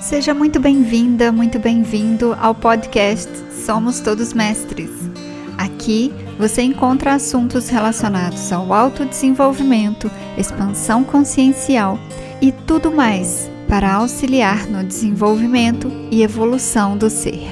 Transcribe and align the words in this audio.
Seja 0.00 0.32
muito 0.32 0.60
bem-vinda, 0.60 1.32
muito 1.32 1.58
bem-vindo 1.58 2.32
ao 2.40 2.54
podcast 2.54 3.28
Somos 3.50 3.98
Todos 3.98 4.32
Mestres. 4.32 4.90
Aqui 5.58 6.14
você 6.38 6.62
encontra 6.62 7.14
assuntos 7.14 7.68
relacionados 7.68 8.52
ao 8.52 8.72
autodesenvolvimento, 8.72 10.08
expansão 10.36 11.02
consciencial 11.02 11.98
e 12.40 12.52
tudo 12.52 12.92
mais 12.92 13.50
para 13.68 13.92
auxiliar 13.94 14.68
no 14.68 14.84
desenvolvimento 14.84 15.90
e 16.12 16.22
evolução 16.22 16.96
do 16.96 17.10
ser. 17.10 17.48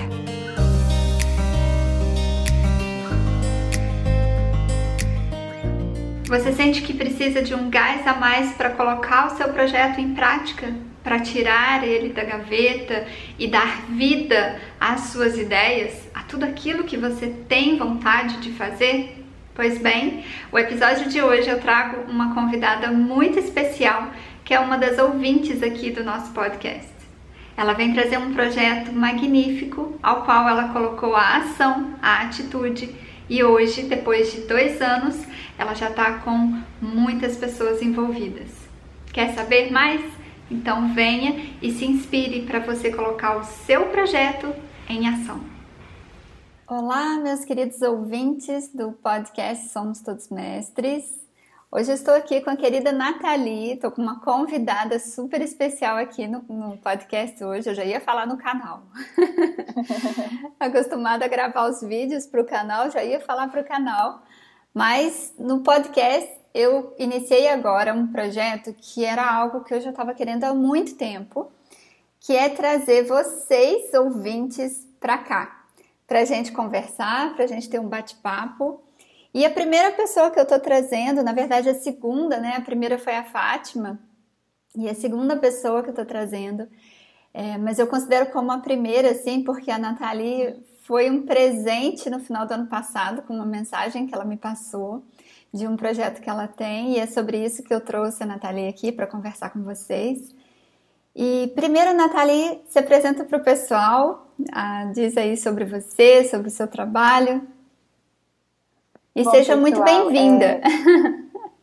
Você 6.28 6.52
sente 6.52 6.80
que 6.80 6.94
precisa 6.94 7.42
de 7.42 7.54
um 7.54 7.68
gás 7.68 8.06
a 8.06 8.14
mais 8.14 8.52
para 8.52 8.70
colocar 8.70 9.26
o 9.26 9.36
seu 9.36 9.48
projeto 9.48 10.00
em 10.00 10.14
prática? 10.14 10.72
Para 11.06 11.20
tirar 11.20 11.86
ele 11.86 12.08
da 12.08 12.24
gaveta 12.24 13.06
e 13.38 13.46
dar 13.46 13.82
vida 13.88 14.60
às 14.80 15.02
suas 15.02 15.38
ideias, 15.38 15.94
a 16.12 16.24
tudo 16.24 16.44
aquilo 16.44 16.82
que 16.82 16.96
você 16.96 17.28
tem 17.48 17.78
vontade 17.78 18.38
de 18.38 18.50
fazer? 18.50 19.24
Pois 19.54 19.78
bem, 19.78 20.24
o 20.50 20.58
episódio 20.58 21.08
de 21.08 21.22
hoje 21.22 21.48
eu 21.48 21.60
trago 21.60 22.10
uma 22.10 22.34
convidada 22.34 22.90
muito 22.90 23.38
especial, 23.38 24.10
que 24.44 24.52
é 24.52 24.58
uma 24.58 24.76
das 24.76 24.98
ouvintes 24.98 25.62
aqui 25.62 25.92
do 25.92 26.02
nosso 26.02 26.32
podcast. 26.32 26.90
Ela 27.56 27.72
vem 27.72 27.94
trazer 27.94 28.18
um 28.18 28.34
projeto 28.34 28.92
magnífico 28.92 29.96
ao 30.02 30.24
qual 30.24 30.48
ela 30.48 30.70
colocou 30.70 31.14
a 31.14 31.36
ação, 31.36 31.94
a 32.02 32.22
atitude 32.22 32.92
e 33.30 33.44
hoje, 33.44 33.84
depois 33.84 34.32
de 34.32 34.40
dois 34.40 34.82
anos, 34.82 35.24
ela 35.56 35.72
já 35.72 35.88
está 35.88 36.14
com 36.14 36.60
muitas 36.82 37.36
pessoas 37.36 37.80
envolvidas. 37.80 38.50
Quer 39.12 39.34
saber 39.34 39.70
mais? 39.70 40.15
Então 40.50 40.94
venha 40.94 41.56
e 41.60 41.72
se 41.72 41.84
inspire 41.84 42.46
para 42.46 42.60
você 42.60 42.92
colocar 42.92 43.36
o 43.36 43.44
seu 43.44 43.86
projeto 43.88 44.54
em 44.88 45.08
ação. 45.08 45.40
Olá, 46.68 47.16
meus 47.18 47.44
queridos 47.44 47.82
ouvintes 47.82 48.72
do 48.72 48.92
podcast 48.92 49.68
Somos 49.70 50.00
Todos 50.00 50.28
Mestres. 50.28 51.04
Hoje 51.70 51.90
eu 51.90 51.96
estou 51.96 52.14
aqui 52.14 52.40
com 52.40 52.50
a 52.50 52.56
querida 52.56 52.92
Nathalie, 52.92 53.72
estou 53.72 53.90
com 53.90 54.00
uma 54.00 54.20
convidada 54.20 55.00
super 55.00 55.40
especial 55.40 55.96
aqui 55.96 56.28
no, 56.28 56.44
no 56.48 56.76
podcast 56.78 57.42
hoje. 57.42 57.68
Eu 57.68 57.74
já 57.74 57.84
ia 57.84 58.00
falar 58.00 58.24
no 58.24 58.38
canal. 58.38 58.84
Acostumada 60.60 61.24
a 61.24 61.28
gravar 61.28 61.68
os 61.68 61.82
vídeos 61.82 62.24
para 62.24 62.40
o 62.40 62.46
canal, 62.46 62.88
já 62.92 63.02
ia 63.02 63.18
falar 63.18 63.48
para 63.48 63.62
o 63.62 63.64
canal. 63.64 64.22
Mas 64.72 65.34
no 65.36 65.60
podcast 65.60 66.30
eu 66.56 66.94
iniciei 66.98 67.48
agora 67.48 67.92
um 67.92 68.06
projeto 68.06 68.72
que 68.72 69.04
era 69.04 69.30
algo 69.30 69.62
que 69.62 69.74
eu 69.74 69.80
já 69.80 69.90
estava 69.90 70.14
querendo 70.14 70.44
há 70.44 70.54
muito 70.54 70.94
tempo, 70.94 71.52
que 72.18 72.34
é 72.34 72.48
trazer 72.48 73.04
vocês, 73.04 73.92
ouvintes, 73.92 74.88
para 74.98 75.18
cá, 75.18 75.66
para 76.06 76.20
a 76.20 76.24
gente 76.24 76.52
conversar, 76.52 77.34
para 77.34 77.44
a 77.44 77.46
gente 77.46 77.68
ter 77.68 77.78
um 77.78 77.88
bate-papo. 77.88 78.82
E 79.34 79.44
a 79.44 79.50
primeira 79.50 79.92
pessoa 79.92 80.30
que 80.30 80.38
eu 80.38 80.44
estou 80.44 80.58
trazendo, 80.58 81.22
na 81.22 81.32
verdade 81.32 81.68
a 81.68 81.74
segunda, 81.74 82.38
né? 82.38 82.54
A 82.56 82.62
primeira 82.62 82.98
foi 82.98 83.14
a 83.14 83.24
Fátima, 83.24 84.00
e 84.74 84.88
a 84.88 84.94
segunda 84.94 85.36
pessoa 85.36 85.82
que 85.82 85.88
eu 85.88 85.92
estou 85.92 86.06
trazendo, 86.06 86.66
é, 87.34 87.58
mas 87.58 87.78
eu 87.78 87.86
considero 87.86 88.30
como 88.30 88.50
a 88.50 88.58
primeira, 88.58 89.10
assim, 89.10 89.42
porque 89.44 89.70
a 89.70 89.78
Nathalie 89.78 90.56
foi 90.84 91.10
um 91.10 91.26
presente 91.26 92.08
no 92.08 92.18
final 92.20 92.46
do 92.46 92.52
ano 92.52 92.66
passado, 92.66 93.22
com 93.22 93.34
uma 93.34 93.44
mensagem 93.44 94.06
que 94.06 94.14
ela 94.14 94.24
me 94.24 94.38
passou 94.38 95.04
de 95.56 95.66
um 95.66 95.76
projeto 95.76 96.20
que 96.20 96.28
ela 96.28 96.46
tem 96.46 96.92
e 96.92 96.98
é 96.98 97.06
sobre 97.06 97.42
isso 97.42 97.62
que 97.62 97.72
eu 97.72 97.80
trouxe 97.80 98.22
a 98.22 98.26
Nathalie 98.26 98.68
aqui 98.68 98.92
para 98.92 99.06
conversar 99.06 99.50
com 99.50 99.62
vocês. 99.62 100.34
E 101.14 101.50
primeiro, 101.56 101.94
Nathalie, 101.94 102.60
se 102.68 102.78
apresenta 102.78 103.24
para 103.24 103.38
o 103.38 103.42
pessoal, 103.42 104.26
ah, 104.52 104.90
diz 104.92 105.16
aí 105.16 105.36
sobre 105.36 105.64
você, 105.64 106.24
sobre 106.24 106.48
o 106.48 106.50
seu 106.50 106.68
trabalho. 106.68 107.42
E 109.14 109.24
Bom, 109.24 109.30
seja 109.30 109.56
pessoal, 109.56 109.60
muito 109.60 109.82
bem-vinda. 109.82 110.44
É... 110.44 110.60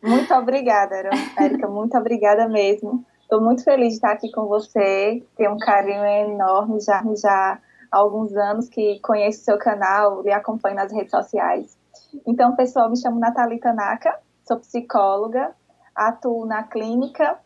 Muito 0.02 0.34
obrigada, 0.34 0.96
Érica, 1.38 1.66
muito 1.66 1.96
obrigada 1.96 2.46
mesmo. 2.48 3.06
Estou 3.22 3.40
muito 3.40 3.64
feliz 3.64 3.90
de 3.90 3.94
estar 3.94 4.10
aqui 4.10 4.30
com 4.32 4.46
você, 4.46 5.24
tenho 5.36 5.52
um 5.52 5.58
carinho 5.58 6.04
enorme 6.04 6.78
já, 6.80 7.02
já 7.16 7.58
há 7.90 7.96
alguns 7.96 8.36
anos 8.36 8.68
que 8.68 8.98
conheço 9.00 9.40
o 9.40 9.44
seu 9.44 9.56
canal 9.56 10.22
e 10.26 10.30
acompanho 10.30 10.76
nas 10.76 10.92
redes 10.92 11.10
sociais. 11.10 11.78
Então, 12.26 12.54
pessoal, 12.54 12.90
me 12.90 12.96
chamo 12.96 13.18
Nathalie 13.18 13.60
Tanaka, 13.60 14.18
sou 14.46 14.58
psicóloga, 14.58 15.54
atuo 15.94 16.46
na 16.46 16.62
clínica 16.64 17.38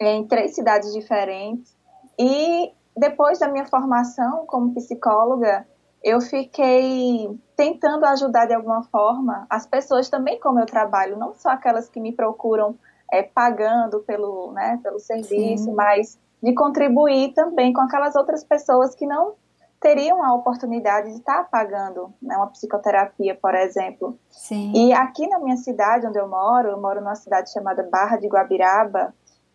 em 0.00 0.26
três 0.26 0.54
cidades 0.54 0.92
diferentes 0.92 1.76
e 2.18 2.72
depois 2.96 3.38
da 3.38 3.48
minha 3.48 3.64
formação 3.66 4.44
como 4.46 4.74
psicóloga, 4.74 5.66
eu 6.02 6.20
fiquei 6.20 7.38
tentando 7.56 8.04
ajudar 8.06 8.46
de 8.46 8.54
alguma 8.54 8.82
forma 8.84 9.46
as 9.50 9.66
pessoas 9.66 10.08
também 10.08 10.40
com 10.40 10.50
o 10.50 10.54
meu 10.54 10.66
trabalho, 10.66 11.16
não 11.16 11.34
só 11.34 11.50
aquelas 11.50 11.88
que 11.88 12.00
me 12.00 12.12
procuram 12.12 12.74
é, 13.12 13.22
pagando 13.22 14.00
pelo, 14.00 14.52
né, 14.52 14.78
pelo 14.82 14.98
serviço, 14.98 15.64
Sim. 15.64 15.74
mas 15.74 16.18
de 16.42 16.54
contribuir 16.54 17.34
também 17.34 17.72
com 17.72 17.82
aquelas 17.82 18.16
outras 18.16 18.42
pessoas 18.44 18.94
que 18.94 19.06
não 19.06 19.34
teriam 19.80 20.22
a 20.22 20.34
oportunidade 20.34 21.10
de 21.10 21.18
estar 21.18 21.48
pagando 21.48 22.12
né, 22.20 22.36
uma 22.36 22.48
psicoterapia, 22.48 23.34
por 23.34 23.54
exemplo. 23.54 24.18
Sim. 24.30 24.72
E 24.74 24.92
aqui 24.92 25.26
na 25.26 25.38
minha 25.38 25.56
cidade, 25.56 26.06
onde 26.06 26.18
eu 26.18 26.28
moro, 26.28 26.68
eu 26.68 26.80
moro 26.80 27.00
numa 27.00 27.14
cidade 27.14 27.50
chamada 27.50 27.82
Barra 27.90 28.18
de 28.18 28.28
Guabiraba, 28.28 29.14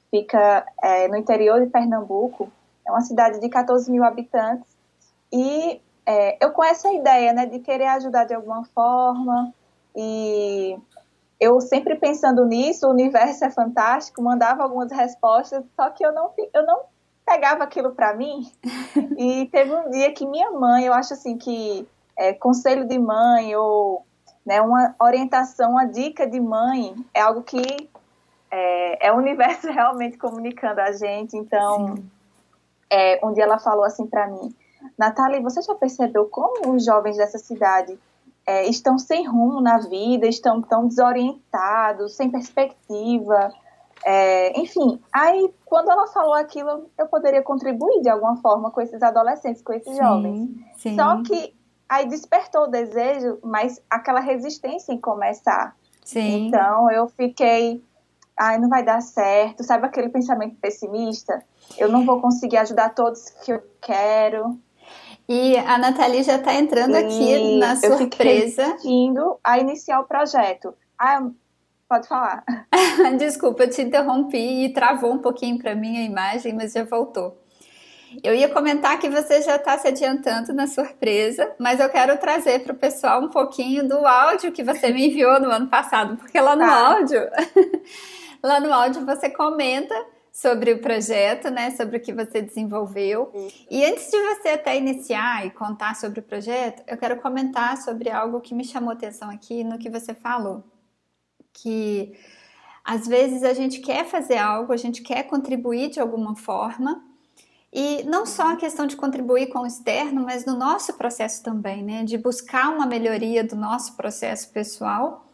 fica 0.09 0.65
é, 0.81 1.07
no 1.07 1.15
interior 1.15 1.61
de 1.61 1.67
Pernambuco, 1.67 2.51
é 2.87 2.91
uma 2.91 3.01
cidade 3.01 3.39
de 3.39 3.47
14 3.49 3.91
mil 3.91 4.03
habitantes, 4.03 4.67
e 5.31 5.79
é, 6.05 6.43
eu 6.43 6.51
com 6.51 6.63
essa 6.63 6.91
ideia 6.91 7.31
né, 7.31 7.45
de 7.45 7.59
querer 7.59 7.87
ajudar 7.87 8.25
de 8.25 8.33
alguma 8.33 8.63
forma, 8.65 9.53
e 9.95 10.77
eu 11.39 11.61
sempre 11.61 11.95
pensando 11.95 12.45
nisso, 12.45 12.87
o 12.87 12.91
universo 12.91 13.45
é 13.45 13.51
fantástico, 13.51 14.21
mandava 14.23 14.63
algumas 14.63 14.91
respostas, 14.91 15.63
só 15.75 15.89
que 15.91 16.03
eu 16.03 16.11
não, 16.11 16.31
eu 16.53 16.65
não 16.65 16.94
pegava 17.25 17.63
aquilo 17.63 17.91
para 17.91 18.13
mim. 18.13 18.51
e 19.17 19.47
teve 19.51 19.73
um 19.73 19.89
dia 19.89 20.13
que 20.13 20.25
minha 20.25 20.51
mãe, 20.51 20.85
eu 20.85 20.93
acho 20.93 21.13
assim 21.13 21.37
que 21.37 21.87
é, 22.17 22.33
conselho 22.33 22.87
de 22.87 22.99
mãe 22.99 23.55
ou 23.55 24.05
né, 24.45 24.61
uma 24.61 24.95
orientação, 24.99 25.71
uma 25.71 25.85
dica 25.85 26.27
de 26.27 26.39
mãe 26.39 26.95
é 27.13 27.21
algo 27.21 27.41
que 27.41 27.89
é, 28.51 29.07
é 29.07 29.11
o 29.11 29.17
universo 29.17 29.67
realmente 29.71 30.17
comunicando 30.17 30.79
a 30.81 30.91
gente. 30.91 31.35
Então, 31.35 31.95
é, 32.89 33.19
um 33.25 33.33
dia 33.33 33.43
ela 33.43 33.57
falou 33.57 33.83
assim 33.83 34.05
para 34.05 34.27
mim, 34.27 34.53
Natália, 34.97 35.41
você 35.41 35.61
já 35.61 35.73
percebeu 35.73 36.27
como 36.27 36.75
os 36.75 36.85
jovens 36.85 37.17
dessa 37.17 37.39
cidade 37.39 37.97
é, 38.45 38.67
estão 38.67 38.99
sem 38.99 39.27
rumo 39.27 39.59
na 39.59 39.79
vida, 39.79 40.27
estão 40.27 40.61
tão 40.61 40.87
desorientados, 40.87 42.15
sem 42.15 42.29
perspectiva? 42.29 43.51
É, 44.07 44.59
enfim, 44.59 45.01
aí 45.11 45.51
quando 45.65 45.89
ela 45.89 46.05
falou 46.05 46.35
aquilo, 46.35 46.91
eu 46.95 47.07
poderia 47.07 47.41
contribuir 47.41 48.03
de 48.03 48.09
alguma 48.09 48.37
forma 48.37 48.69
com 48.69 48.79
esses 48.79 49.01
adolescentes, 49.01 49.63
com 49.63 49.73
esses 49.73 49.91
sim, 49.91 49.97
jovens. 49.97 50.49
Sim. 50.77 50.95
Só 50.95 51.23
que 51.23 51.55
aí 51.89 52.07
despertou 52.07 52.65
o 52.65 52.67
desejo, 52.67 53.39
mas 53.43 53.81
aquela 53.89 54.19
resistência 54.19 54.93
em 54.93 55.01
começar. 55.01 55.75
Sim. 56.03 56.47
Então 56.47 56.91
eu 56.91 57.07
fiquei, 57.07 57.83
ai, 58.37 58.59
não 58.59 58.69
vai 58.69 58.83
dar 58.83 59.01
certo, 59.01 59.63
sabe 59.63 59.87
aquele 59.87 60.09
pensamento 60.09 60.55
pessimista? 60.57 61.43
Eu 61.75 61.89
não 61.89 62.05
vou 62.05 62.21
conseguir 62.21 62.57
ajudar 62.57 62.93
todos 62.93 63.31
que 63.43 63.53
eu 63.53 63.63
quero. 63.81 64.55
E 65.27 65.57
a 65.57 65.79
Nathalie 65.79 66.21
já 66.21 66.35
está 66.35 66.53
entrando 66.53 66.93
e 66.93 66.97
aqui 66.97 67.57
na 67.57 67.75
surpresa. 67.75 68.61
Eu 68.61 68.77
fiquei 68.77 69.13
a 69.43 69.57
iniciar 69.57 69.99
o 69.99 70.03
projeto. 70.03 70.75
Ah, 70.95 71.27
Pode 71.87 72.07
falar. 72.07 72.43
Desculpa, 73.17 73.63
eu 73.63 73.69
te 73.69 73.81
interrompi 73.81 74.65
e 74.65 74.73
travou 74.73 75.13
um 75.13 75.19
pouquinho 75.19 75.59
para 75.59 75.75
mim 75.75 75.97
a 75.97 76.03
imagem, 76.03 76.53
mas 76.53 76.73
já 76.73 76.83
voltou. 76.83 77.39
Eu 78.23 78.33
ia 78.33 78.49
comentar 78.49 78.97
que 78.97 79.09
você 79.09 79.41
já 79.41 79.57
está 79.57 79.77
se 79.77 79.87
adiantando 79.87 80.53
na 80.53 80.67
surpresa, 80.67 81.53
mas 81.59 81.79
eu 81.79 81.89
quero 81.89 82.17
trazer 82.17 82.63
para 82.63 82.73
o 82.73 82.77
pessoal 82.77 83.21
um 83.21 83.29
pouquinho 83.29 83.87
do 83.87 84.05
áudio 84.05 84.51
que 84.51 84.63
você 84.63 84.91
me 84.91 85.07
enviou 85.09 85.39
no 85.39 85.51
ano 85.51 85.67
passado, 85.67 86.17
porque 86.17 86.39
lá 86.39 86.55
no 86.55 86.65
tá. 86.65 86.87
áudio, 86.87 87.21
lá 88.41 88.59
no 88.59 88.73
áudio 88.73 89.05
você 89.05 89.29
comenta 89.29 89.93
sobre 90.31 90.73
o 90.73 90.79
projeto, 90.79 91.49
né, 91.49 91.71
sobre 91.71 91.97
o 91.97 91.99
que 91.99 92.13
você 92.13 92.41
desenvolveu. 92.41 93.31
E 93.69 93.85
antes 93.85 94.09
de 94.09 94.17
você 94.21 94.49
até 94.49 94.75
iniciar 94.77 95.45
e 95.45 95.51
contar 95.51 95.95
sobre 95.95 96.19
o 96.19 96.23
projeto, 96.23 96.83
eu 96.87 96.97
quero 96.97 97.17
comentar 97.17 97.77
sobre 97.77 98.09
algo 98.09 98.41
que 98.41 98.55
me 98.55 98.63
chamou 98.63 98.91
atenção 98.91 99.29
aqui 99.29 99.63
no 99.63 99.77
que 99.77 99.89
você 99.89 100.13
falou 100.13 100.63
que 101.55 102.13
às 102.83 103.07
vezes 103.07 103.43
a 103.43 103.53
gente 103.53 103.79
quer 103.79 104.05
fazer 104.05 104.37
algo, 104.37 104.71
a 104.71 104.77
gente 104.77 105.01
quer 105.01 105.23
contribuir 105.23 105.89
de 105.89 105.99
alguma 105.99 106.35
forma, 106.35 107.03
e 107.77 108.03
não 108.03 108.25
só 108.25 108.53
a 108.53 108.55
questão 108.55 108.87
de 108.87 108.95
contribuir 108.95 109.47
com 109.47 109.59
o 109.59 109.67
externo, 109.67 110.23
mas 110.23 110.45
no 110.45 110.55
nosso 110.55 110.93
processo 110.93 111.43
também, 111.43 111.83
né? 111.83 112.05
De 112.05 112.17
buscar 112.17 112.69
uma 112.69 112.85
melhoria 112.85 113.43
do 113.43 113.55
nosso 113.55 113.97
processo 113.97 114.49
pessoal. 114.51 115.25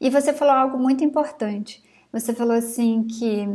E 0.00 0.10
você 0.10 0.32
falou 0.32 0.54
algo 0.54 0.76
muito 0.76 1.04
importante. 1.04 1.80
Você 2.12 2.34
falou 2.34 2.56
assim 2.56 3.04
que 3.04 3.48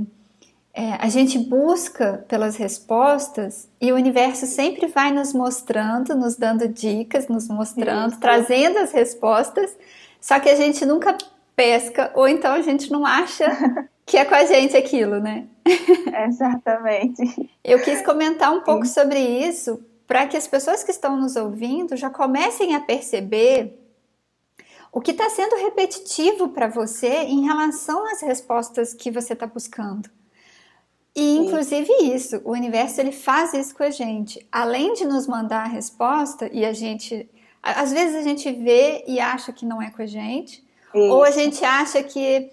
é, 0.74 0.94
a 0.94 1.10
gente 1.10 1.38
busca 1.38 2.26
pelas 2.30 2.56
respostas 2.56 3.68
e 3.82 3.92
o 3.92 3.96
universo 3.96 4.46
sempre 4.46 4.88
vai 4.88 5.12
nos 5.12 5.34
mostrando, 5.34 6.16
nos 6.16 6.38
dando 6.38 6.66
dicas, 6.66 7.28
nos 7.28 7.50
mostrando, 7.50 8.12
Isso. 8.12 8.22
trazendo 8.22 8.80
as 8.80 8.94
respostas, 8.94 9.76
só 10.22 10.40
que 10.40 10.48
a 10.48 10.56
gente 10.56 10.86
nunca 10.86 11.18
pesca 11.60 12.10
ou 12.16 12.26
então 12.26 12.54
a 12.54 12.62
gente 12.62 12.90
não 12.90 13.06
acha 13.06 13.46
que 14.06 14.16
é 14.16 14.24
com 14.24 14.34
a 14.34 14.46
gente 14.46 14.78
aquilo, 14.78 15.20
né? 15.20 15.46
Exatamente. 16.26 17.52
Eu 17.62 17.82
quis 17.82 18.02
comentar 18.02 18.54
um 18.54 18.62
pouco 18.62 18.86
Sim. 18.86 18.94
sobre 18.94 19.20
isso 19.20 19.84
para 20.08 20.26
que 20.26 20.38
as 20.38 20.48
pessoas 20.48 20.86
que 20.86 20.92
estão 20.92 21.20
nos 21.20 21.36
ouvindo 21.36 21.98
já 21.98 22.10
comecem 22.10 22.76
a 22.76 22.80
perceber 22.80 23.78
o 24.90 25.02
que 25.02 25.12
está 25.12 25.30
sendo 25.30 25.58
repetitivo 25.58 26.48
para 26.48 26.70
você 26.70 27.24
em 27.24 27.46
relação 27.46 28.10
às 28.10 28.22
respostas 28.22 28.94
que 28.94 29.12
você 29.12 29.34
está 29.34 29.46
buscando. 29.46 30.10
E 31.14 31.36
inclusive 31.40 31.92
isso, 32.04 32.42
o 32.46 32.52
universo 32.52 33.02
ele 33.02 33.12
faz 33.12 33.54
isso 33.54 33.76
com 33.76 33.84
a 33.84 33.90
gente. 33.90 34.48
Além 34.50 34.94
de 34.94 35.06
nos 35.06 35.28
mandar 35.28 35.66
a 35.66 35.68
resposta 35.68 36.50
e 36.54 36.64
a 36.64 36.72
gente, 36.72 37.30
às 37.62 37.92
vezes 37.92 38.16
a 38.16 38.22
gente 38.22 38.50
vê 38.50 39.04
e 39.06 39.20
acha 39.20 39.52
que 39.52 39.66
não 39.66 39.82
é 39.82 39.92
com 39.92 40.02
a 40.02 40.06
gente, 40.06 40.69
ou 40.94 41.24
a 41.24 41.32
gente 41.32 41.64
acha 41.64 42.02
que 42.04 42.52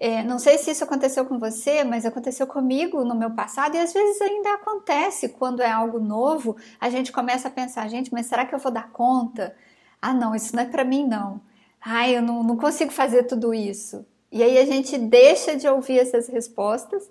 é, 0.00 0.22
não 0.22 0.38
sei 0.38 0.58
se 0.58 0.70
isso 0.70 0.84
aconteceu 0.84 1.24
com 1.24 1.40
você, 1.40 1.82
mas 1.82 2.06
aconteceu 2.06 2.46
comigo 2.46 3.04
no 3.04 3.16
meu 3.16 3.32
passado 3.32 3.74
e 3.74 3.78
às 3.80 3.92
vezes 3.92 4.20
ainda 4.22 4.54
acontece 4.54 5.30
quando 5.30 5.60
é 5.60 5.68
algo 5.68 5.98
novo. 5.98 6.56
A 6.80 6.88
gente 6.88 7.10
começa 7.10 7.48
a 7.48 7.50
pensar, 7.50 7.88
gente, 7.88 8.12
mas 8.12 8.26
será 8.26 8.46
que 8.46 8.54
eu 8.54 8.60
vou 8.60 8.70
dar 8.70 8.92
conta? 8.92 9.56
Ah, 10.00 10.14
não, 10.14 10.36
isso 10.36 10.54
não 10.54 10.62
é 10.62 10.66
para 10.66 10.84
mim, 10.84 11.04
não. 11.04 11.40
Ai, 11.80 12.16
eu 12.16 12.22
não, 12.22 12.44
não 12.44 12.56
consigo 12.56 12.92
fazer 12.92 13.24
tudo 13.24 13.52
isso. 13.52 14.06
E 14.30 14.40
aí 14.40 14.56
a 14.58 14.64
gente 14.64 14.96
deixa 14.96 15.56
de 15.56 15.66
ouvir 15.66 15.98
essas 15.98 16.28
respostas, 16.28 17.10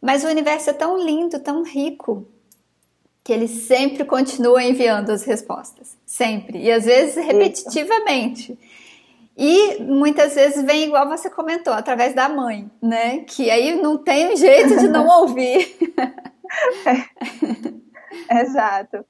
mas 0.00 0.24
o 0.24 0.28
universo 0.28 0.70
é 0.70 0.72
tão 0.72 0.96
lindo, 0.96 1.38
tão 1.40 1.62
rico, 1.62 2.26
que 3.22 3.32
ele 3.32 3.48
sempre 3.48 4.04
continua 4.04 4.62
enviando 4.62 5.10
as 5.10 5.24
respostas. 5.24 5.96
Sempre. 6.06 6.58
E 6.62 6.72
às 6.72 6.84
vezes 6.86 7.16
repetitivamente. 7.16 8.52
Isso. 8.52 8.73
E 9.36 9.82
muitas 9.82 10.34
vezes 10.34 10.62
vem 10.64 10.84
igual 10.84 11.08
você 11.08 11.28
comentou, 11.28 11.72
através 11.72 12.14
da 12.14 12.28
mãe, 12.28 12.70
né? 12.80 13.20
Que 13.20 13.50
aí 13.50 13.80
não 13.80 13.98
tem 13.98 14.34
jeito 14.36 14.76
de 14.76 14.88
não 14.88 15.06
ouvir. 15.06 15.76
é. 16.86 18.40
Exato. 18.42 19.04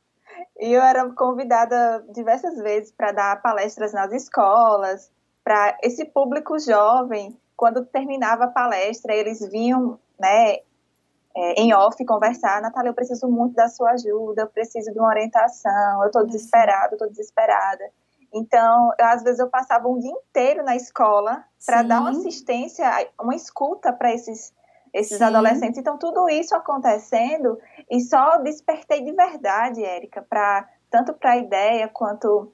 E 0.59 0.73
eu 0.73 0.81
era 0.81 1.09
convidada 1.11 2.05
diversas 2.13 2.57
vezes 2.59 2.93
para 2.93 3.13
dar 3.13 3.43
palestras 3.43 3.93
nas 3.93 4.13
escolas, 4.13 5.11
para 5.43 5.77
esse 5.83 6.05
público 6.07 6.59
jovem. 6.59 7.37
Quando 7.57 7.85
terminava 7.85 8.45
a 8.45 8.49
palestra, 8.49 9.15
eles 9.15 9.41
vinham, 9.51 9.99
né, 10.19 10.57
é, 11.37 11.61
em 11.61 11.75
off 11.75 12.03
conversar, 12.05 12.63
Natália, 12.63 12.91
eu 12.91 12.95
preciso 12.95 13.29
muito 13.29 13.55
da 13.55 13.69
sua 13.69 13.91
ajuda, 13.91 14.43
eu 14.43 14.47
preciso 14.47 14.93
de 14.93 14.99
uma 14.99 15.09
orientação, 15.09 16.03
eu 16.03 16.07
estou 16.07 16.25
desesperada, 16.25 16.93
eu 16.93 16.97
estou 16.97 17.11
desesperada. 17.11 17.85
Então, 18.35 18.91
eu, 18.99 19.07
às 19.07 19.23
vezes 19.23 19.39
eu 19.39 19.49
passava 19.49 19.89
um 19.89 19.99
dia 19.99 20.11
inteiro 20.11 20.65
na 20.65 20.75
escola 20.75 21.45
para 21.65 21.83
dar 21.83 22.01
uma 22.01 22.11
assistência, 22.11 22.85
uma 23.21 23.35
escuta 23.35 23.93
para 23.93 24.13
esses, 24.13 24.53
esses 24.93 25.23
adolescentes. 25.23 25.79
Então, 25.79 25.97
tudo 25.97 26.29
isso 26.29 26.55
acontecendo 26.55 27.59
e 27.89 28.01
só 28.01 28.39
despertei 28.39 29.05
de 29.05 29.13
verdade, 29.13 29.85
Érica, 29.85 30.21
para 30.29 30.69
tanto 30.91 31.15
para 31.15 31.33
a 31.33 31.37
ideia 31.37 31.89
quanto 31.89 32.53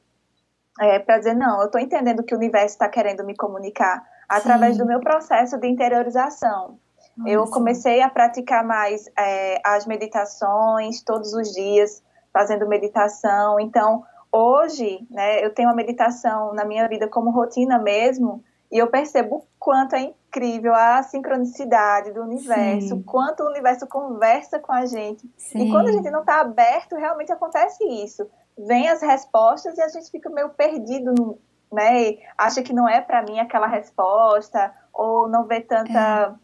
é, 0.79 0.99
para 0.99 1.19
dizer, 1.19 1.35
não, 1.35 1.61
eu 1.61 1.67
estou 1.67 1.81
entendendo 1.81 2.23
que 2.23 2.35
o 2.35 2.39
universo 2.39 2.75
está 2.75 2.89
querendo 2.89 3.25
me 3.25 3.35
comunicar 3.35 4.03
através 4.29 4.77
Sim. 4.77 4.83
do 4.83 4.87
meu 4.87 5.01
processo 5.01 5.59
de 5.59 5.67
interiorização. 5.67 6.79
Nossa. 7.17 7.31
Eu 7.31 7.45
comecei 7.51 8.01
a 8.01 8.09
praticar 8.09 8.65
mais 8.65 9.07
é, 9.19 9.61
as 9.65 9.87
meditações 9.87 11.03
todos 11.03 11.35
os 11.35 11.53
dias, 11.53 12.03
fazendo 12.33 12.69
meditação. 12.69 13.59
Então, 13.59 14.05
hoje, 14.33 15.07
né, 15.11 15.45
eu 15.45 15.53
tenho 15.53 15.69
a 15.69 15.75
meditação 15.75 16.53
na 16.55 16.65
minha 16.65 16.87
vida 16.89 17.09
como 17.09 17.31
rotina 17.31 17.79
mesmo, 17.79 18.43
e 18.71 18.79
eu 18.79 18.87
percebo 18.87 19.37
o 19.37 19.47
quanto 19.59 19.97
é 19.97 20.03
incrível 20.03 20.73
a 20.75 21.03
sincronicidade 21.03 22.13
do 22.13 22.23
universo, 22.23 22.95
o 22.95 23.03
quanto 23.03 23.43
o 23.43 23.49
universo 23.49 23.87
conversa 23.87 24.61
com 24.61 24.73
a 24.73 24.87
gente. 24.87 25.29
Sim. 25.37 25.67
E 25.67 25.71
quando 25.71 25.89
a 25.89 25.93
gente 25.93 26.09
não 26.11 26.21
está 26.21 26.41
aberto, 26.41 26.95
realmente 26.95 27.33
acontece 27.33 27.85
isso. 27.85 28.29
Vem 28.57 28.89
as 28.89 29.03
respostas 29.03 29.77
e 29.77 29.83
a 29.83 29.89
gente 29.89 30.09
fica 30.11 30.31
meio 30.31 30.51
perdido, 30.51 31.13
no, 31.13 31.39
né? 31.73 32.19
Acha 32.39 32.63
que 32.63 32.73
não 32.73 32.89
é 32.89 33.01
para 33.01 33.23
mim 33.23 33.41
aquela 33.41 33.67
resposta, 33.67 34.73
ou 34.93 35.29
não 35.29 35.45
vê 35.47 35.61
tanta 35.61 36.37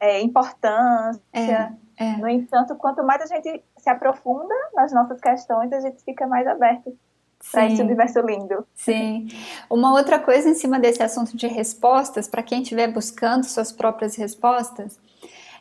é. 0.00 0.16
É, 0.16 0.20
importância. 0.20 1.22
É. 1.32 2.04
é. 2.04 2.16
No 2.16 2.28
entanto, 2.28 2.74
quanto 2.74 3.04
mais 3.04 3.22
a 3.22 3.26
gente 3.26 3.62
se 3.76 3.88
aprofunda 3.88 4.54
nas 4.74 4.92
nossas 4.92 5.20
questões, 5.20 5.72
a 5.72 5.80
gente 5.80 6.02
fica 6.02 6.26
mais 6.26 6.46
aberto 6.46 6.96
para 7.50 7.66
esse 7.66 7.80
universo 7.80 8.20
lindo. 8.20 8.66
Sim. 8.74 9.28
Uma 9.70 9.92
outra 9.92 10.18
coisa 10.18 10.48
em 10.48 10.54
cima 10.54 10.78
desse 10.78 11.02
assunto 11.02 11.36
de 11.36 11.46
respostas, 11.46 12.28
para 12.28 12.42
quem 12.42 12.62
estiver 12.62 12.88
buscando 12.92 13.44
suas 13.44 13.72
próprias 13.72 14.16
respostas, 14.16 14.98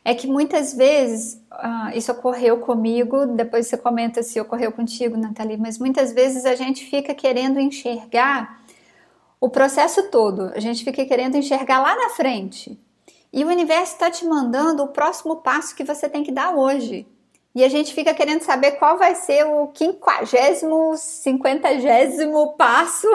é 0.04 0.14
que 0.14 0.28
muitas 0.28 0.74
vezes, 0.74 1.42
uh, 1.52 1.96
isso 1.96 2.12
ocorreu 2.12 2.60
comigo, 2.60 3.26
depois 3.26 3.68
você 3.68 3.78
comenta 3.78 4.24
se 4.24 4.40
ocorreu 4.40 4.72
contigo, 4.72 5.18
Nathalie, 5.18 5.58
mas 5.58 5.78
muitas 5.78 6.14
vezes 6.14 6.46
a 6.46 6.56
gente 6.56 6.86
fica 6.86 7.14
querendo 7.14 7.60
enxergar 7.60 8.62
o 9.40 9.50
processo 9.50 10.04
todo, 10.10 10.52
a 10.56 10.60
gente 10.60 10.84
fica 10.84 11.06
querendo 11.06 11.36
enxergar 11.36 11.82
lá 11.82 11.96
na 11.96 12.10
frente. 12.12 12.80
E 13.32 13.44
o 13.44 13.50
universo 13.50 13.94
está 13.94 14.10
te 14.10 14.26
mandando 14.26 14.82
o 14.84 14.88
próximo 14.88 15.38
passo 15.38 15.76
que 15.76 15.84
você 15.84 16.10
tem 16.10 16.24
que 16.24 16.32
dar 16.32 16.56
hoje 16.56 17.06
e 17.58 17.64
a 17.64 17.70
gente 17.70 17.92
fica 17.92 18.14
querendo 18.14 18.44
saber 18.44 18.74
qual 18.74 19.00
vai 19.00 19.16
ser 19.16 19.44
o 19.44 19.70
quinquagésimo, 19.70 20.96
cinquentagésimo 20.96 22.54
passo. 22.54 23.08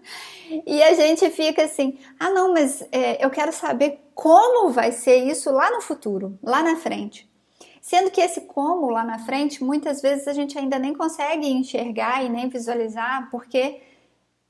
e 0.66 0.82
a 0.82 0.92
gente 0.92 1.30
fica 1.30 1.64
assim, 1.64 1.98
ah 2.20 2.28
não, 2.28 2.52
mas 2.52 2.86
é, 2.92 3.24
eu 3.24 3.30
quero 3.30 3.50
saber 3.50 3.98
como 4.14 4.70
vai 4.70 4.92
ser 4.92 5.16
isso 5.16 5.50
lá 5.50 5.70
no 5.70 5.80
futuro, 5.80 6.38
lá 6.42 6.62
na 6.62 6.76
frente. 6.76 7.26
Sendo 7.80 8.10
que 8.10 8.20
esse 8.20 8.42
como 8.42 8.90
lá 8.90 9.02
na 9.02 9.20
frente, 9.20 9.64
muitas 9.64 10.02
vezes 10.02 10.28
a 10.28 10.34
gente 10.34 10.58
ainda 10.58 10.78
nem 10.78 10.92
consegue 10.92 11.48
enxergar 11.48 12.22
e 12.22 12.28
nem 12.28 12.46
visualizar, 12.50 13.30
porque 13.30 13.80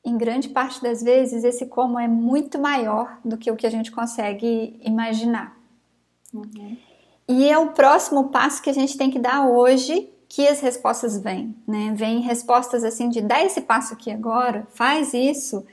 em 0.04 0.18
grande 0.18 0.48
parte 0.48 0.82
das 0.82 1.00
vezes 1.00 1.44
esse 1.44 1.66
como 1.66 1.96
é 1.96 2.08
muito 2.08 2.58
maior 2.58 3.20
do 3.24 3.38
que 3.38 3.52
o 3.52 3.56
que 3.56 3.68
a 3.68 3.70
gente 3.70 3.92
consegue 3.92 4.80
imaginar. 4.82 5.56
Uhum. 6.34 6.76
E 7.28 7.46
é 7.48 7.58
o 7.58 7.72
próximo 7.72 8.30
passo 8.30 8.62
que 8.62 8.70
a 8.70 8.74
gente 8.74 8.96
tem 8.96 9.10
que 9.10 9.18
dar 9.18 9.46
hoje 9.46 10.10
que 10.28 10.46
as 10.46 10.60
respostas 10.60 11.18
vêm, 11.18 11.54
né? 11.66 11.92
Vem 11.94 12.20
respostas 12.20 12.84
assim 12.84 13.08
de 13.08 13.20
dá 13.20 13.42
esse 13.44 13.62
passo 13.62 13.94
aqui 13.94 14.10
agora, 14.10 14.66
faz 14.72 15.14
isso, 15.14 15.64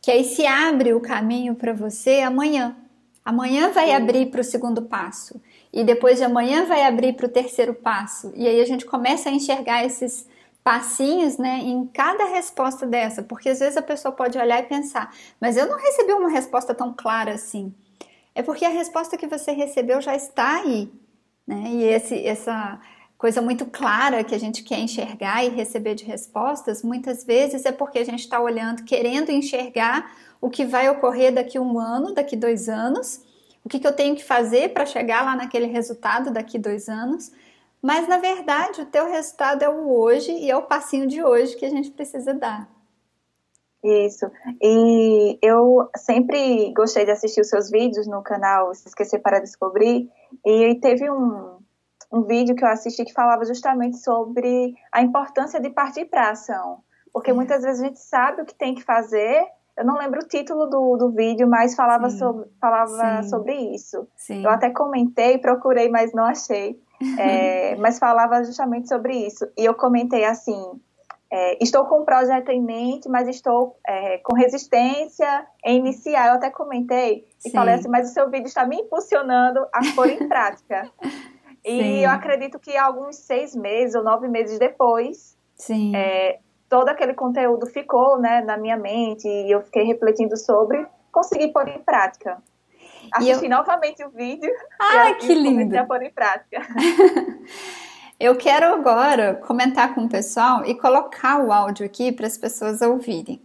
que 0.00 0.10
aí 0.10 0.24
se 0.24 0.46
abre 0.46 0.92
o 0.92 1.00
caminho 1.00 1.54
para 1.54 1.72
você 1.72 2.20
amanhã. 2.20 2.76
Amanhã 3.24 3.70
vai 3.70 3.92
abrir 3.92 4.26
para 4.30 4.40
o 4.40 4.44
segundo 4.44 4.82
passo 4.82 5.40
e 5.72 5.84
depois 5.84 6.18
de 6.18 6.24
amanhã 6.24 6.66
vai 6.66 6.84
abrir 6.84 7.14
para 7.14 7.26
o 7.26 7.28
terceiro 7.28 7.72
passo. 7.72 8.32
E 8.34 8.46
aí 8.46 8.60
a 8.60 8.66
gente 8.66 8.84
começa 8.84 9.28
a 9.28 9.32
enxergar 9.32 9.84
esses 9.84 10.26
passinhos, 10.64 11.38
né, 11.38 11.58
em 11.58 11.86
cada 11.86 12.24
resposta 12.24 12.86
dessa, 12.86 13.22
porque 13.22 13.48
às 13.48 13.58
vezes 13.58 13.76
a 13.76 13.82
pessoa 13.82 14.12
pode 14.12 14.38
olhar 14.38 14.60
e 14.60 14.66
pensar, 14.66 15.12
mas 15.40 15.56
eu 15.56 15.66
não 15.66 15.76
recebi 15.76 16.12
uma 16.12 16.30
resposta 16.30 16.74
tão 16.74 16.92
clara 16.92 17.34
assim. 17.34 17.74
É 18.34 18.42
porque 18.42 18.64
a 18.64 18.70
resposta 18.70 19.16
que 19.16 19.26
você 19.26 19.52
recebeu 19.52 20.00
já 20.00 20.14
está 20.14 20.56
aí. 20.60 20.90
Né? 21.46 21.64
E 21.68 21.84
esse, 21.84 22.26
essa 22.26 22.80
coisa 23.18 23.40
muito 23.40 23.66
clara 23.66 24.24
que 24.24 24.34
a 24.34 24.38
gente 24.38 24.62
quer 24.62 24.80
enxergar 24.80 25.44
e 25.44 25.48
receber 25.48 25.94
de 25.94 26.04
respostas, 26.04 26.82
muitas 26.82 27.24
vezes 27.24 27.64
é 27.64 27.70
porque 27.70 27.98
a 27.98 28.04
gente 28.04 28.20
está 28.20 28.40
olhando, 28.40 28.84
querendo 28.84 29.30
enxergar 29.30 30.12
o 30.40 30.50
que 30.50 30.64
vai 30.64 30.88
ocorrer 30.88 31.32
daqui 31.32 31.58
um 31.58 31.78
ano, 31.78 32.14
daqui 32.14 32.34
dois 32.34 32.68
anos, 32.68 33.22
o 33.64 33.68
que, 33.68 33.78
que 33.78 33.86
eu 33.86 33.92
tenho 33.92 34.16
que 34.16 34.24
fazer 34.24 34.70
para 34.70 34.84
chegar 34.84 35.24
lá 35.24 35.36
naquele 35.36 35.66
resultado 35.66 36.32
daqui 36.32 36.58
dois 36.58 36.88
anos. 36.88 37.30
Mas 37.80 38.08
na 38.08 38.18
verdade, 38.18 38.80
o 38.80 38.86
teu 38.86 39.08
resultado 39.08 39.62
é 39.62 39.68
o 39.68 39.88
hoje 39.88 40.32
e 40.32 40.50
é 40.50 40.56
o 40.56 40.62
passinho 40.62 41.06
de 41.06 41.22
hoje 41.22 41.56
que 41.56 41.64
a 41.64 41.70
gente 41.70 41.90
precisa 41.90 42.34
dar. 42.34 42.71
Isso. 43.82 44.30
E 44.62 45.38
eu 45.42 45.88
sempre 45.96 46.72
gostei 46.72 47.04
de 47.04 47.10
assistir 47.10 47.40
os 47.40 47.48
seus 47.48 47.70
vídeos 47.70 48.06
no 48.06 48.22
canal 48.22 48.72
Se 48.74 48.88
Esquecer 48.88 49.18
para 49.18 49.40
Descobrir. 49.40 50.08
E 50.46 50.74
teve 50.76 51.10
um, 51.10 51.58
um 52.12 52.22
vídeo 52.22 52.54
que 52.54 52.64
eu 52.64 52.68
assisti 52.68 53.04
que 53.04 53.12
falava 53.12 53.44
justamente 53.44 53.96
sobre 53.98 54.74
a 54.92 55.02
importância 55.02 55.60
de 55.60 55.70
partir 55.70 56.04
para 56.04 56.28
a 56.28 56.30
ação. 56.30 56.78
Porque 57.12 57.30
é. 57.30 57.34
muitas 57.34 57.62
vezes 57.62 57.82
a 57.82 57.86
gente 57.86 57.98
sabe 57.98 58.42
o 58.42 58.44
que 58.46 58.54
tem 58.54 58.74
que 58.74 58.84
fazer. 58.84 59.44
Eu 59.76 59.84
não 59.84 59.98
lembro 59.98 60.20
o 60.20 60.28
título 60.28 60.66
do, 60.66 60.96
do 60.96 61.10
vídeo, 61.10 61.48
mas 61.48 61.74
falava, 61.74 62.08
sobre, 62.10 62.46
falava 62.60 63.22
sobre 63.24 63.54
isso. 63.74 64.06
Sim. 64.14 64.44
Eu 64.44 64.50
até 64.50 64.70
comentei, 64.70 65.38
procurei, 65.38 65.88
mas 65.88 66.12
não 66.12 66.24
achei. 66.24 66.80
É, 67.18 67.74
mas 67.76 67.98
falava 67.98 68.44
justamente 68.44 68.88
sobre 68.88 69.26
isso. 69.26 69.44
E 69.58 69.64
eu 69.64 69.74
comentei 69.74 70.24
assim: 70.24 70.80
é, 71.32 71.56
estou 71.64 71.86
com 71.86 72.02
um 72.02 72.04
projeto 72.04 72.50
em 72.50 72.60
mente, 72.60 73.08
mas 73.08 73.26
estou 73.26 73.78
é, 73.86 74.18
com 74.18 74.36
resistência 74.36 75.46
em 75.64 75.78
iniciar. 75.78 76.28
Eu 76.28 76.34
até 76.34 76.50
comentei 76.50 77.26
e 77.38 77.48
Sim. 77.48 77.52
falei 77.52 77.76
assim, 77.76 77.88
mas 77.88 78.10
o 78.10 78.12
seu 78.12 78.28
vídeo 78.28 78.46
está 78.46 78.66
me 78.66 78.76
impulsionando 78.76 79.60
a 79.72 79.80
pôr 79.96 80.10
em 80.10 80.28
prática. 80.28 80.90
E 81.64 82.02
eu 82.02 82.10
acredito 82.10 82.58
que 82.58 82.76
alguns 82.76 83.14
seis 83.14 83.54
meses 83.54 83.94
ou 83.94 84.02
nove 84.02 84.26
meses 84.26 84.58
depois, 84.58 85.38
é, 85.94 86.40
todo 86.68 86.88
aquele 86.88 87.14
conteúdo 87.14 87.66
ficou 87.66 88.18
né, 88.18 88.40
na 88.40 88.56
minha 88.56 88.76
mente 88.76 89.28
e 89.28 89.48
eu 89.48 89.62
fiquei 89.62 89.84
refletindo 89.84 90.36
sobre, 90.36 90.84
consegui 91.12 91.52
pôr 91.52 91.68
em 91.68 91.78
prática. 91.78 92.42
Assisti 93.12 93.44
eu... 93.44 93.50
novamente 93.50 94.04
o 94.04 94.10
vídeo. 94.10 94.52
Ah, 94.80 95.14
que 95.14 95.32
lindo! 95.32 95.78
a 95.78 95.84
pôr 95.84 96.02
em 96.02 96.10
prática. 96.10 96.66
eu 98.22 98.36
quero 98.36 98.66
agora 98.66 99.34
comentar 99.34 99.96
com 99.96 100.04
o 100.04 100.08
pessoal 100.08 100.64
e 100.64 100.76
colocar 100.76 101.44
o 101.44 101.50
áudio 101.50 101.84
aqui 101.84 102.12
para 102.12 102.24
as 102.24 102.38
pessoas 102.38 102.80
ouvirem. 102.80 103.42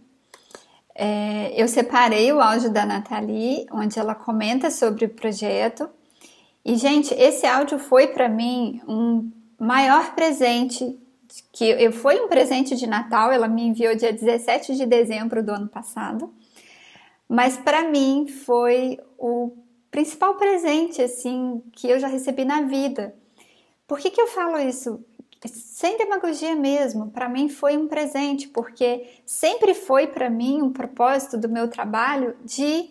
É, 0.94 1.52
eu 1.60 1.66
separei 1.66 2.32
o 2.32 2.40
áudio 2.40 2.70
da 2.70 2.86
Nathalie, 2.86 3.66
onde 3.72 3.98
ela 3.98 4.14
comenta 4.14 4.70
sobre 4.70 5.06
o 5.06 5.08
projeto. 5.08 5.90
E, 6.64 6.76
gente, 6.76 7.12
esse 7.14 7.44
áudio 7.44 7.76
foi 7.76 8.06
para 8.06 8.28
mim 8.28 8.80
um 8.86 9.28
maior 9.58 10.14
presente 10.14 10.96
que 11.52 11.64
eu, 11.64 11.90
foi 11.92 12.20
um 12.20 12.28
presente 12.28 12.76
de 12.76 12.86
Natal, 12.86 13.32
ela 13.32 13.48
me 13.48 13.62
enviou 13.66 13.96
dia 13.96 14.12
17 14.12 14.76
de 14.76 14.86
dezembro 14.86 15.42
do 15.42 15.50
ano 15.50 15.66
passado. 15.66 16.32
Mas 17.28 17.56
para 17.56 17.82
mim 17.90 18.28
foi 18.28 18.96
o 19.18 19.56
principal 19.90 20.36
presente 20.36 21.02
assim 21.02 21.64
que 21.72 21.90
eu 21.90 21.98
já 21.98 22.06
recebi 22.06 22.44
na 22.44 22.60
vida. 22.60 23.12
Por 23.88 23.98
que, 23.98 24.10
que 24.10 24.20
eu 24.20 24.28
falo 24.28 24.58
isso? 24.58 25.04
sem 25.46 25.96
demagogia 25.96 26.56
mesmo, 26.56 27.10
para 27.10 27.28
mim 27.28 27.48
foi 27.48 27.76
um 27.76 27.86
presente, 27.86 28.48
porque 28.48 29.06
sempre 29.24 29.72
foi 29.72 30.08
para 30.08 30.28
mim 30.28 30.60
um 30.60 30.72
propósito 30.72 31.38
do 31.38 31.48
meu 31.48 31.68
trabalho 31.68 32.36
de 32.44 32.90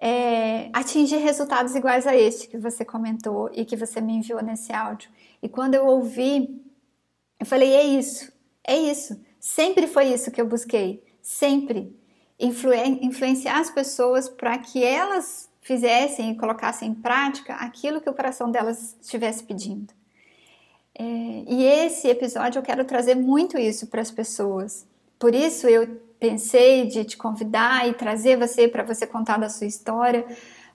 é, 0.00 0.70
atingir 0.72 1.18
resultados 1.18 1.74
iguais 1.74 2.06
a 2.06 2.16
este 2.16 2.48
que 2.48 2.56
você 2.56 2.84
comentou 2.84 3.50
e 3.52 3.66
que 3.66 3.76
você 3.76 4.00
me 4.00 4.14
enviou 4.14 4.42
nesse 4.42 4.72
áudio. 4.72 5.10
E 5.42 5.48
quando 5.48 5.74
eu 5.74 5.84
ouvi, 5.84 6.58
eu 7.38 7.44
falei: 7.44 7.74
é 7.74 7.84
isso, 7.84 8.32
é 8.64 8.76
isso. 8.76 9.20
Sempre 9.38 9.86
foi 9.86 10.06
isso 10.06 10.30
que 10.30 10.40
eu 10.40 10.46
busquei, 10.46 11.04
sempre. 11.20 11.94
Influ 12.40 12.72
influenciar 13.02 13.58
as 13.58 13.68
pessoas 13.68 14.28
para 14.28 14.56
que 14.58 14.82
elas 14.82 15.50
fizessem 15.60 16.30
e 16.30 16.36
colocassem 16.36 16.90
em 16.90 16.94
prática 16.94 17.54
aquilo 17.56 18.00
que 18.00 18.08
o 18.08 18.14
coração 18.14 18.50
delas 18.50 18.96
estivesse 19.02 19.42
pedindo. 19.42 19.97
É, 20.98 21.44
e 21.46 21.64
esse 21.64 22.08
episódio 22.08 22.58
eu 22.58 22.62
quero 22.62 22.84
trazer 22.84 23.14
muito 23.14 23.56
isso 23.56 23.86
para 23.86 24.02
as 24.02 24.10
pessoas. 24.10 24.84
Por 25.16 25.32
isso 25.32 25.68
eu 25.68 25.86
pensei 26.18 26.86
de 26.88 27.04
te 27.04 27.16
convidar 27.16 27.88
e 27.88 27.94
trazer 27.94 28.36
você 28.36 28.66
para 28.66 28.82
você 28.82 29.06
contar 29.06 29.38
da 29.38 29.48
sua 29.48 29.68
história, 29.68 30.26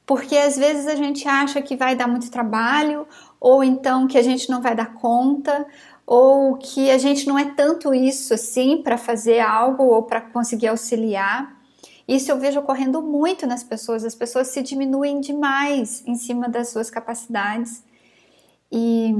porque 0.06 0.38
às 0.38 0.56
vezes 0.56 0.88
a 0.88 0.96
gente 0.96 1.28
acha 1.28 1.62
que 1.62 1.76
vai 1.76 1.96
dar 1.96 2.08
muito 2.08 2.32
trabalho, 2.32 3.06
ou 3.40 3.64
então 3.64 4.08
que 4.08 4.18
a 4.18 4.22
gente 4.22 4.50
não 4.50 4.62
vai 4.62 4.74
dar 4.74 4.94
conta, 4.94 5.66
ou 6.06 6.58
que 6.58 6.90
a 6.90 6.98
gente 6.98 7.28
não 7.28 7.38
é 7.38 7.54
tanto 7.54 7.94
isso 7.94 8.34
assim 8.34 8.82
para 8.82 8.98
fazer 8.98 9.40
algo 9.40 9.84
ou 9.84 10.04
para 10.04 10.22
conseguir 10.22 10.68
auxiliar. 10.68 11.62
Isso 12.08 12.32
eu 12.32 12.40
vejo 12.40 12.60
ocorrendo 12.60 13.02
muito 13.02 13.46
nas 13.48 13.64
pessoas, 13.64 14.04
as 14.04 14.16
pessoas 14.16 14.48
se 14.48 14.62
diminuem 14.62 15.22
demais 15.22 16.04
em 16.06 16.16
cima 16.16 16.50
das 16.50 16.70
suas 16.70 16.90
capacidades. 16.90 17.84
E 18.72 19.14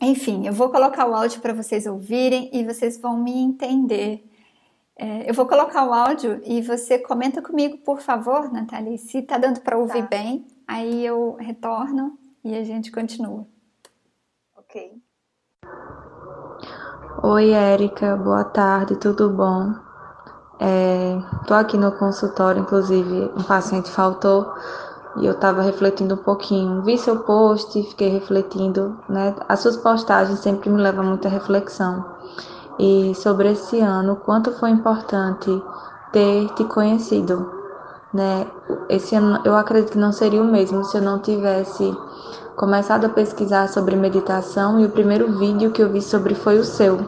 enfim, 0.00 0.46
eu 0.46 0.52
vou 0.52 0.70
colocar 0.70 1.06
o 1.06 1.14
áudio 1.14 1.40
para 1.40 1.52
vocês 1.52 1.86
ouvirem 1.86 2.50
e 2.52 2.64
vocês 2.64 3.00
vão 3.00 3.16
me 3.16 3.36
entender. 3.36 4.24
É, 4.96 5.28
eu 5.28 5.34
vou 5.34 5.46
colocar 5.46 5.84
o 5.88 5.92
áudio 5.92 6.40
e 6.44 6.60
você 6.60 6.98
comenta 6.98 7.40
comigo, 7.40 7.78
por 7.78 8.00
favor, 8.00 8.52
Nathalie, 8.52 8.98
se 8.98 9.22
tá 9.22 9.38
dando 9.38 9.60
para 9.60 9.78
ouvir 9.78 10.02
tá. 10.02 10.08
bem. 10.08 10.46
Aí 10.66 11.04
eu 11.04 11.36
retorno 11.38 12.18
e 12.44 12.56
a 12.56 12.64
gente 12.64 12.92
continua. 12.92 13.46
Ok. 14.56 15.00
Oi, 17.22 17.50
Érica, 17.50 18.16
boa 18.16 18.44
tarde, 18.44 18.96
tudo 18.96 19.30
bom? 19.30 19.72
É, 20.60 21.16
tô 21.46 21.54
aqui 21.54 21.76
no 21.76 21.92
consultório, 21.92 22.62
inclusive 22.62 23.32
um 23.36 23.42
paciente 23.44 23.90
faltou 23.90 24.52
e 25.16 25.26
eu 25.26 25.32
estava 25.32 25.62
refletindo 25.62 26.14
um 26.14 26.18
pouquinho. 26.18 26.82
Vi 26.82 26.98
seu 26.98 27.20
post, 27.20 27.82
fiquei 27.82 28.08
refletindo, 28.08 28.96
né? 29.08 29.34
As 29.48 29.60
suas 29.60 29.76
postagens 29.76 30.38
sempre 30.40 30.70
me 30.70 30.80
levam 30.80 31.04
a 31.04 31.08
muita 31.08 31.28
reflexão. 31.28 32.04
E 32.78 33.14
sobre 33.14 33.52
esse 33.52 33.80
ano, 33.80 34.16
quanto 34.16 34.52
foi 34.52 34.70
importante 34.70 35.62
ter 36.12 36.48
te 36.54 36.64
conhecido, 36.64 37.50
né? 38.12 38.46
Esse 38.88 39.16
ano 39.16 39.40
eu 39.44 39.56
acredito 39.56 39.92
que 39.92 39.98
não 39.98 40.12
seria 40.12 40.42
o 40.42 40.46
mesmo 40.46 40.84
se 40.84 40.96
eu 40.96 41.02
não 41.02 41.18
tivesse 41.18 41.96
começado 42.56 43.04
a 43.06 43.08
pesquisar 43.08 43.68
sobre 43.68 43.96
meditação 43.96 44.80
e 44.80 44.84
o 44.84 44.90
primeiro 44.90 45.38
vídeo 45.38 45.70
que 45.70 45.82
eu 45.82 45.90
vi 45.90 46.02
sobre 46.02 46.34
foi 46.34 46.58
o 46.58 46.64
seu. 46.64 46.98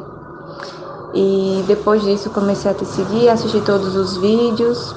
E 1.14 1.64
depois 1.66 2.02
disso 2.02 2.30
comecei 2.30 2.70
a 2.70 2.74
te 2.74 2.84
seguir, 2.84 3.28
assistir 3.28 3.62
todos 3.64 3.96
os 3.96 4.16
vídeos 4.16 4.94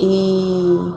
e 0.00 0.92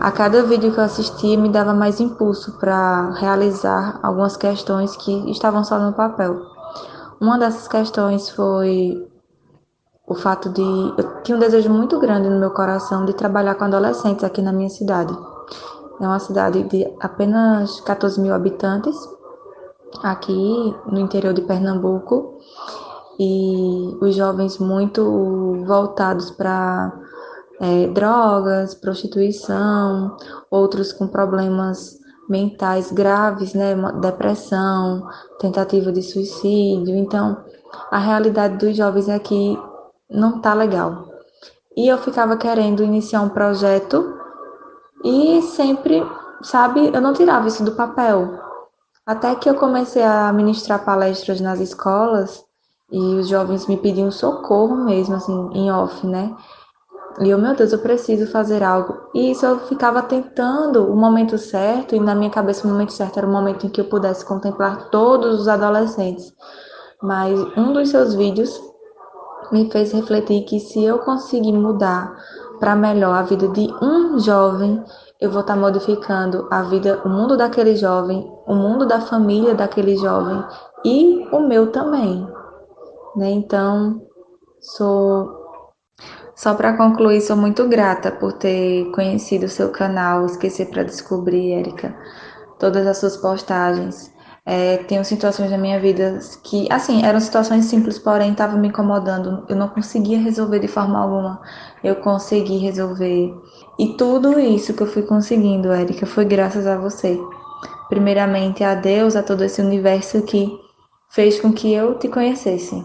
a 0.00 0.10
cada 0.10 0.42
vídeo 0.42 0.72
que 0.72 0.80
eu 0.80 0.84
assistia 0.84 1.36
me 1.36 1.50
dava 1.50 1.74
mais 1.74 2.00
impulso 2.00 2.58
para 2.58 3.10
realizar 3.10 4.00
algumas 4.02 4.34
questões 4.34 4.96
que 4.96 5.30
estavam 5.30 5.62
só 5.62 5.78
no 5.78 5.92
papel. 5.92 6.40
Uma 7.20 7.38
dessas 7.38 7.68
questões 7.68 8.30
foi 8.30 9.06
o 10.06 10.14
fato 10.14 10.48
de 10.48 10.62
eu 10.62 11.22
tinha 11.22 11.36
um 11.36 11.40
desejo 11.40 11.68
muito 11.68 12.00
grande 12.00 12.30
no 12.30 12.40
meu 12.40 12.50
coração 12.50 13.04
de 13.04 13.12
trabalhar 13.12 13.56
com 13.56 13.64
adolescentes 13.64 14.24
aqui 14.24 14.40
na 14.40 14.54
minha 14.54 14.70
cidade. 14.70 15.14
É 16.00 16.06
uma 16.06 16.18
cidade 16.18 16.62
de 16.62 16.90
apenas 16.98 17.78
14 17.82 18.18
mil 18.22 18.34
habitantes, 18.34 18.96
aqui 20.02 20.74
no 20.86 20.98
interior 20.98 21.34
de 21.34 21.42
Pernambuco, 21.42 22.38
e 23.18 23.98
os 24.00 24.14
jovens 24.16 24.56
muito 24.56 25.62
voltados 25.66 26.30
para 26.30 26.90
é, 27.60 27.86
drogas, 27.88 28.74
prostituição, 28.74 30.16
outros 30.50 30.92
com 30.92 31.06
problemas 31.06 32.00
mentais 32.28 32.90
graves, 32.90 33.54
né, 33.54 33.74
depressão, 34.00 35.06
tentativa 35.38 35.92
de 35.92 36.02
suicídio. 36.02 36.96
Então, 36.96 37.44
a 37.90 37.98
realidade 37.98 38.56
dos 38.56 38.76
jovens 38.76 39.08
aqui 39.08 39.58
não 40.08 40.40
tá 40.40 40.54
legal. 40.54 41.08
E 41.76 41.86
eu 41.88 41.98
ficava 41.98 42.36
querendo 42.36 42.82
iniciar 42.82 43.20
um 43.20 43.28
projeto 43.28 44.16
e 45.04 45.42
sempre, 45.42 46.02
sabe, 46.42 46.90
eu 46.94 47.00
não 47.00 47.12
tirava 47.12 47.48
isso 47.48 47.64
do 47.64 47.72
papel. 47.72 48.38
Até 49.04 49.34
que 49.34 49.48
eu 49.48 49.54
comecei 49.54 50.02
a 50.02 50.32
ministrar 50.32 50.84
palestras 50.84 51.40
nas 51.40 51.58
escolas 51.58 52.44
e 52.92 52.98
os 52.98 53.28
jovens 53.28 53.66
me 53.66 53.76
pediam 53.76 54.10
socorro 54.10 54.76
mesmo, 54.84 55.16
assim, 55.16 55.50
em 55.52 55.70
off, 55.70 56.06
né? 56.06 56.34
E 57.18 57.28
eu, 57.28 57.38
meu 57.38 57.54
Deus, 57.56 57.72
eu 57.72 57.78
preciso 57.80 58.30
fazer 58.30 58.62
algo. 58.62 59.10
E 59.14 59.32
isso 59.32 59.44
eu 59.44 59.58
ficava 59.60 60.02
tentando 60.02 60.90
o 60.90 60.96
momento 60.96 61.36
certo, 61.36 61.94
e 61.94 62.00
na 62.00 62.14
minha 62.14 62.30
cabeça 62.30 62.66
o 62.66 62.70
momento 62.70 62.92
certo 62.92 63.18
era 63.18 63.26
o 63.26 63.30
momento 63.30 63.66
em 63.66 63.68
que 63.68 63.80
eu 63.80 63.86
pudesse 63.86 64.24
contemplar 64.24 64.90
todos 64.90 65.40
os 65.40 65.48
adolescentes. 65.48 66.32
Mas 67.02 67.38
um 67.56 67.72
dos 67.72 67.88
seus 67.88 68.14
vídeos 68.14 68.60
me 69.50 69.70
fez 69.70 69.92
refletir 69.92 70.44
que 70.44 70.60
se 70.60 70.84
eu 70.84 70.98
conseguir 71.00 71.52
mudar 71.52 72.16
para 72.60 72.76
melhor 72.76 73.14
a 73.14 73.22
vida 73.22 73.48
de 73.48 73.68
um 73.82 74.18
jovem, 74.18 74.82
eu 75.20 75.30
vou 75.30 75.40
estar 75.40 75.54
tá 75.54 75.60
modificando 75.60 76.46
a 76.50 76.62
vida, 76.62 77.00
o 77.04 77.08
mundo 77.08 77.36
daquele 77.36 77.74
jovem, 77.74 78.30
o 78.46 78.54
mundo 78.54 78.86
da 78.86 79.00
família 79.00 79.54
daquele 79.54 79.96
jovem 79.96 80.44
e 80.84 81.26
o 81.32 81.40
meu 81.40 81.72
também. 81.72 82.26
Né? 83.16 83.30
Então, 83.30 84.00
sou 84.60 85.39
só 86.40 86.54
para 86.54 86.74
concluir, 86.74 87.20
sou 87.20 87.36
muito 87.36 87.68
grata 87.68 88.10
por 88.10 88.32
ter 88.32 88.90
conhecido 88.92 89.44
o 89.44 89.48
seu 89.50 89.68
canal, 89.68 90.24
esquecer 90.24 90.70
para 90.70 90.82
descobrir, 90.82 91.52
Érica, 91.52 91.94
todas 92.58 92.86
as 92.86 92.96
suas 92.96 93.14
postagens. 93.14 94.10
É, 94.46 94.78
tenho 94.78 95.04
situações 95.04 95.50
na 95.50 95.58
minha 95.58 95.78
vida 95.78 96.18
que, 96.42 96.66
assim, 96.72 97.04
eram 97.04 97.20
situações 97.20 97.66
simples, 97.66 97.98
porém 97.98 98.30
estavam 98.30 98.58
me 98.58 98.68
incomodando. 98.68 99.44
Eu 99.50 99.56
não 99.56 99.68
conseguia 99.68 100.18
resolver 100.18 100.60
de 100.60 100.66
forma 100.66 100.98
alguma. 100.98 101.42
Eu 101.84 101.96
consegui 101.96 102.56
resolver. 102.56 103.34
E 103.78 103.88
tudo 103.98 104.40
isso 104.40 104.72
que 104.72 104.82
eu 104.82 104.86
fui 104.86 105.02
conseguindo, 105.02 105.70
Érica, 105.70 106.06
foi 106.06 106.24
graças 106.24 106.66
a 106.66 106.78
você. 106.78 107.20
Primeiramente 107.90 108.64
a 108.64 108.74
Deus, 108.74 109.14
a 109.14 109.22
todo 109.22 109.44
esse 109.44 109.60
universo 109.60 110.22
que 110.22 110.58
fez 111.10 111.38
com 111.38 111.52
que 111.52 111.70
eu 111.70 111.98
te 111.98 112.08
conhecesse. 112.08 112.82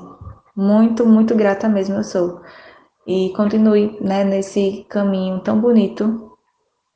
Muito, 0.53 1.05
muito 1.05 1.33
grata 1.33 1.69
mesmo 1.69 1.95
eu 1.95 2.03
sou 2.03 2.41
e 3.05 3.31
continue 3.35 3.97
né, 4.01 4.23
nesse 4.23 4.85
caminho 4.89 5.39
tão 5.39 5.59
bonito 5.59 6.31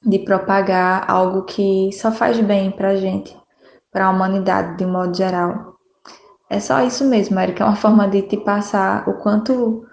de 0.03 0.19
propagar 0.19 1.09
algo 1.09 1.43
que 1.43 1.91
só 1.93 2.11
faz 2.11 2.39
bem 2.39 2.71
para 2.71 2.89
a 2.89 2.95
gente, 2.95 3.37
para 3.91 4.07
a 4.07 4.09
humanidade 4.09 4.77
de 4.77 4.85
modo 4.85 5.15
geral. 5.15 5.75
É 6.49 6.59
só 6.59 6.81
isso 6.81 7.05
mesmo, 7.05 7.39
Erika, 7.39 7.63
é 7.63 7.67
uma 7.67 7.75
forma 7.75 8.07
de 8.07 8.23
te 8.23 8.37
passar 8.37 9.07
o 9.07 9.15
quanto 9.15 9.85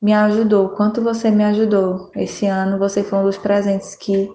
me 0.00 0.12
ajudou, 0.12 0.66
o 0.66 0.70
quanto 0.70 1.00
você 1.00 1.30
me 1.30 1.44
ajudou. 1.44 2.10
Esse 2.14 2.46
ano 2.46 2.78
você 2.78 3.02
foi 3.02 3.20
um 3.20 3.24
dos 3.24 3.38
presentes 3.38 3.94
que 3.94 4.30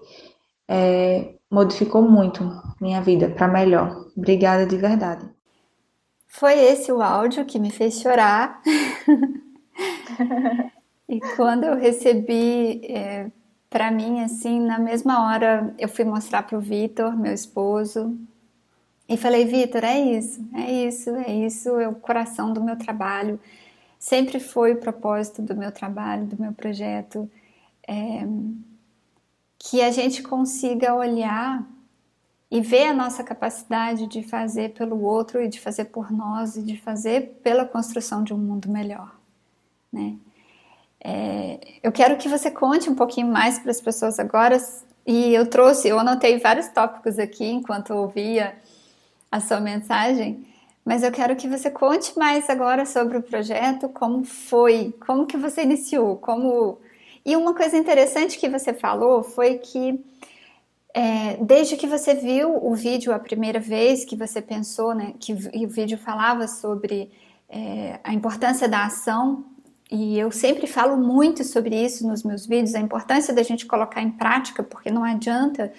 é, 0.68 1.36
modificou 1.52 2.02
muito 2.02 2.50
minha 2.82 3.02
vida 3.02 3.30
para 3.30 3.48
melhor. 3.48 4.08
Obrigada 4.16 4.66
de 4.66 4.78
verdade. 4.78 5.30
Foi 6.26 6.54
esse 6.54 6.92
o 6.92 7.02
áudio 7.02 7.46
que 7.46 7.60
me 7.60 7.70
fez 7.70 8.02
chorar. 8.02 8.62
e 11.08 11.20
quando 11.36 11.64
eu 11.64 11.76
recebi 11.76 12.82
é, 12.86 13.32
para 13.70 13.92
mim, 13.92 14.22
assim, 14.22 14.60
na 14.60 14.80
mesma 14.80 15.28
hora 15.28 15.74
eu 15.78 15.88
fui 15.88 16.06
mostrar 16.06 16.44
para 16.44 16.58
o 16.58 16.62
Vitor, 16.62 17.18
meu 17.18 17.34
esposo, 17.34 18.18
e 19.08 19.16
falei: 19.18 19.46
Vitor, 19.46 19.84
é 19.84 20.00
isso, 20.00 20.46
é 20.54 20.72
isso, 20.72 21.10
é 21.16 21.34
isso, 21.34 21.70
é 21.80 21.88
o 21.88 21.96
coração 21.96 22.52
do 22.52 22.64
meu 22.64 22.78
trabalho. 22.78 23.40
Sempre 24.00 24.40
foi 24.40 24.74
o 24.74 24.80
propósito 24.80 25.42
do 25.42 25.56
meu 25.56 25.72
trabalho, 25.72 26.26
do 26.26 26.40
meu 26.42 26.54
projeto. 26.54 27.30
É, 27.88 28.28
que 29.58 29.82
a 29.82 29.92
gente 29.92 30.22
consiga 30.22 30.94
olhar 30.94 31.66
e 32.50 32.62
ver 32.62 32.88
a 32.88 32.94
nossa 32.94 33.24
capacidade 33.24 34.08
de 34.08 34.24
fazer 34.24 34.74
pelo 34.74 35.02
outro 35.02 35.42
e 35.42 35.48
de 35.48 35.60
fazer 35.60 35.86
por 35.86 36.12
nós 36.12 36.56
e 36.56 36.64
de 36.64 36.78
fazer 36.78 37.40
pela 37.44 37.66
construção 37.66 38.24
de 38.24 38.34
um 38.34 38.38
mundo 38.38 38.70
melhor, 38.70 39.16
né? 39.92 40.18
É, 41.04 41.60
eu 41.84 41.92
quero 41.92 42.18
que 42.18 42.28
você 42.28 42.50
conte 42.50 42.90
um 42.90 42.96
pouquinho 42.96 43.28
mais 43.28 43.60
para 43.60 43.72
as 43.72 43.82
pessoas 43.82 44.20
agora. 44.20 44.58
E 45.06 45.34
eu 45.34 45.50
trouxe, 45.50 45.88
eu 45.88 46.00
anotei 46.00 46.38
vários 46.40 46.68
tópicos 46.68 47.18
aqui 47.18 47.46
enquanto 47.46 47.94
ouvia 47.94 48.58
a 49.32 49.40
sua 49.40 49.60
mensagem, 49.60 50.46
mas 50.84 51.04
eu 51.04 51.12
quero 51.12 51.36
que 51.36 51.48
você 51.48 51.70
conte 51.70 52.18
mais 52.18 52.50
agora 52.50 52.86
sobre 52.86 53.18
o 53.18 53.22
projeto, 53.22 53.90
como 53.90 54.24
foi, 54.24 54.94
como 55.06 55.26
que 55.26 55.38
você 55.38 55.64
iniciou, 55.64 56.18
como 56.18 56.78
e 57.26 57.36
uma 57.36 57.54
coisa 57.54 57.76
interessante 57.78 58.40
que 58.40 58.48
você 58.48 58.74
falou 58.74 59.22
foi 59.22 59.58
que 59.58 60.02
é, 60.94 61.36
desde 61.42 61.76
que 61.76 61.86
você 61.86 62.16
viu 62.16 62.56
o 62.66 62.74
vídeo 62.74 63.14
a 63.14 63.20
primeira 63.20 63.60
vez, 63.60 64.06
que 64.06 64.16
você 64.16 64.42
pensou, 64.42 64.96
né, 64.96 65.14
que 65.20 65.34
o 65.34 65.68
vídeo 65.68 65.98
falava 65.98 66.48
sobre 66.48 67.12
é, 67.50 68.00
a 68.02 68.14
importância 68.14 68.68
da 68.70 68.86
ação, 68.86 69.44
e 69.90 70.20
eu 70.20 70.32
sempre 70.32 70.68
falo 70.68 70.98
muito 70.98 71.44
sobre 71.44 71.76
isso 71.76 72.08
nos 72.08 72.24
meus 72.24 72.46
vídeos, 72.46 72.76
a 72.76 72.80
importância 72.80 73.34
da 73.34 73.44
gente 73.44 73.66
colocar 73.66 74.02
em 74.02 74.12
prática, 74.12 74.62
porque 74.62 74.92
não 74.92 75.04
adianta 75.04 75.72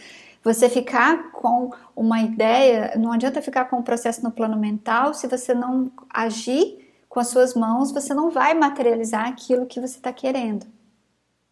você 0.42 0.68
ficar 0.68 1.30
com 1.32 1.70
uma 1.94 2.22
ideia, 2.22 2.94
não 2.96 3.12
adianta 3.12 3.42
ficar 3.42 3.66
com 3.66 3.76
o 3.76 3.80
um 3.80 3.82
processo 3.82 4.22
no 4.22 4.30
plano 4.30 4.56
mental 4.56 5.12
se 5.12 5.26
você 5.26 5.52
não 5.52 5.90
agir 6.08 6.88
com 7.08 7.20
as 7.20 7.28
suas 7.28 7.54
mãos, 7.54 7.92
você 7.92 8.14
não 8.14 8.30
vai 8.30 8.54
materializar 8.54 9.28
aquilo 9.28 9.66
que 9.66 9.80
você 9.80 9.96
está 9.96 10.12
querendo. 10.12 10.66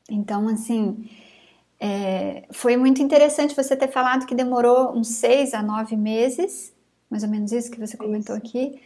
Então, 0.08 0.48
assim, 0.48 1.08
é, 1.78 2.44
foi 2.50 2.76
muito 2.76 3.02
interessante 3.02 3.54
você 3.54 3.76
ter 3.76 3.88
falado 3.88 4.26
que 4.26 4.34
demorou 4.34 4.92
uns 4.96 5.08
seis 5.08 5.52
a 5.52 5.62
nove 5.62 5.96
meses, 5.96 6.72
mais 7.10 7.22
ou 7.22 7.28
menos 7.28 7.52
isso 7.52 7.70
que 7.70 7.78
você 7.78 7.96
comentou 7.96 8.36
isso. 8.36 8.46
aqui, 8.46 8.80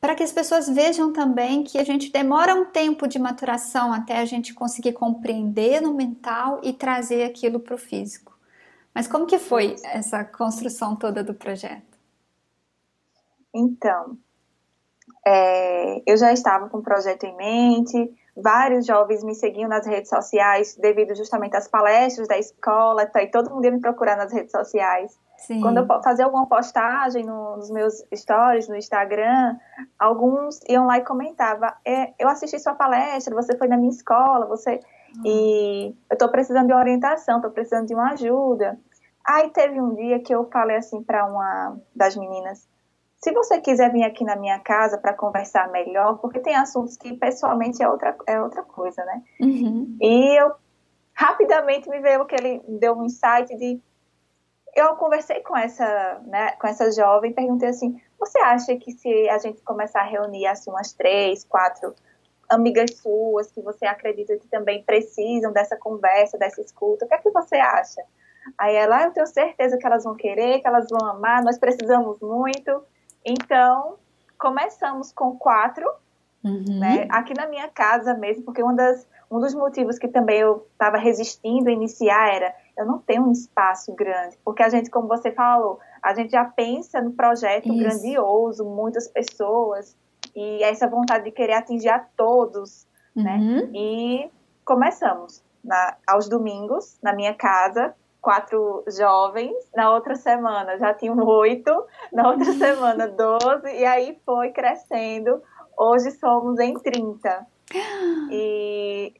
para 0.00 0.14
que 0.14 0.22
as 0.22 0.32
pessoas 0.32 0.68
vejam 0.68 1.12
também 1.12 1.64
que 1.64 1.78
a 1.78 1.84
gente 1.84 2.12
demora 2.12 2.54
um 2.54 2.66
tempo 2.66 3.06
de 3.08 3.18
maturação 3.18 3.92
até 3.92 4.18
a 4.18 4.24
gente 4.24 4.54
conseguir 4.54 4.92
compreender 4.92 5.80
no 5.80 5.94
mental 5.94 6.60
e 6.62 6.72
trazer 6.72 7.24
aquilo 7.24 7.58
para 7.58 7.74
o 7.74 7.78
físico. 7.78 8.36
Mas 8.94 9.06
como 9.06 9.26
que 9.26 9.38
foi 9.38 9.76
essa 9.84 10.24
construção 10.24 10.96
toda 10.96 11.22
do 11.22 11.34
projeto? 11.34 11.98
Então, 13.54 14.18
é, 15.26 16.02
eu 16.06 16.16
já 16.16 16.32
estava 16.32 16.68
com 16.68 16.78
o 16.78 16.82
projeto 16.82 17.24
em 17.24 17.36
mente, 17.36 18.14
vários 18.36 18.86
jovens 18.86 19.24
me 19.24 19.34
seguiam 19.34 19.68
nas 19.68 19.86
redes 19.86 20.10
sociais 20.10 20.76
devido 20.76 21.14
justamente 21.14 21.56
às 21.56 21.66
palestras 21.66 22.28
da 22.28 22.38
escola, 22.38 23.06
tá, 23.06 23.22
e 23.22 23.30
todo 23.30 23.50
mundo 23.50 23.64
ia 23.64 23.70
me 23.70 23.80
procurar 23.80 24.16
nas 24.16 24.32
redes 24.32 24.52
sociais. 24.52 25.18
Sim. 25.38 25.60
Quando 25.60 25.78
eu 25.78 25.86
fazia 26.02 26.24
alguma 26.24 26.46
postagem 26.46 27.24
nos 27.24 27.70
meus 27.70 28.02
stories, 28.14 28.68
no 28.68 28.76
Instagram, 28.76 29.56
alguns 29.98 30.60
iam 30.68 30.86
lá 30.86 30.98
e 30.98 31.04
comentavam: 31.04 31.70
é, 31.84 32.14
Eu 32.18 32.28
assisti 32.28 32.58
sua 32.58 32.74
palestra, 32.74 33.34
você 33.34 33.56
foi 33.56 33.68
na 33.68 33.76
minha 33.76 33.90
escola, 33.90 34.46
você. 34.46 34.80
Uhum. 35.16 35.22
E 35.24 35.86
eu 36.10 36.14
estou 36.14 36.28
precisando 36.28 36.66
de 36.66 36.74
orientação, 36.74 37.36
estou 37.36 37.50
precisando 37.50 37.86
de 37.86 37.94
uma 37.94 38.12
ajuda. 38.12 38.78
Aí 39.24 39.50
teve 39.50 39.80
um 39.80 39.94
dia 39.94 40.20
que 40.20 40.34
eu 40.34 40.48
falei 40.50 40.76
assim 40.76 41.02
para 41.02 41.26
uma 41.26 41.76
das 41.94 42.16
meninas: 42.16 42.66
se 43.18 43.32
você 43.32 43.60
quiser 43.60 43.92
vir 43.92 44.04
aqui 44.04 44.24
na 44.24 44.36
minha 44.36 44.58
casa 44.60 44.98
para 44.98 45.12
conversar 45.12 45.70
melhor, 45.70 46.18
porque 46.18 46.40
tem 46.40 46.54
assuntos 46.54 46.96
que 46.96 47.12
pessoalmente 47.14 47.82
é 47.82 47.88
outra, 47.88 48.16
é 48.26 48.40
outra 48.40 48.62
coisa, 48.62 49.04
né? 49.04 49.22
Uhum. 49.40 49.96
E 50.00 50.40
eu 50.40 50.52
rapidamente 51.12 51.88
me 51.88 51.98
veio 52.00 52.24
que 52.26 52.34
ele 52.34 52.62
deu 52.68 52.94
um 52.94 53.04
insight 53.04 53.56
de 53.56 53.80
eu 54.76 54.94
conversei 54.96 55.40
com 55.40 55.56
essa, 55.56 56.20
né, 56.26 56.52
com 56.52 56.66
essa 56.66 56.92
jovem, 56.92 57.32
perguntei 57.32 57.70
assim: 57.70 58.00
você 58.20 58.38
acha 58.38 58.76
que 58.76 58.92
se 58.92 59.28
a 59.30 59.38
gente 59.38 59.62
começar 59.62 60.00
a 60.00 60.04
reunir 60.04 60.46
assim 60.46 60.70
umas 60.70 60.92
três, 60.92 61.44
quatro 61.44 61.94
amigas 62.48 62.90
suas 62.98 63.50
que 63.50 63.60
você 63.60 63.86
acredita 63.86 64.36
que 64.36 64.46
também 64.46 64.82
precisam 64.82 65.52
dessa 65.52 65.76
conversa, 65.76 66.38
dessa 66.38 66.60
escuta, 66.60 67.04
o 67.04 67.08
que 67.08 67.14
é 67.14 67.18
que 67.18 67.30
você 67.30 67.56
acha? 67.56 68.02
Aí 68.56 68.76
ela, 68.76 68.98
ah, 68.98 69.04
eu 69.04 69.12
tenho 69.12 69.26
certeza 69.26 69.76
que 69.76 69.86
elas 69.86 70.04
vão 70.04 70.14
querer, 70.14 70.60
que 70.60 70.68
elas 70.68 70.86
vão 70.88 71.04
amar, 71.08 71.42
nós 71.42 71.58
precisamos 71.58 72.20
muito. 72.20 72.82
Então, 73.24 73.96
começamos 74.38 75.10
com 75.10 75.36
quatro, 75.36 75.90
uhum. 76.44 76.78
né? 76.78 77.08
Aqui 77.10 77.34
na 77.34 77.48
minha 77.48 77.66
casa 77.68 78.14
mesmo, 78.14 78.44
porque 78.44 78.62
uma 78.62 78.74
das, 78.74 79.04
um 79.28 79.40
dos 79.40 79.52
motivos 79.52 79.98
que 79.98 80.06
também 80.06 80.38
eu 80.38 80.64
estava 80.72 80.96
resistindo 80.96 81.68
a 81.68 81.72
iniciar 81.72 82.32
era 82.32 82.54
eu 82.76 82.84
não 82.84 82.98
tenho 82.98 83.22
um 83.22 83.32
espaço 83.32 83.94
grande, 83.94 84.38
porque 84.44 84.62
a 84.62 84.68
gente, 84.68 84.90
como 84.90 85.08
você 85.08 85.32
falou, 85.32 85.78
a 86.02 86.14
gente 86.14 86.30
já 86.30 86.44
pensa 86.44 87.00
no 87.00 87.12
projeto 87.12 87.68
Isso. 87.68 87.78
grandioso, 87.78 88.64
muitas 88.64 89.08
pessoas, 89.08 89.96
e 90.34 90.62
essa 90.62 90.86
vontade 90.86 91.24
de 91.24 91.30
querer 91.30 91.54
atingir 91.54 91.88
a 91.88 91.98
todos, 91.98 92.86
né? 93.14 93.36
uhum. 93.36 93.56
né? 93.56 93.70
E 93.74 94.30
começamos 94.64 95.42
na, 95.64 95.96
aos 96.06 96.28
domingos, 96.28 96.98
na 97.02 97.14
minha 97.14 97.34
casa, 97.34 97.94
quatro 98.20 98.84
jovens, 98.88 99.54
na 99.74 99.94
outra 99.94 100.16
semana 100.16 100.76
já 100.78 100.92
tinham 100.92 101.16
oito, 101.16 101.70
na 102.12 102.28
outra 102.28 102.52
semana 102.52 103.08
doze, 103.08 103.68
e 103.68 103.84
aí 103.84 104.18
foi 104.26 104.50
crescendo. 104.50 105.40
Hoje 105.78 106.10
somos 106.12 106.58
em 106.58 106.74
30. 106.74 107.46
E 108.30 109.14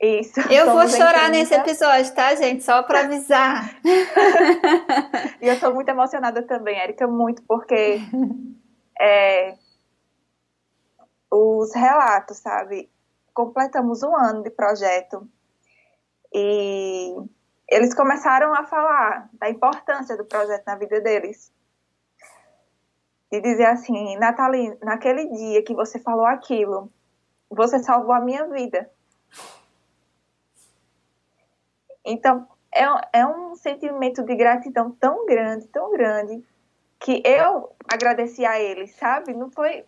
isso. 0.00 0.40
Eu 0.52 0.72
vou 0.72 0.88
chorar 0.88 1.30
nesse 1.30 1.54
episódio, 1.54 2.14
tá, 2.14 2.34
gente? 2.34 2.62
Só 2.62 2.82
para 2.82 3.00
avisar. 3.00 3.76
e 5.40 5.48
eu 5.48 5.58
tô 5.58 5.72
muito 5.72 5.88
emocionada 5.88 6.42
também, 6.42 6.78
Erika, 6.78 7.06
muito, 7.06 7.42
porque 7.42 8.00
é, 9.00 9.54
os 11.30 11.74
relatos, 11.74 12.38
sabe? 12.38 12.90
Completamos 13.32 14.02
um 14.02 14.14
ano 14.14 14.42
de 14.42 14.50
projeto. 14.50 15.28
E 16.32 17.14
eles 17.68 17.94
começaram 17.94 18.54
a 18.54 18.64
falar 18.64 19.30
da 19.34 19.48
importância 19.48 20.16
do 20.16 20.24
projeto 20.24 20.64
na 20.66 20.76
vida 20.76 21.00
deles. 21.00 21.52
E 23.30 23.40
dizer 23.40 23.66
assim, 23.66 24.16
Nathalie, 24.16 24.76
naquele 24.82 25.28
dia 25.28 25.62
que 25.62 25.74
você 25.74 25.98
falou 25.98 26.26
aquilo, 26.26 26.92
você 27.50 27.78
salvou 27.80 28.12
a 28.12 28.20
minha 28.20 28.46
vida. 28.48 28.90
Então, 32.04 32.46
é, 32.72 32.84
é 33.20 33.26
um 33.26 33.54
sentimento 33.54 34.22
de 34.22 34.34
gratidão 34.34 34.90
tão 34.90 35.24
grande, 35.24 35.66
tão 35.68 35.92
grande, 35.92 36.44
que 36.98 37.22
eu 37.24 37.70
agradeci 37.86 38.44
a 38.44 38.58
eles, 38.60 38.94
sabe? 38.96 39.32
Não 39.32 39.50
foi. 39.50 39.84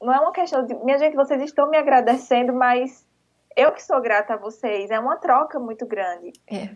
Não 0.00 0.12
é 0.12 0.20
uma 0.20 0.32
questão 0.32 0.64
de. 0.64 0.74
Minha 0.76 0.98
gente, 0.98 1.14
vocês 1.14 1.42
estão 1.42 1.68
me 1.68 1.76
agradecendo, 1.76 2.52
mas 2.52 3.06
eu 3.56 3.72
que 3.72 3.82
sou 3.82 4.00
grata 4.00 4.34
a 4.34 4.36
vocês. 4.38 4.90
É 4.90 4.98
uma 4.98 5.16
troca 5.16 5.58
muito 5.58 5.86
grande. 5.86 6.32
É. 6.50 6.74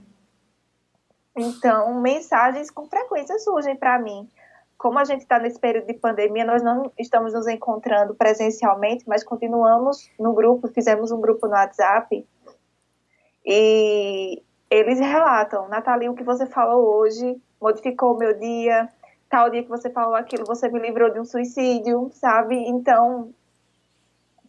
Então, 1.37 2.00
mensagens 2.00 2.70
com 2.70 2.87
frequência 2.87 3.38
surgem 3.38 3.76
para 3.76 3.98
mim. 3.98 4.28
Como 4.76 4.98
a 4.98 5.04
gente 5.04 5.22
está 5.22 5.38
nesse 5.38 5.58
período 5.58 5.87
de 5.87 5.94
pandemia, 5.94 6.44
nós 6.44 6.62
não 6.62 6.92
estamos 6.98 7.32
nos 7.32 7.46
encontrando 7.46 8.14
presencialmente, 8.14 9.08
mas 9.08 9.24
continuamos 9.24 10.10
no 10.18 10.34
grupo, 10.34 10.68
fizemos 10.68 11.10
um 11.10 11.20
grupo 11.20 11.46
no 11.46 11.54
WhatsApp 11.54 12.26
e 13.44 14.42
eles 14.70 14.98
relatam, 14.98 15.68
Nathalie, 15.68 16.09
o 16.09 16.14
que 16.14 16.24
você 16.24 16.46
falou 16.46 16.96
hoje 16.96 17.40
modificou 17.61 18.14
o 18.14 18.18
meu 18.18 18.38
dia, 18.38 18.88
tal 19.28 19.50
dia 19.50 19.62
que 19.62 19.68
você 19.68 19.90
falou 19.90 20.14
aquilo, 20.14 20.44
você 20.46 20.68
me 20.68 20.78
livrou 20.78 21.11
de 21.12 21.20
um 21.20 21.24
suicídio, 21.24 22.11
sabe? 22.12 22.57
Então, 22.57 23.33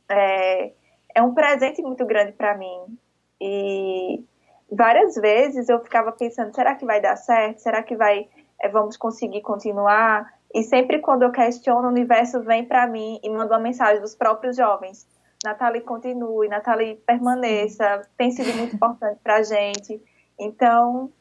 é, 0.09 0.71
é 1.13 1.21
um 1.21 1.33
presente 1.33 1.81
muito 1.81 2.05
grande 2.05 2.31
para 2.33 2.57
mim. 2.57 2.97
E 3.39 4.23
várias 4.71 5.15
vezes 5.15 5.69
eu 5.69 5.79
ficava 5.79 6.11
pensando, 6.11 6.53
será 6.53 6.75
que 6.75 6.85
vai 6.85 7.01
dar 7.01 7.15
certo? 7.15 7.59
Será 7.59 7.83
que 7.83 7.95
vai 7.95 8.27
é, 8.61 8.69
vamos 8.69 8.97
conseguir 8.97 9.41
continuar? 9.41 10.33
E 10.53 10.63
sempre 10.63 10.99
quando 10.99 11.23
eu 11.23 11.31
questiono, 11.31 11.87
o 11.87 11.91
universo 11.91 12.41
vem 12.41 12.63
para 12.65 12.87
mim 12.87 13.19
e 13.21 13.29
manda 13.29 13.53
uma 13.53 13.59
mensagem 13.59 14.01
dos 14.01 14.15
próprios 14.15 14.55
jovens. 14.55 15.05
Nathalie, 15.45 15.81
continue, 15.81 16.49
Nathalie, 16.49 16.95
permaneça, 17.05 18.01
tem 18.17 18.31
sido 18.31 18.53
muito 18.57 18.75
importante 18.75 19.19
para 19.23 19.37
a 19.37 19.43
gente. 19.43 20.01
Então, 20.39 21.11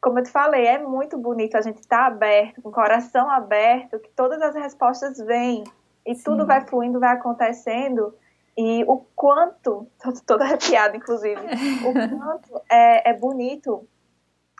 como 0.00 0.18
eu 0.18 0.22
te 0.22 0.30
falei, 0.30 0.66
é 0.66 0.78
muito 0.78 1.18
bonito 1.18 1.56
a 1.56 1.62
gente 1.62 1.80
estar 1.80 1.98
tá 1.98 2.06
aberto, 2.06 2.62
com 2.62 2.68
o 2.68 2.72
coração 2.72 3.30
aberto, 3.30 3.98
que 3.98 4.10
todas 4.10 4.40
as 4.40 4.54
respostas 4.54 5.18
vêm 5.18 5.64
e 6.06 6.14
Sim. 6.14 6.22
tudo 6.24 6.46
vai 6.46 6.66
fluindo, 6.66 7.00
vai 7.00 7.14
acontecendo. 7.14 8.14
E 8.56 8.84
o 8.84 8.98
quanto, 9.16 9.86
tô 10.02 10.12
toda 10.26 10.44
arrepiada, 10.44 10.96
inclusive, 10.96 11.40
o 11.40 11.92
quanto 12.18 12.62
é, 12.70 13.10
é 13.10 13.12
bonito 13.14 13.88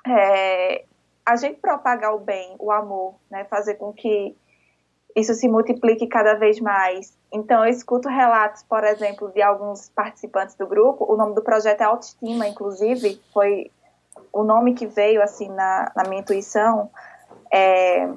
é, 0.07 0.85
a 1.25 1.37
gente 1.37 1.61
propagar 1.61 2.15
o 2.15 2.19
bem, 2.19 2.57
o 2.59 2.73
amor, 2.73 3.17
né? 3.31 3.45
Fazer 3.45 3.75
com 3.75 3.93
que 3.93 4.37
isso 5.17 5.35
se 5.35 5.49
multiplique 5.49 6.07
cada 6.07 6.35
vez 6.35 6.61
mais. 6.61 7.17
Então, 7.33 7.65
eu 7.65 7.71
escuto 7.71 8.09
relatos, 8.09 8.63
por 8.63 8.85
exemplo, 8.85 9.31
de 9.33 9.43
alguns 9.43 9.89
participantes 9.89 10.55
do 10.55 10.67
grupo. 10.67 11.11
O 11.13 11.17
nome 11.17 11.35
do 11.35 11.43
projeto 11.43 11.81
é 11.81 11.85
Autoestima, 11.85 12.47
inclusive, 12.47 13.21
foi 13.33 13.71
o 14.33 14.43
nome 14.45 14.75
que 14.75 14.87
veio 14.87 15.23
assim 15.23 15.49
na, 15.49 15.93
na 15.97 16.05
minha 16.05 16.21
intuição. 16.21 16.91
É, 17.53 18.09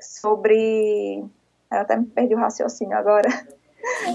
sobre. 0.00 1.24
Eu 1.70 1.78
até 1.78 1.96
me 1.96 2.06
perdi 2.06 2.34
o 2.34 2.38
raciocínio 2.38 2.96
agora. 2.96 3.28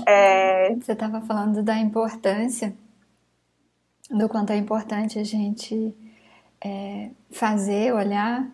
É, 0.06 0.76
Você 0.76 0.92
estava 0.92 1.22
falando 1.22 1.64
da 1.64 1.76
importância, 1.76 2.72
do 4.12 4.30
quanto 4.30 4.52
é 4.52 4.56
importante 4.56 5.18
a 5.18 5.24
gente 5.24 5.92
é, 6.64 7.10
fazer, 7.32 7.92
olhar, 7.92 8.48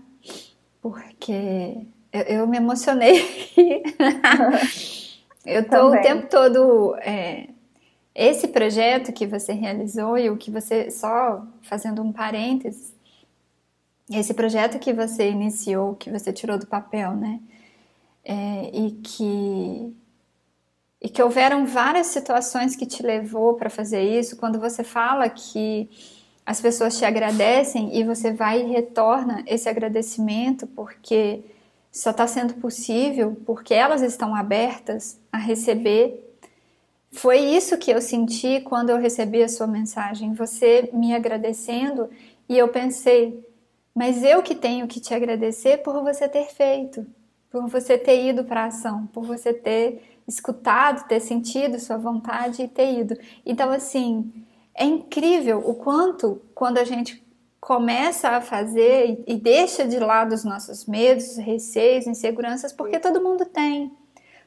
porque 0.82 1.86
eu, 2.12 2.22
eu 2.22 2.48
me 2.48 2.58
emocionei. 2.58 3.54
eu 5.46 5.64
tô 5.64 5.70
Também. 5.70 6.00
o 6.00 6.02
tempo 6.02 6.28
todo. 6.30 6.96
É, 6.98 7.48
esse 8.14 8.50
projeto 8.50 9.14
que 9.14 9.26
você 9.26 9.54
realizou 9.54 10.18
e 10.18 10.30
o 10.30 10.38
que 10.38 10.52
você. 10.52 10.92
Só 10.92 11.46
fazendo 11.62 12.02
um 12.02 12.12
parênteses. 12.12 12.94
Esse 14.12 14.34
projeto 14.34 14.78
que 14.78 14.92
você 14.92 15.30
iniciou, 15.30 15.96
que 15.96 16.10
você 16.10 16.34
tirou 16.34 16.58
do 16.58 16.68
papel, 16.68 17.16
né? 17.16 17.40
É, 18.24 18.70
e 18.74 18.92
que 18.92 19.96
e 21.02 21.10
que 21.10 21.24
houveram 21.24 21.66
várias 21.66 22.08
situações 22.08 22.76
que 22.76 22.86
te 22.86 23.02
levou 23.02 23.56
para 23.56 23.72
fazer 23.72 24.04
isso. 24.04 24.38
Quando 24.38 24.60
você 24.60 24.84
fala 24.84 25.28
que 25.28 25.90
as 26.46 26.62
pessoas 26.62 26.98
te 26.98 27.06
agradecem 27.06 27.98
e 27.98 28.04
você 28.04 28.32
vai 28.32 28.62
e 28.62 28.66
retorna 28.66 29.44
esse 29.48 29.68
agradecimento 29.68 30.68
porque 30.68 31.44
só 31.92 32.12
está 32.12 32.26
sendo 32.26 32.54
possível 32.56 33.36
porque 33.46 33.74
elas 33.74 34.02
estão 34.02 34.34
abertas 34.34 35.20
a 35.32 35.38
receber. 35.38 36.38
Foi 37.12 37.38
isso 37.40 37.78
que 37.78 37.92
eu 37.92 38.02
senti 38.02 38.62
quando 38.62 38.90
eu 38.90 38.98
recebi 38.98 39.44
a 39.44 39.50
sua 39.50 39.68
mensagem, 39.68 40.34
você 40.34 40.90
me 40.94 41.14
agradecendo 41.14 42.10
e 42.48 42.58
eu 42.58 42.70
pensei, 42.70 43.46
mas 43.94 44.24
eu 44.24 44.42
que 44.42 44.56
tenho 44.56 44.88
que 44.88 45.02
te 45.02 45.14
agradecer 45.14 45.80
por 45.80 46.02
você 46.02 46.30
ter 46.30 46.46
feito, 46.46 47.06
por 47.50 47.68
você 47.68 47.98
ter 47.98 48.26
ido 48.26 48.46
para 48.46 48.64
a 48.64 48.68
ação, 48.68 49.08
por 49.08 49.26
você 49.26 49.54
ter 49.54 50.02
escutado, 50.26 51.08
ter 51.08 51.20
sentido 51.20 51.80
sua 51.80 51.98
vontade 51.98 52.64
e 52.64 52.68
ter 52.68 53.00
ido. 53.00 53.18
Então, 53.46 53.70
assim, 53.70 54.32
é 54.74 54.86
incrível 54.86 55.60
o 55.60 55.76
quanto, 55.76 56.42
quando 56.56 56.78
a 56.78 56.86
gente 56.86 57.21
começa 57.62 58.30
a 58.30 58.42
fazer 58.42 59.24
e 59.28 59.36
deixa 59.38 59.88
de 59.88 60.00
lado 60.00 60.34
os 60.34 60.44
nossos 60.44 60.88
medos, 60.88 61.38
receios, 61.38 62.08
inseguranças, 62.08 62.74
porque 62.74 63.00
todo 63.00 63.22
mundo 63.22 63.46
tem. 63.46 63.96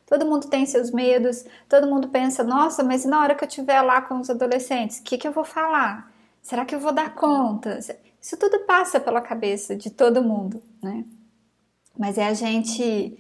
Todo 0.05 0.27
mundo 0.27 0.49
tem 0.49 0.67
seus 0.67 0.91
medos, 0.91 1.47
todo 1.67 1.87
mundo 1.87 2.09
pensa, 2.09 2.45
nossa, 2.45 2.83
mas 2.83 3.07
na 3.07 3.23
hora 3.23 3.35
que 3.35 3.45
eu 3.45 3.49
estiver 3.49 3.81
lá 3.81 4.03
com 4.03 4.19
os 4.21 4.29
adolescentes, 4.29 4.99
o 4.99 5.03
que, 5.05 5.17
que 5.17 5.27
eu 5.27 5.33
vou 5.33 5.45
falar? 5.45 6.13
Será 6.43 6.65
que 6.67 6.75
eu 6.75 6.81
vou 6.81 6.93
dar 6.93 7.15
conta? 7.15 7.79
Isso 8.21 8.37
tudo 8.37 8.61
passa 8.67 9.01
pela 9.01 9.23
cabeça 9.23 9.75
de 9.75 9.91
todo 9.91 10.23
mundo, 10.23 10.63
né? 10.83 11.05
Mas 11.97 12.19
é 12.19 12.27
a 12.27 12.35
gente 12.35 13.17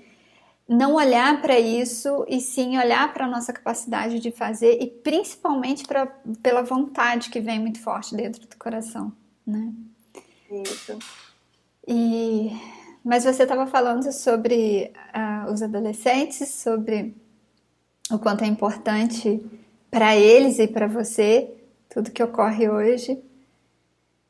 não 0.68 0.94
olhar 0.94 1.40
para 1.40 1.58
isso 1.58 2.24
e 2.28 2.40
sim 2.40 2.76
olhar 2.76 3.12
para 3.14 3.26
a 3.26 3.28
nossa 3.28 3.52
capacidade 3.52 4.18
de 4.18 4.30
fazer 4.30 4.82
e 4.82 4.86
principalmente 4.88 5.86
pra, 5.86 6.06
pela 6.42 6.62
vontade 6.62 7.30
que 7.30 7.40
vem 7.40 7.60
muito 7.60 7.80
forte 7.80 8.14
dentro 8.14 8.46
do 8.46 8.56
coração, 8.56 9.12
né? 9.46 9.72
Isso. 10.50 10.98
E 11.86 12.50
mas 13.04 13.24
você 13.24 13.42
estava 13.42 13.66
falando 13.66 14.10
sobre 14.12 14.90
uh, 15.14 15.52
os 15.52 15.62
adolescentes, 15.62 16.48
sobre 16.48 17.14
o 18.10 18.18
quanto 18.18 18.44
é 18.44 18.46
importante 18.46 19.44
para 19.90 20.16
eles 20.16 20.58
e 20.58 20.66
para 20.66 20.86
você 20.86 21.52
tudo 21.90 22.10
que 22.10 22.22
ocorre 22.22 22.68
hoje. 22.68 23.22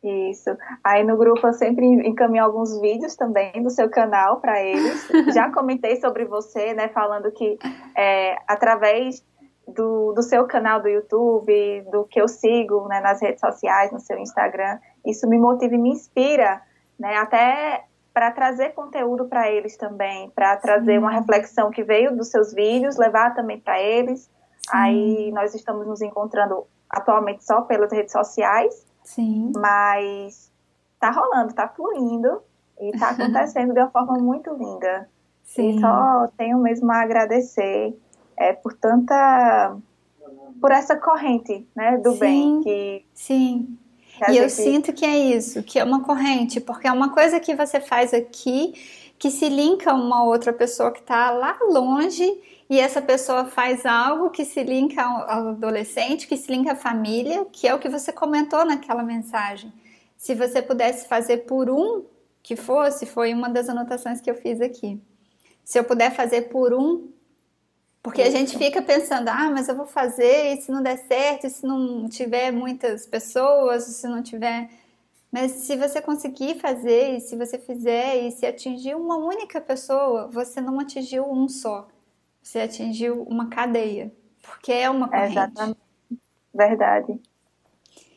Isso. 0.02 0.50
Aí 0.82 1.02
no 1.02 1.16
grupo 1.16 1.46
eu 1.46 1.52
sempre 1.54 1.86
encaminho 1.86 2.44
alguns 2.44 2.78
vídeos 2.80 3.14
também 3.14 3.62
do 3.62 3.70
seu 3.70 3.88
canal 3.88 4.40
para 4.40 4.60
eles. 4.62 5.08
Já 5.32 5.50
comentei 5.50 5.96
sobre 5.96 6.24
você, 6.24 6.74
né, 6.74 6.88
falando 6.88 7.30
que 7.30 7.56
é, 7.96 8.36
através 8.46 9.24
do, 9.66 10.12
do 10.12 10.22
seu 10.22 10.46
canal 10.46 10.82
do 10.82 10.88
YouTube, 10.88 11.82
do 11.90 12.04
que 12.04 12.20
eu 12.20 12.28
sigo 12.28 12.86
né, 12.88 13.00
nas 13.00 13.22
redes 13.22 13.40
sociais, 13.40 13.92
no 13.92 14.00
seu 14.00 14.18
Instagram, 14.18 14.78
isso 15.04 15.28
me 15.28 15.38
motiva 15.38 15.74
e 15.74 15.78
me 15.78 15.90
inspira, 15.90 16.62
né, 16.98 17.16
até 17.16 17.84
para 18.12 18.30
trazer 18.30 18.70
conteúdo 18.70 19.26
para 19.26 19.50
eles 19.50 19.76
também, 19.76 20.30
para 20.30 20.56
trazer 20.56 20.98
uma 20.98 21.10
reflexão 21.10 21.70
que 21.70 21.82
veio 21.82 22.16
dos 22.16 22.28
seus 22.28 22.52
vídeos, 22.52 22.96
levar 22.96 23.34
também 23.34 23.58
para 23.58 23.80
eles. 23.80 24.22
Sim. 24.22 24.70
Aí 24.72 25.32
nós 25.32 25.54
estamos 25.54 25.86
nos 25.86 26.00
encontrando 26.00 26.64
atualmente 26.88 27.44
só 27.44 27.62
pelas 27.62 27.90
redes 27.92 28.12
sociais, 28.12 28.86
Sim. 29.04 29.52
Mas 29.54 30.50
tá 30.98 31.10
rolando, 31.10 31.54
tá 31.54 31.68
fluindo 31.68 32.42
e 32.80 32.90
tá 32.98 33.10
acontecendo 33.12 33.72
de 33.72 33.80
uma 33.80 33.90
forma 33.90 34.14
muito 34.14 34.52
linda. 34.54 35.08
Sim. 35.44 35.76
E 35.76 35.80
só 35.80 36.26
tenho 36.38 36.58
mesmo 36.58 36.90
a 36.90 37.02
agradecer 37.02 37.96
é, 38.36 38.52
por 38.54 38.72
tanta. 38.72 39.76
por 40.60 40.72
essa 40.72 40.96
corrente 40.96 41.68
né, 41.76 41.98
do 41.98 42.12
Sim. 42.12 42.18
bem 42.18 42.60
que. 42.62 43.06
Sim. 43.12 43.78
Que 44.18 44.32
e 44.32 44.38
eu 44.38 44.48
sinto 44.48 44.92
que 44.92 45.04
é 45.04 45.18
isso, 45.18 45.62
que 45.62 45.78
é 45.78 45.84
uma 45.84 46.02
corrente, 46.02 46.60
porque 46.60 46.86
é 46.86 46.92
uma 46.92 47.12
coisa 47.12 47.40
que 47.40 47.54
você 47.54 47.80
faz 47.80 48.14
aqui 48.14 48.74
que 49.18 49.30
se 49.30 49.48
linka 49.48 49.90
a 49.90 49.94
uma 49.94 50.24
outra 50.24 50.52
pessoa 50.52 50.92
que 50.92 51.00
está 51.00 51.30
lá 51.30 51.58
longe 51.62 52.40
e 52.68 52.78
essa 52.78 53.00
pessoa 53.00 53.44
faz 53.44 53.84
algo 53.86 54.30
que 54.30 54.44
se 54.44 54.62
linka 54.62 55.02
ao 55.02 55.50
adolescente, 55.50 56.26
que 56.26 56.36
se 56.36 56.50
linka 56.50 56.72
à 56.72 56.76
família, 56.76 57.44
que 57.52 57.66
é 57.66 57.74
o 57.74 57.78
que 57.78 57.88
você 57.88 58.12
comentou 58.12 58.64
naquela 58.64 59.02
mensagem. 59.02 59.72
Se 60.16 60.34
você 60.34 60.62
pudesse 60.62 61.06
fazer 61.06 61.38
por 61.38 61.70
um 61.70 62.04
que 62.42 62.56
fosse, 62.56 63.06
foi 63.06 63.32
uma 63.32 63.48
das 63.48 63.68
anotações 63.68 64.20
que 64.20 64.30
eu 64.30 64.34
fiz 64.34 64.60
aqui. 64.60 65.00
Se 65.64 65.78
eu 65.78 65.84
puder 65.84 66.14
fazer 66.14 66.42
por 66.42 66.74
um, 66.74 67.08
porque 68.04 68.22
a 68.22 68.30
gente 68.30 68.56
fica 68.56 68.80
pensando, 68.80 69.28
ah, 69.28 69.50
mas 69.50 69.68
eu 69.68 69.74
vou 69.74 69.86
fazer, 69.86 70.54
e 70.54 70.62
se 70.62 70.70
não 70.70 70.80
der 70.82 70.98
certo, 70.98 71.48
e 71.48 71.50
se 71.50 71.66
não 71.66 72.08
tiver 72.08 72.52
muitas 72.52 73.04
pessoas, 73.06 73.82
se 73.84 74.06
não 74.06 74.22
tiver. 74.22 74.70
Mas 75.32 75.50
se 75.50 75.74
você 75.74 76.00
conseguir 76.00 76.60
fazer, 76.60 77.16
e 77.16 77.20
se 77.20 77.34
você 77.34 77.58
fizer, 77.58 78.22
e 78.22 78.30
se 78.30 78.46
atingir 78.46 78.94
uma 78.94 79.16
única 79.16 79.60
pessoa, 79.60 80.28
você 80.28 80.60
não 80.60 80.78
atingiu 80.78 81.28
um 81.28 81.48
só 81.48 81.88
você 82.44 82.60
atingiu 82.60 83.22
uma 83.22 83.48
cadeia, 83.48 84.12
porque 84.42 84.70
é 84.70 84.90
uma 84.90 85.08
corrente. 85.08 85.32
Exatamente. 85.32 85.78
Verdade. 86.54 87.20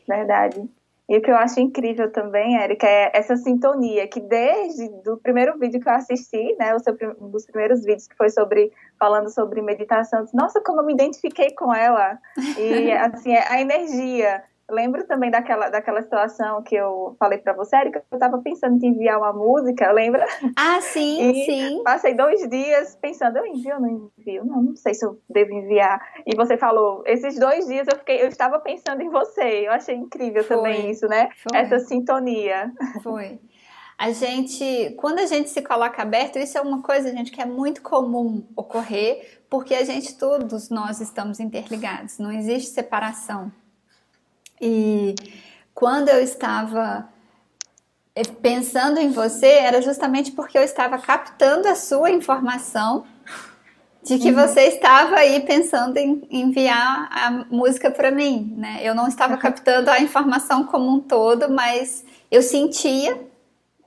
Verdade. 0.06 0.70
E 1.10 1.18
o 1.18 1.22
que 1.22 1.32
eu 1.32 1.38
acho 1.38 1.60
incrível 1.62 2.12
também, 2.12 2.58
Érica, 2.58 2.86
é 2.86 3.12
essa 3.14 3.38
sintonia 3.38 4.08
que 4.08 4.20
desde 4.20 4.90
o 5.10 5.16
primeiro 5.18 5.58
vídeo 5.58 5.80
que 5.80 5.88
eu 5.88 5.94
assisti, 5.94 6.54
né, 6.60 6.76
o 6.76 6.80
seu, 6.80 6.98
um 7.22 7.30
dos 7.30 7.46
primeiros 7.46 7.86
vídeos 7.86 8.08
que 8.08 8.16
foi 8.18 8.30
sobre 8.30 8.74
falando 9.00 9.30
sobre 9.30 9.62
meditação, 9.62 10.24
disse, 10.24 10.36
nossa, 10.36 10.62
como 10.62 10.82
eu 10.82 10.86
me 10.86 10.94
identifiquei 10.94 11.52
com 11.52 11.74
ela. 11.74 12.20
E 12.58 12.92
assim, 12.98 13.32
é 13.32 13.48
a 13.48 13.62
energia, 13.62 14.44
lembro 14.70 15.06
também 15.08 15.32
daquela, 15.32 15.70
daquela 15.70 16.02
situação 16.02 16.62
que 16.62 16.76
eu 16.76 17.16
falei 17.20 17.40
para 17.40 17.54
você, 17.54 17.76
Erika, 17.78 18.04
eu 18.12 18.16
estava 18.16 18.38
pensando 18.40 18.84
em 18.84 18.90
enviar 18.90 19.18
uma 19.18 19.34
música, 19.34 19.92
lembra? 19.94 20.26
Ah, 20.56 20.82
sim, 20.82 21.32
e 21.32 21.46
sim. 21.46 21.84
Passei 21.84 22.14
dois 22.14 22.48
dias 22.50 22.96
pensando, 23.02 23.38
eu 23.38 23.46
envio 23.46 23.76
ou 23.76 23.82
não 23.82 24.12
envio? 24.18 24.46
Não, 24.46 24.62
não 24.62 24.76
sei 24.76 24.94
se 24.94 25.06
eu 25.06 25.20
devo 25.30 25.52
enviar. 25.54 26.00
E 26.26 26.36
você 26.36 26.58
falou, 26.58 27.04
esses 27.06 27.40
dois 27.40 27.66
dias 27.68 27.88
eu 27.88 27.98
fiquei, 27.98 28.22
eu 28.22 28.28
estava 28.28 28.60
pensando 28.60 29.02
em 29.02 29.10
você. 29.10 29.68
Eu 29.68 29.72
achei 29.72 29.96
incrível 29.96 30.44
Foi. 30.44 30.58
também 30.58 30.90
isso, 30.90 31.08
né? 31.08 31.30
Foi. 31.50 31.60
Essa 31.60 31.80
sintonia. 31.80 32.72
Foi. 33.02 33.40
A 33.98 34.12
gente, 34.12 34.94
quando 34.98 35.20
a 35.20 35.26
gente 35.26 35.50
se 35.50 35.60
coloca 35.64 36.04
aberto, 36.04 36.38
isso 36.38 36.56
é 36.56 36.62
uma 36.62 36.84
coisa, 36.84 37.12
gente, 37.12 37.32
que 37.32 37.42
é 37.42 37.46
muito 37.46 37.82
comum 37.82 38.48
ocorrer, 38.56 39.42
porque 39.50 39.74
a 39.74 39.84
gente, 39.84 40.16
todos 40.20 40.70
nós 40.70 41.02
estamos 41.02 41.40
interligados, 41.40 42.20
não 42.20 42.32
existe 42.32 42.70
separação. 42.70 43.52
E 44.62 45.16
quando 45.74 46.10
eu 46.10 46.22
estava 46.22 47.08
eh, 48.16 48.24
pensando 48.42 49.00
em 49.00 49.10
você, 49.10 49.48
era 49.48 49.82
justamente 49.82 50.32
porque 50.32 50.58
eu 50.58 50.64
estava 50.64 50.98
captando 50.98 51.68
a 51.68 51.76
sua 51.76 52.10
informação 52.12 53.06
de 54.08 54.18
que 54.18 54.30
uhum. 54.30 54.36
você 54.36 54.62
estava 54.62 55.18
aí 55.18 55.42
pensando 55.42 55.98
em 55.98 56.26
enviar 56.32 57.10
a 57.12 57.46
música 57.50 57.92
para 57.92 58.10
mim, 58.10 58.54
né? 58.58 58.80
Eu 58.82 58.96
não 58.96 59.08
estava 59.08 59.34
uhum. 59.34 59.40
captando 59.40 59.90
a 59.90 60.00
informação 60.00 60.64
como 60.64 60.90
um 60.90 61.00
todo, 61.00 61.50
mas 61.50 62.06
eu 62.32 62.42
sentia 62.42 63.20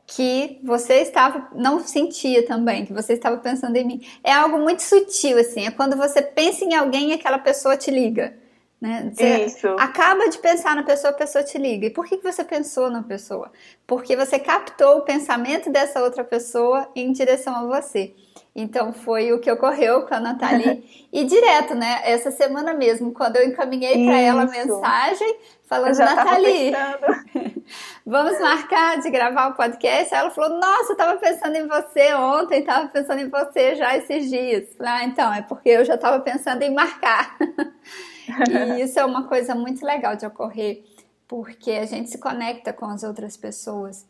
que 0.07 0.59
você 0.63 1.03
estava, 1.03 1.49
não 1.55 1.81
sentia 1.81 2.45
também, 2.45 2.85
que 2.85 2.93
você 2.93 3.15
estava 3.15 3.37
pensando 3.39 3.77
em 3.77 3.85
mim. 3.85 4.07
É 4.23 4.33
algo 4.33 4.59
muito 4.59 4.83
sutil, 4.83 5.39
assim, 5.39 5.67
é 5.67 5.71
quando 5.71 5.97
você 5.97 6.21
pensa 6.21 6.65
em 6.65 6.75
alguém 6.75 7.11
e 7.11 7.13
aquela 7.15 7.39
pessoa 7.39 7.77
te 7.77 7.91
liga. 7.91 8.35
Né? 8.81 9.11
Você 9.13 9.45
Isso. 9.45 9.69
acaba 9.79 10.29
de 10.31 10.39
pensar 10.39 10.75
na 10.75 10.83
pessoa, 10.83 11.11
a 11.11 11.17
pessoa 11.17 11.45
te 11.45 11.59
liga. 11.59 11.87
E 11.87 11.91
por 11.91 12.07
que 12.07 12.17
você 12.17 12.43
pensou 12.43 12.89
na 12.91 13.03
pessoa? 13.03 13.53
Porque 13.87 14.17
você 14.17 14.39
captou 14.39 14.99
o 14.99 15.03
pensamento 15.03 15.71
dessa 15.71 16.03
outra 16.03 16.25
pessoa 16.25 16.89
em 16.97 17.13
direção 17.13 17.55
a 17.55 17.81
você. 17.81 18.15
Então 18.55 18.93
foi 18.93 19.33
o 19.33 19.39
que 19.39 19.51
ocorreu 19.51 20.07
com 20.07 20.15
a 20.15 20.21
Nathalie. 20.21 20.83
e 21.13 21.25
direto, 21.25 21.75
né? 21.75 22.01
Essa 22.05 22.31
semana 22.31 22.73
mesmo, 22.73 23.13
quando 23.13 23.37
eu 23.37 23.47
encaminhei 23.47 24.05
para 24.05 24.19
ela 24.19 24.43
a 24.43 24.47
mensagem 24.47 25.37
falando, 25.69 25.99
Nathalie, 25.99 26.73
vamos 28.05 28.41
marcar 28.41 28.99
de 28.99 29.11
gravar 29.11 29.49
o 29.49 29.55
podcast? 29.55 30.13
Ela 30.13 30.31
falou, 30.31 30.59
nossa, 30.59 30.93
eu 30.93 30.93
estava 30.93 31.17
pensando 31.19 31.55
em 31.55 31.67
você 31.69 32.15
ontem, 32.15 32.61
estava 32.61 32.89
pensando 32.89 33.21
em 33.21 33.29
você 33.29 33.77
já 33.77 33.97
esses 33.97 34.29
dias. 34.29 34.69
Ah, 34.81 35.05
então, 35.05 35.33
é 35.33 35.43
porque 35.43 35.69
eu 35.69 35.85
já 35.85 35.95
estava 35.95 36.19
pensando 36.21 36.63
em 36.63 36.75
marcar. 36.75 37.37
e 38.77 38.83
isso 38.83 38.99
é 38.99 39.05
uma 39.05 39.25
coisa 39.25 39.55
muito 39.55 39.85
legal 39.85 40.17
de 40.17 40.27
ocorrer, 40.27 40.85
porque 41.27 41.73
a 41.73 41.87
gente 41.87 42.11
se 42.11 42.19
conecta 42.19 42.73
com 42.73 42.87
as 42.87 43.03
outras 43.03 43.37
pessoas. 43.37 44.07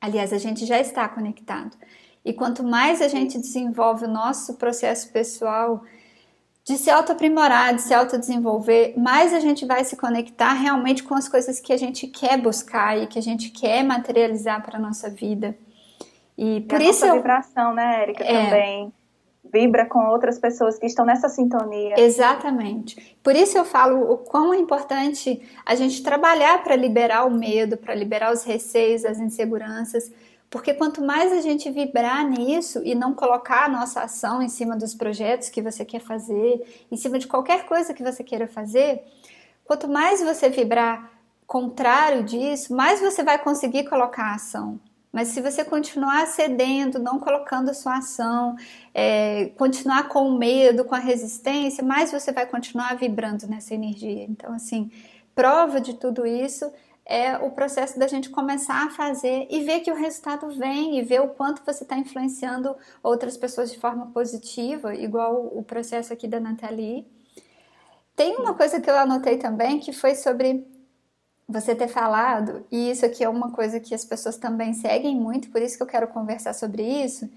Aliás, 0.00 0.32
a 0.32 0.38
gente 0.38 0.64
já 0.64 0.78
está 0.80 1.08
conectado. 1.08 1.76
E 2.24 2.32
quanto 2.32 2.62
mais 2.62 3.00
a 3.00 3.08
gente 3.08 3.38
desenvolve 3.38 4.04
o 4.04 4.08
nosso 4.08 4.54
processo 4.54 5.10
pessoal 5.10 5.82
de 6.64 6.76
se 6.76 6.90
auto-aprimorar, 6.90 7.74
de 7.74 7.80
se 7.80 7.94
autodesenvolver, 7.94 8.92
mais 8.98 9.32
a 9.32 9.40
gente 9.40 9.64
vai 9.64 9.82
se 9.84 9.96
conectar 9.96 10.52
realmente 10.52 11.02
com 11.02 11.14
as 11.14 11.26
coisas 11.26 11.58
que 11.60 11.72
a 11.72 11.76
gente 11.78 12.06
quer 12.06 12.38
buscar 12.38 12.98
e 12.98 13.06
que 13.06 13.18
a 13.18 13.22
gente 13.22 13.48
quer 13.48 13.82
materializar 13.82 14.62
para 14.62 14.76
a 14.76 14.80
nossa 14.80 15.08
vida. 15.08 15.56
E 16.36 16.60
por 16.62 16.80
isso. 16.80 17.04
A 17.04 17.08
nossa 17.08 17.18
vibração, 17.18 17.74
né, 17.74 18.02
Érica, 18.02 18.22
é, 18.22 18.44
também 18.44 18.92
vibra 19.52 19.86
com 19.86 20.06
outras 20.08 20.38
pessoas 20.38 20.78
que 20.78 20.86
estão 20.86 21.04
nessa 21.04 21.28
sintonia. 21.28 21.98
Exatamente. 21.98 23.16
Por 23.22 23.34
isso 23.34 23.56
eu 23.56 23.64
falo 23.64 24.12
o 24.12 24.18
quão 24.18 24.52
é 24.52 24.58
importante 24.58 25.42
a 25.64 25.74
gente 25.74 26.02
trabalhar 26.02 26.62
para 26.62 26.76
liberar 26.76 27.24
o 27.26 27.30
medo, 27.30 27.76
para 27.76 27.94
liberar 27.94 28.32
os 28.32 28.42
receios, 28.44 29.04
as 29.04 29.18
inseguranças, 29.18 30.10
porque 30.50 30.72
quanto 30.72 31.02
mais 31.02 31.32
a 31.32 31.40
gente 31.40 31.70
vibrar 31.70 32.26
nisso 32.26 32.80
e 32.84 32.94
não 32.94 33.12
colocar 33.12 33.66
a 33.66 33.68
nossa 33.68 34.02
ação 34.02 34.40
em 34.40 34.48
cima 34.48 34.76
dos 34.76 34.94
projetos 34.94 35.50
que 35.50 35.60
você 35.60 35.84
quer 35.84 36.00
fazer, 36.00 36.86
em 36.90 36.96
cima 36.96 37.18
de 37.18 37.26
qualquer 37.26 37.66
coisa 37.66 37.92
que 37.92 38.02
você 38.02 38.24
queira 38.24 38.48
fazer, 38.48 39.02
quanto 39.64 39.88
mais 39.88 40.22
você 40.22 40.48
vibrar 40.48 41.12
contrário 41.46 42.22
disso, 42.22 42.74
mais 42.74 43.00
você 43.00 43.22
vai 43.22 43.38
conseguir 43.38 43.88
colocar 43.88 44.24
a 44.24 44.34
ação. 44.34 44.80
Mas 45.12 45.28
se 45.28 45.40
você 45.40 45.64
continuar 45.64 46.26
cedendo, 46.26 46.98
não 46.98 47.18
colocando 47.18 47.70
a 47.70 47.74
sua 47.74 47.98
ação, 47.98 48.56
é, 48.92 49.46
continuar 49.56 50.08
com 50.08 50.28
o 50.28 50.38
medo, 50.38 50.84
com 50.84 50.94
a 50.94 50.98
resistência, 50.98 51.82
mais 51.82 52.12
você 52.12 52.30
vai 52.30 52.46
continuar 52.46 52.96
vibrando 52.96 53.46
nessa 53.46 53.74
energia. 53.74 54.24
Então, 54.24 54.52
assim, 54.52 54.90
prova 55.34 55.80
de 55.80 55.94
tudo 55.94 56.26
isso 56.26 56.70
é 57.08 57.38
o 57.38 57.50
processo 57.50 57.98
da 57.98 58.06
gente 58.06 58.28
começar 58.28 58.86
a 58.86 58.90
fazer 58.90 59.46
e 59.50 59.64
ver 59.64 59.80
que 59.80 59.90
o 59.90 59.94
resultado 59.94 60.50
vem 60.50 60.98
e 60.98 61.02
ver 61.02 61.22
o 61.22 61.28
quanto 61.28 61.64
você 61.64 61.82
está 61.82 61.96
influenciando 61.96 62.76
outras 63.02 63.34
pessoas 63.34 63.72
de 63.72 63.78
forma 63.78 64.08
positiva, 64.08 64.94
igual 64.94 65.50
o 65.56 65.62
processo 65.62 66.12
aqui 66.12 66.28
da 66.28 66.38
Nathalie. 66.38 67.06
Tem 68.14 68.36
uma 68.36 68.52
coisa 68.52 68.78
que 68.78 68.90
eu 68.90 68.98
anotei 68.98 69.38
também 69.38 69.80
que 69.80 69.90
foi 69.90 70.14
sobre 70.14 70.66
você 71.48 71.74
ter 71.74 71.88
falado, 71.88 72.66
e 72.70 72.90
isso 72.90 73.06
aqui 73.06 73.24
é 73.24 73.28
uma 73.28 73.50
coisa 73.50 73.80
que 73.80 73.94
as 73.94 74.04
pessoas 74.04 74.36
também 74.36 74.74
seguem 74.74 75.16
muito, 75.16 75.50
por 75.50 75.62
isso 75.62 75.78
que 75.78 75.82
eu 75.82 75.86
quero 75.86 76.08
conversar 76.08 76.52
sobre 76.52 76.82
isso, 76.82 77.28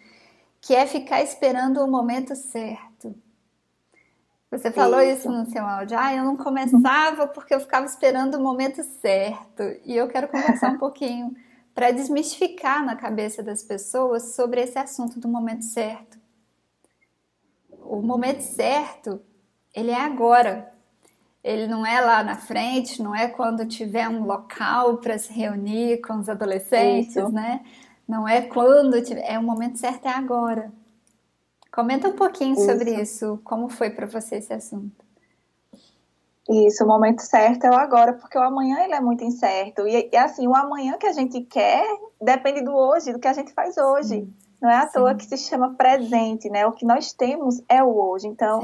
que 0.60 0.76
é 0.76 0.86
ficar 0.86 1.24
esperando 1.24 1.82
o 1.82 1.90
momento 1.90 2.36
certo. 2.36 3.16
Você 4.52 4.70
falou 4.70 5.02
isso. 5.02 5.20
isso 5.20 5.32
no 5.32 5.50
seu 5.50 5.66
áudio. 5.66 5.98
Ah, 5.98 6.14
eu 6.14 6.26
não 6.26 6.36
começava 6.36 7.26
porque 7.26 7.56
eu 7.56 7.60
ficava 7.62 7.86
esperando 7.86 8.36
o 8.36 8.44
momento 8.44 8.84
certo. 8.84 9.64
E 9.86 9.96
eu 9.96 10.10
quero 10.10 10.28
conversar 10.28 10.72
um 10.72 10.78
pouquinho 10.78 11.34
para 11.74 11.92
desmistificar 11.92 12.86
na 12.86 12.98
cabeça 12.98 13.42
das 13.42 13.64
pessoas 13.64 14.36
sobre 14.36 14.62
esse 14.62 14.78
assunto 14.78 15.22
do 15.22 15.28
momento 15.30 15.64
certo. 15.64 16.20
O 17.80 18.02
momento 18.02 18.42
certo, 18.42 19.22
ele 19.74 19.90
é 19.90 20.02
agora. 20.02 20.74
Ele 21.44 21.68
não 21.68 21.86
é 21.86 22.00
lá 22.02 22.24
na 22.24 22.36
frente, 22.36 23.02
não 23.02 23.16
é 23.16 23.28
quando 23.28 23.66
tiver 23.66 24.08
um 24.08 24.26
local 24.26 24.98
para 24.98 25.18
se 25.18 25.34
reunir 25.34 26.02
com 26.02 26.20
os 26.20 26.30
adolescentes, 26.30 27.16
isso. 27.16 27.32
né? 27.32 27.62
Não 28.08 28.28
é 28.28 28.42
quando 28.42 29.02
tiver, 29.02 29.22
é 29.22 29.40
o 29.40 29.44
momento 29.44 29.80
certo 29.80 30.06
é 30.06 30.12
agora. 30.12 30.72
Comenta 31.72 32.10
um 32.10 32.16
pouquinho 32.16 32.54
isso. 32.54 32.66
sobre 32.66 32.94
isso, 33.02 33.40
como 33.44 33.70
foi 33.70 33.90
para 33.90 34.06
você 34.06 34.36
esse 34.36 34.54
assunto. 34.54 35.04
Isso, 36.50 36.84
o 36.84 36.88
momento 36.88 37.22
certo 37.22 37.64
é 37.66 37.70
o 37.70 37.76
agora, 37.76 38.14
porque 38.14 38.38
o 38.38 38.42
amanhã 38.42 38.84
ele 38.84 38.94
é 38.94 39.00
muito 39.00 39.24
incerto. 39.24 39.88
E, 39.88 40.10
e 40.12 40.18
assim, 40.18 40.48
o 40.48 40.56
amanhã 40.56 40.98
que 40.98 41.06
a 41.06 41.14
gente 41.14 41.42
quer 41.42 41.86
depende 42.22 42.62
do 42.62 42.76
hoje, 42.76 43.14
do 43.14 43.20
que 43.20 43.28
a 43.28 43.34
gente 43.34 43.54
faz 43.54 43.78
hoje. 43.78 44.10
Sim. 44.10 44.34
Não 44.62 44.70
é 44.70 44.76
à 44.76 44.88
Sim. 44.88 44.94
toa 44.94 45.16
que 45.16 45.26
se 45.26 45.38
chama 45.38 45.74
presente, 45.76 46.50
né? 46.50 46.68
O 46.68 46.72
que 46.72 46.86
nós 46.86 47.14
temos 47.14 47.62
é 47.70 47.82
o 47.82 47.96
hoje. 47.96 48.28
Então, 48.28 48.60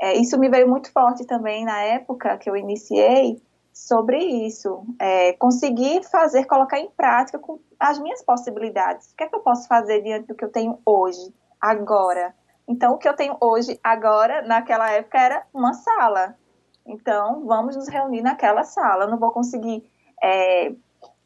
é, 0.00 0.16
isso 0.16 0.38
me 0.38 0.48
veio 0.48 0.68
muito 0.68 0.92
forte 0.92 1.24
também 1.24 1.64
na 1.64 1.80
época 1.82 2.36
que 2.38 2.48
eu 2.48 2.56
iniciei 2.56 3.40
sobre 3.72 4.18
isso. 4.18 4.84
É, 4.98 5.32
conseguir 5.34 6.02
fazer, 6.04 6.44
colocar 6.46 6.78
em 6.78 6.90
prática 6.90 7.38
com 7.38 7.58
as 7.78 7.98
minhas 7.98 8.22
possibilidades. 8.22 9.12
O 9.12 9.16
que 9.16 9.24
é 9.24 9.28
que 9.28 9.36
eu 9.36 9.40
posso 9.40 9.68
fazer 9.68 10.02
diante 10.02 10.28
do 10.28 10.34
que 10.34 10.44
eu 10.44 10.50
tenho 10.50 10.78
hoje? 10.84 11.32
agora. 11.60 12.34
Então, 12.68 12.94
o 12.94 12.98
que 12.98 13.08
eu 13.08 13.14
tenho 13.14 13.36
hoje, 13.40 13.78
agora, 13.82 14.42
naquela 14.42 14.90
época, 14.90 15.18
era 15.18 15.46
uma 15.52 15.72
sala. 15.72 16.36
Então, 16.84 17.44
vamos 17.46 17.76
nos 17.76 17.88
reunir 17.88 18.22
naquela 18.22 18.64
sala. 18.64 19.04
Eu 19.04 19.10
não 19.10 19.18
vou 19.18 19.30
conseguir 19.30 19.88
é, 20.22 20.72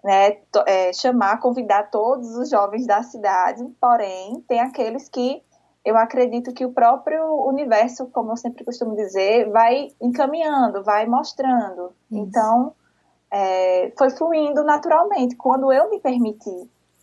né, 0.05 0.39
é, 0.67 0.93
chamar, 0.93 1.39
convidar 1.39 1.91
todos 1.91 2.37
os 2.37 2.51
jovens 2.51 2.87
da 2.87 3.03
cidade, 3.03 3.65
porém, 3.81 4.45
tem 4.49 4.61
aqueles 4.61 5.09
que 5.09 5.43
eu 5.85 5.97
acredito 5.97 6.53
que 6.53 6.65
o 6.65 6.73
próprio 6.73 7.25
universo, 7.47 8.07
como 8.09 8.33
eu 8.33 8.37
sempre 8.37 8.65
costumo 8.65 8.95
dizer, 8.95 9.51
vai 9.51 9.89
encaminhando, 10.01 10.83
vai 10.85 11.07
mostrando. 11.07 11.93
Isso. 12.11 12.21
Então, 12.21 12.75
é, 13.33 13.93
foi 13.97 14.11
fluindo 14.11 14.63
naturalmente. 14.63 15.37
Quando 15.37 15.73
eu 15.73 15.89
me 15.89 15.99
permiti 16.01 16.51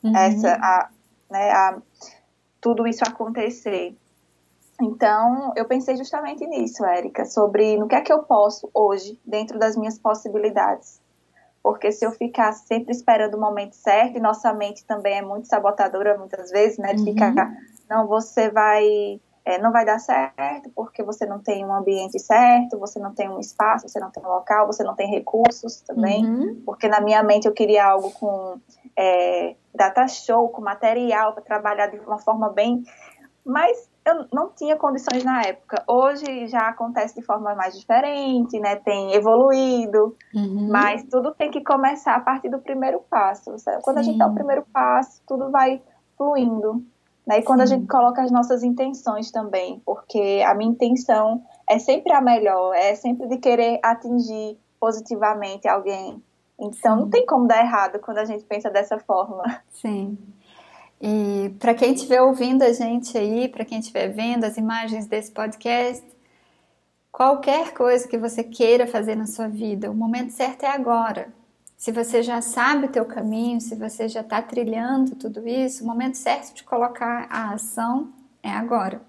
uhum. 0.04 0.16
essa, 0.16 0.54
a, 0.62 0.90
né, 1.30 1.52
a 1.52 1.82
tudo 2.62 2.88
isso 2.88 3.04
acontecer. 3.04 3.96
Então, 4.80 5.54
eu 5.56 5.66
pensei 5.66 5.96
justamente 5.98 6.46
nisso, 6.46 6.86
Érica, 6.86 7.26
sobre 7.26 7.78
no 7.78 7.88
que 7.88 7.96
é 7.96 8.02
que 8.02 8.13
eu 8.13 8.24
posso 8.24 8.70
hoje, 8.74 9.20
dentro 9.26 9.58
das 9.58 9.76
minhas 9.76 9.98
possibilidades. 9.98 11.02
Porque 11.63 11.92
se 11.92 12.06
eu 12.06 12.12
ficar 12.12 12.54
sempre 12.54 12.92
esperando 12.92 13.36
o 13.36 13.42
momento 13.42 13.76
certo, 13.76 14.18
e 14.18 14.22
nossa 14.22 14.54
mente 14.54 14.86
também 14.86 15.18
é 15.18 15.22
muito 15.22 15.48
sabotadora 15.48 16.18
muitas 16.18 16.52
vezes, 16.52 16.78
né? 16.78 16.94
De 16.94 17.02
uhum. 17.02 17.06
ficar, 17.08 17.34
não, 17.89 18.08
você 18.08 18.50
vai, 18.50 19.19
é, 19.45 19.58
não 19.60 19.71
vai 19.71 19.86
dar 19.86 20.00
certo 20.00 20.69
porque 20.76 21.04
você 21.04 21.26
não 21.26 21.39
tem 21.39 21.65
um 21.65 21.73
ambiente 21.73 22.19
certo, 22.19 22.78
você 22.78 23.00
não 23.00 23.13
tem 23.13 23.30
um 23.30 23.39
espaço, 23.39 23.88
você 23.88 24.00
não 24.00 24.12
tem 24.12 24.23
um 24.23 24.28
local, 24.28 24.67
você 24.67 24.84
não 24.84 24.95
tem 24.95 25.10
recursos 25.10 25.82
também. 25.82 26.26
Uhum. 26.26 26.62
Porque 26.65 26.88
na 26.88 27.02
minha 27.02 27.23
mente 27.23 27.47
eu 27.47 27.54
queria 27.54 27.86
algo 27.86 28.12
com 28.12 28.60
é, 28.97 29.56
data 29.73 30.08
show, 30.08 30.50
com 30.50 30.62
material 30.62 31.34
para 31.34 31.43
trabalhar 31.43 31.88
de 31.88 32.00
uma 32.00 32.17
forma 32.17 32.50
bem. 32.50 32.84
Mas 33.45 33.89
eu 34.08 34.26
não 34.34 34.50
tinha 34.50 34.76
condições 34.76 35.23
na 35.23 35.41
época. 35.41 35.84
Hoje 35.88 36.47
já 36.47 36.67
acontece 36.69 37.15
de 37.15 37.21
forma 37.21 37.54
mais 37.56 37.78
diferente, 37.78 38.60
né? 38.60 38.78
Tem 38.78 39.13
evoluído, 39.13 40.15
uhum. 40.34 40.69
mas 40.69 41.04
tudo 41.06 41.34
tem 41.34 41.52
que 41.52 41.63
começar 41.63 42.15
a 42.15 42.19
partir 42.19 42.50
do 42.50 42.60
primeiro 42.60 43.02
passo. 43.10 43.56
Quando 43.84 43.97
Sim. 43.97 44.00
a 44.00 44.04
gente 44.04 44.17
dá 44.17 44.28
o 44.28 44.34
primeiro 44.34 44.65
passo, 44.71 45.21
tudo 45.28 45.52
vai 45.52 45.82
fluindo. 46.17 46.84
Né? 47.28 47.40
E 47.40 47.42
quando 47.44 47.60
Sim. 47.60 47.63
a 47.63 47.68
gente 47.68 47.88
coloca 47.88 48.22
as 48.22 48.32
nossas 48.32 48.63
intenções 48.63 49.30
também, 49.30 49.82
porque 49.86 50.42
a 50.48 50.56
minha 50.56 50.72
intenção 50.72 51.44
é 51.70 51.78
sempre 51.78 52.13
a 52.13 52.22
melhor, 52.22 52.74
é 52.74 52.96
sempre 52.96 53.28
de 53.28 53.38
querer 53.38 53.80
atingir 53.84 54.58
positivamente 54.80 55.68
alguém. 55.68 56.24
Então 56.58 56.96
Sim. 56.96 57.02
não 57.02 57.10
tem 57.10 57.26
como 57.26 57.46
dar 57.46 57.60
errado 57.60 58.00
quando 58.00 58.20
a 58.20 58.26
gente 58.26 58.46
pensa 58.46 58.70
dessa 58.70 58.98
forma. 59.00 59.44
Sim. 59.70 60.18
E 61.02 61.54
para 61.60 61.76
quem 61.76 61.94
estiver 61.94 62.22
ouvindo 62.22 62.63
a 62.63 62.72
gente 62.72 63.16
aí, 63.18 63.48
para 63.50 63.66
quem 63.66 63.80
estiver 63.80 64.08
vendo 64.08 64.46
as 64.46 64.58
imagens 64.58 65.06
desse 65.06 65.32
podcast, 65.32 66.04
qualquer 67.12 67.74
coisa 67.74 68.08
que 68.08 68.18
você 68.18 68.44
queira 68.44 68.88
fazer 68.88 69.16
na 69.16 69.28
sua 69.28 69.48
vida, 69.48 69.92
o 69.92 69.94
momento 69.94 70.32
certo 70.32 70.63
é 70.63 70.70
agora. 70.70 71.32
Se 71.78 71.92
você 71.92 72.24
já 72.24 72.42
sabe 72.42 72.88
o 72.88 72.92
teu 72.92 73.06
caminho, 73.06 73.62
se 73.62 73.76
você 73.76 74.10
já 74.10 74.22
está 74.22 74.42
trilhando 74.42 75.16
tudo 75.16 75.48
isso, 75.48 75.84
o 75.84 75.88
momento 75.88 76.18
certo 76.18 76.56
de 76.56 76.63
colocar 76.63 77.28
a 77.30 77.54
ação 77.54 78.12
é 78.42 78.50
agora. 78.50 79.00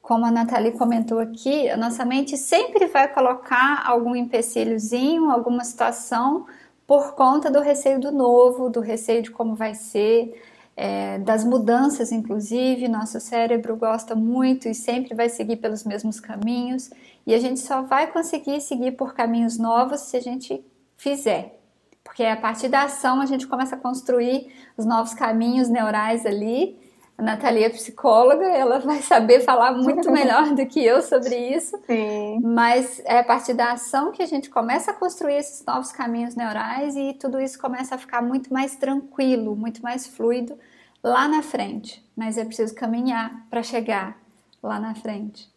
como 0.00 0.24
a 0.24 0.30
Nathalie 0.30 0.72
comentou 0.72 1.18
aqui, 1.18 1.68
a 1.68 1.76
nossa 1.76 2.02
mente 2.04 2.36
sempre 2.38 2.86
vai 2.86 3.12
colocar 3.12 3.82
algum 3.84 4.16
empecilhozinho, 4.16 5.30
alguma 5.30 5.62
situação 5.64 6.46
por 6.86 7.14
conta 7.14 7.50
do 7.50 7.60
receio 7.60 8.00
do 8.00 8.10
novo, 8.10 8.70
do 8.70 8.80
receio 8.80 9.22
de 9.22 9.30
como 9.30 9.54
vai 9.54 9.74
ser, 9.74 10.40
é, 10.74 11.18
das 11.18 11.44
mudanças, 11.44 12.10
inclusive. 12.10 12.88
Nosso 12.88 13.20
cérebro 13.20 13.76
gosta 13.76 14.14
muito 14.14 14.66
e 14.68 14.74
sempre 14.74 15.14
vai 15.14 15.28
seguir 15.28 15.56
pelos 15.56 15.84
mesmos 15.84 16.20
caminhos, 16.20 16.88
e 17.26 17.34
a 17.34 17.38
gente 17.38 17.60
só 17.60 17.82
vai 17.82 18.06
conseguir 18.10 18.60
seguir 18.62 18.92
por 18.92 19.12
caminhos 19.12 19.58
novos 19.58 20.00
se 20.00 20.16
a 20.16 20.20
gente 20.20 20.64
fizer. 20.98 21.58
Porque 22.04 22.22
a 22.22 22.36
partir 22.36 22.68
da 22.68 22.82
ação 22.82 23.22
a 23.22 23.26
gente 23.26 23.46
começa 23.46 23.74
a 23.76 23.78
construir 23.78 24.52
os 24.76 24.84
novos 24.84 25.14
caminhos 25.14 25.70
neurais 25.70 26.26
ali 26.26 26.78
a 27.18 27.22
Nathalie 27.22 27.64
é 27.64 27.68
psicóloga, 27.68 28.44
ela 28.44 28.78
vai 28.86 29.02
saber 29.02 29.40
falar 29.40 29.72
muito 29.72 30.08
melhor 30.12 30.54
do 30.54 30.64
que 30.66 30.82
eu 30.82 31.02
sobre 31.02 31.36
isso. 31.36 31.76
Sim. 31.84 32.40
Mas 32.40 33.02
é 33.04 33.18
a 33.18 33.24
partir 33.24 33.54
da 33.54 33.72
ação 33.72 34.12
que 34.12 34.22
a 34.22 34.26
gente 34.26 34.48
começa 34.48 34.92
a 34.92 34.94
construir 34.94 35.34
esses 35.34 35.66
novos 35.66 35.90
caminhos 35.90 36.36
neurais 36.36 36.94
e 36.96 37.14
tudo 37.14 37.40
isso 37.40 37.58
começa 37.58 37.96
a 37.96 37.98
ficar 37.98 38.22
muito 38.22 38.52
mais 38.52 38.76
tranquilo, 38.76 39.56
muito 39.56 39.82
mais 39.82 40.06
fluido 40.06 40.56
lá 41.02 41.26
na 41.26 41.42
frente. 41.42 42.08
Mas 42.16 42.38
é 42.38 42.44
preciso 42.44 42.72
caminhar 42.72 43.44
para 43.50 43.64
chegar 43.64 44.16
lá 44.62 44.78
na 44.78 44.94
frente. 44.94 45.50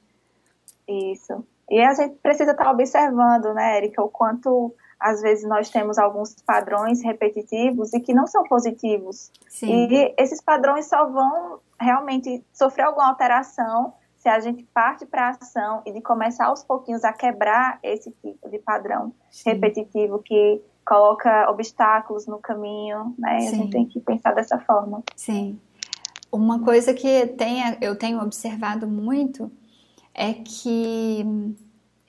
Isso. 0.87 1.45
E 1.69 1.79
a 1.79 1.93
gente 1.93 2.15
precisa 2.15 2.51
estar 2.51 2.71
observando, 2.71 3.53
né, 3.53 3.77
Erika, 3.77 4.01
o 4.01 4.09
quanto 4.09 4.73
às 5.01 5.21
vezes 5.21 5.43
nós 5.43 5.69
temos 5.69 5.97
alguns 5.97 6.35
padrões 6.45 7.03
repetitivos 7.03 7.91
e 7.91 7.99
que 7.99 8.13
não 8.13 8.27
são 8.27 8.43
positivos. 8.43 9.31
Sim. 9.49 9.87
E 9.89 10.13
esses 10.17 10.39
padrões 10.39 10.85
só 10.85 11.09
vão 11.09 11.59
realmente 11.79 12.45
sofrer 12.53 12.83
alguma 12.83 13.09
alteração 13.09 13.93
se 14.15 14.29
a 14.29 14.39
gente 14.39 14.63
parte 14.71 15.03
para 15.03 15.27
a 15.27 15.29
ação 15.31 15.81
e 15.83 15.91
de 15.91 15.99
começar 15.99 16.45
aos 16.45 16.63
pouquinhos 16.63 17.03
a 17.03 17.11
quebrar 17.11 17.79
esse 17.81 18.11
tipo 18.21 18.47
de 18.47 18.59
padrão 18.59 19.11
Sim. 19.31 19.49
repetitivo 19.49 20.19
que 20.19 20.61
coloca 20.85 21.49
obstáculos 21.49 22.27
no 22.27 22.37
caminho, 22.37 23.15
né? 23.17 23.39
Sim. 23.39 23.47
A 23.47 23.51
gente 23.51 23.71
tem 23.71 23.85
que 23.87 23.99
pensar 23.99 24.33
dessa 24.35 24.59
forma. 24.59 25.01
Sim. 25.15 25.59
Uma 26.31 26.63
coisa 26.63 26.93
que 26.93 27.25
tenha, 27.27 27.75
eu 27.81 27.97
tenho 27.97 28.21
observado 28.21 28.87
muito 28.87 29.51
é 30.13 30.33
que 30.33 31.25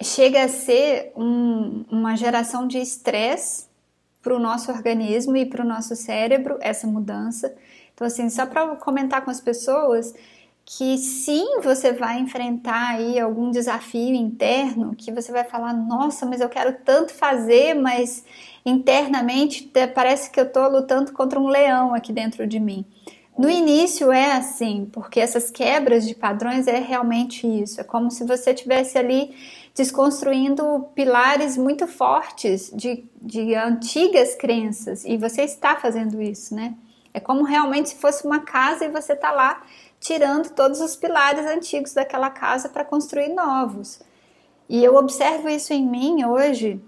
chega 0.02 0.44
a 0.44 0.48
ser 0.48 1.12
um, 1.16 1.84
uma 1.90 2.16
geração 2.16 2.66
de 2.66 2.78
estresse 2.78 3.66
para 4.22 4.34
o 4.34 4.38
nosso 4.38 4.70
organismo 4.70 5.36
e 5.36 5.44
para 5.44 5.64
o 5.64 5.68
nosso 5.68 5.96
cérebro, 5.96 6.56
essa 6.60 6.86
mudança. 6.86 7.54
Então, 7.94 8.06
assim, 8.06 8.30
só 8.30 8.46
para 8.46 8.76
comentar 8.76 9.24
com 9.24 9.30
as 9.30 9.40
pessoas 9.40 10.14
que 10.64 10.96
sim, 10.96 11.60
você 11.60 11.92
vai 11.92 12.20
enfrentar 12.20 12.90
aí 12.90 13.18
algum 13.18 13.50
desafio 13.50 14.14
interno 14.14 14.94
que 14.96 15.10
você 15.10 15.32
vai 15.32 15.44
falar, 15.44 15.72
nossa, 15.72 16.24
mas 16.24 16.40
eu 16.40 16.48
quero 16.48 16.76
tanto 16.84 17.12
fazer, 17.12 17.74
mas 17.74 18.24
internamente 18.64 19.70
parece 19.94 20.30
que 20.30 20.38
eu 20.38 20.44
estou 20.44 20.68
lutando 20.68 21.12
contra 21.12 21.38
um 21.38 21.48
leão 21.48 21.92
aqui 21.94 22.12
dentro 22.12 22.46
de 22.46 22.60
mim. 22.60 22.86
No 23.36 23.50
início 23.50 24.12
é 24.12 24.32
assim, 24.32 24.88
porque 24.92 25.18
essas 25.18 25.50
quebras 25.50 26.06
de 26.06 26.14
padrões 26.14 26.66
é 26.66 26.78
realmente 26.78 27.46
isso. 27.46 27.80
É 27.80 27.84
como 27.84 28.10
se 28.10 28.24
você 28.24 28.52
tivesse 28.54 28.98
ali 28.98 29.34
desconstruindo 29.74 30.90
pilares 30.94 31.56
muito 31.56 31.86
fortes 31.86 32.70
de, 32.74 33.04
de 33.20 33.54
antigas 33.54 34.34
crenças 34.34 35.04
e 35.04 35.16
você 35.16 35.42
está 35.42 35.76
fazendo 35.76 36.20
isso, 36.20 36.54
né? 36.54 36.74
É 37.14 37.20
como 37.20 37.44
realmente 37.44 37.90
se 37.90 37.96
fosse 37.96 38.26
uma 38.26 38.40
casa 38.40 38.84
e 38.84 38.90
você 38.90 39.12
está 39.12 39.30
lá 39.30 39.62
tirando 40.00 40.50
todos 40.50 40.80
os 40.80 40.96
pilares 40.96 41.46
antigos 41.46 41.94
daquela 41.94 42.30
casa 42.30 42.68
para 42.68 42.84
construir 42.84 43.28
novos. 43.28 44.00
E 44.68 44.82
eu 44.82 44.96
observo 44.96 45.48
isso 45.48 45.72
em 45.72 45.86
mim 45.86 46.24
hoje, 46.24 46.82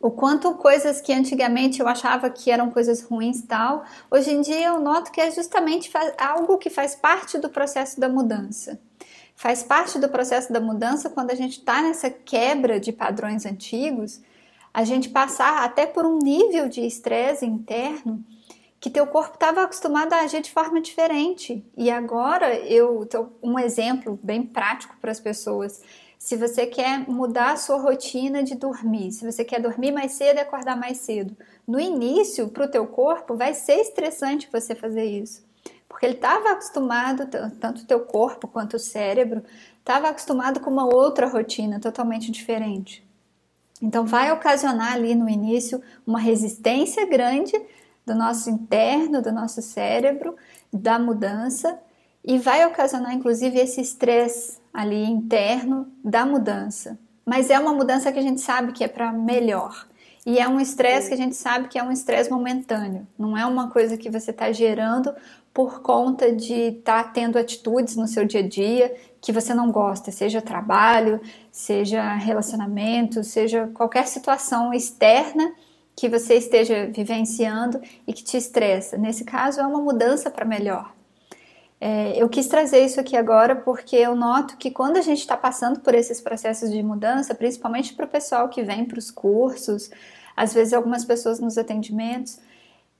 o 0.00 0.10
quanto 0.10 0.54
coisas 0.54 1.00
que 1.00 1.12
antigamente 1.12 1.80
eu 1.80 1.88
achava 1.88 2.30
que 2.30 2.50
eram 2.50 2.70
coisas 2.70 3.02
ruins 3.02 3.42
tal, 3.42 3.84
hoje 4.10 4.30
em 4.30 4.40
dia 4.40 4.68
eu 4.68 4.80
noto 4.80 5.10
que 5.10 5.20
é 5.20 5.30
justamente 5.30 5.90
algo 6.18 6.58
que 6.58 6.70
faz 6.70 6.94
parte 6.94 7.38
do 7.38 7.48
processo 7.48 8.00
da 8.00 8.08
mudança. 8.08 8.80
Faz 9.38 9.62
parte 9.62 10.00
do 10.00 10.08
processo 10.08 10.52
da 10.52 10.58
mudança 10.58 11.08
quando 11.08 11.30
a 11.30 11.34
gente 11.36 11.60
está 11.60 11.80
nessa 11.80 12.10
quebra 12.10 12.80
de 12.80 12.90
padrões 12.90 13.46
antigos, 13.46 14.20
a 14.74 14.82
gente 14.82 15.10
passar 15.10 15.62
até 15.62 15.86
por 15.86 16.04
um 16.04 16.18
nível 16.18 16.68
de 16.68 16.84
estresse 16.84 17.46
interno 17.46 18.20
que 18.80 18.90
teu 18.90 19.06
corpo 19.06 19.34
estava 19.34 19.62
acostumado 19.62 20.12
a 20.12 20.22
agir 20.22 20.42
de 20.42 20.50
forma 20.50 20.80
diferente. 20.80 21.64
E 21.76 21.88
agora 21.88 22.52
eu 22.66 23.08
um 23.40 23.56
exemplo 23.60 24.18
bem 24.24 24.42
prático 24.42 24.96
para 25.00 25.12
as 25.12 25.20
pessoas. 25.20 25.82
Se 26.18 26.34
você 26.34 26.66
quer 26.66 27.08
mudar 27.08 27.52
a 27.52 27.56
sua 27.56 27.78
rotina 27.78 28.42
de 28.42 28.56
dormir, 28.56 29.12
se 29.12 29.24
você 29.24 29.44
quer 29.44 29.60
dormir 29.60 29.92
mais 29.92 30.14
cedo 30.14 30.38
e 30.38 30.40
acordar 30.40 30.76
mais 30.76 30.96
cedo, 30.96 31.36
no 31.64 31.78
início 31.78 32.48
para 32.48 32.64
o 32.64 32.68
teu 32.68 32.88
corpo 32.88 33.36
vai 33.36 33.54
ser 33.54 33.76
estressante 33.76 34.48
você 34.50 34.74
fazer 34.74 35.04
isso 35.04 35.47
porque 35.88 36.04
ele 36.04 36.14
estava 36.14 36.50
acostumado, 36.50 37.26
tanto 37.58 37.82
o 37.82 37.86
teu 37.86 38.00
corpo 38.00 38.46
quanto 38.46 38.74
o 38.74 38.78
cérebro, 38.78 39.42
estava 39.78 40.08
acostumado 40.08 40.60
com 40.60 40.70
uma 40.70 40.84
outra 40.84 41.26
rotina 41.26 41.80
totalmente 41.80 42.30
diferente. 42.30 43.06
Então 43.80 44.04
vai 44.04 44.30
ocasionar 44.30 44.92
ali 44.92 45.14
no 45.14 45.28
início 45.28 45.80
uma 46.06 46.18
resistência 46.18 47.06
grande 47.06 47.52
do 48.04 48.14
nosso 48.14 48.50
interno, 48.50 49.22
do 49.22 49.32
nosso 49.32 49.62
cérebro, 49.62 50.36
da 50.72 50.98
mudança 50.98 51.78
e 52.24 52.38
vai 52.38 52.66
ocasionar 52.66 53.14
inclusive 53.14 53.58
esse 53.58 53.80
estresse 53.80 54.58
ali 54.72 55.04
interno 55.04 55.90
da 56.04 56.26
mudança. 56.26 56.98
Mas 57.24 57.50
é 57.50 57.58
uma 57.58 57.72
mudança 57.72 58.10
que 58.10 58.18
a 58.18 58.22
gente 58.22 58.40
sabe 58.40 58.72
que 58.72 58.82
é 58.82 58.88
para 58.88 59.12
melhor. 59.12 59.86
E 60.28 60.38
é 60.38 60.46
um 60.46 60.60
estresse 60.60 61.08
que 61.08 61.14
a 61.14 61.16
gente 61.16 61.34
sabe 61.34 61.68
que 61.68 61.78
é 61.78 61.82
um 61.82 61.90
estresse 61.90 62.30
momentâneo, 62.30 63.08
não 63.18 63.34
é 63.34 63.46
uma 63.46 63.70
coisa 63.70 63.96
que 63.96 64.10
você 64.10 64.30
está 64.30 64.52
gerando 64.52 65.10
por 65.54 65.80
conta 65.80 66.30
de 66.30 66.52
estar 66.52 67.04
tá 67.04 67.08
tendo 67.08 67.38
atitudes 67.38 67.96
no 67.96 68.06
seu 68.06 68.26
dia 68.26 68.40
a 68.40 68.46
dia 68.46 68.94
que 69.22 69.32
você 69.32 69.54
não 69.54 69.72
gosta, 69.72 70.12
seja 70.12 70.42
trabalho, 70.42 71.18
seja 71.50 72.12
relacionamento, 72.12 73.24
seja 73.24 73.68
qualquer 73.68 74.06
situação 74.06 74.74
externa 74.74 75.50
que 75.96 76.10
você 76.10 76.34
esteja 76.34 76.90
vivenciando 76.94 77.80
e 78.06 78.12
que 78.12 78.22
te 78.22 78.36
estressa. 78.36 78.98
Nesse 78.98 79.24
caso, 79.24 79.60
é 79.60 79.66
uma 79.66 79.80
mudança 79.80 80.30
para 80.30 80.44
melhor. 80.44 80.92
É, 81.80 82.22
eu 82.22 82.28
quis 82.28 82.46
trazer 82.48 82.84
isso 82.84 83.00
aqui 83.00 83.16
agora 83.16 83.56
porque 83.56 83.96
eu 83.96 84.14
noto 84.14 84.58
que 84.58 84.70
quando 84.70 84.98
a 84.98 85.00
gente 85.00 85.20
está 85.20 85.38
passando 85.38 85.80
por 85.80 85.94
esses 85.94 86.20
processos 86.20 86.70
de 86.70 86.82
mudança, 86.82 87.34
principalmente 87.34 87.94
para 87.94 88.04
o 88.04 88.08
pessoal 88.08 88.50
que 88.50 88.62
vem 88.62 88.84
para 88.84 88.98
os 88.98 89.10
cursos, 89.10 89.90
às 90.38 90.54
vezes 90.54 90.72
algumas 90.72 91.04
pessoas 91.04 91.40
nos 91.40 91.58
atendimentos, 91.58 92.38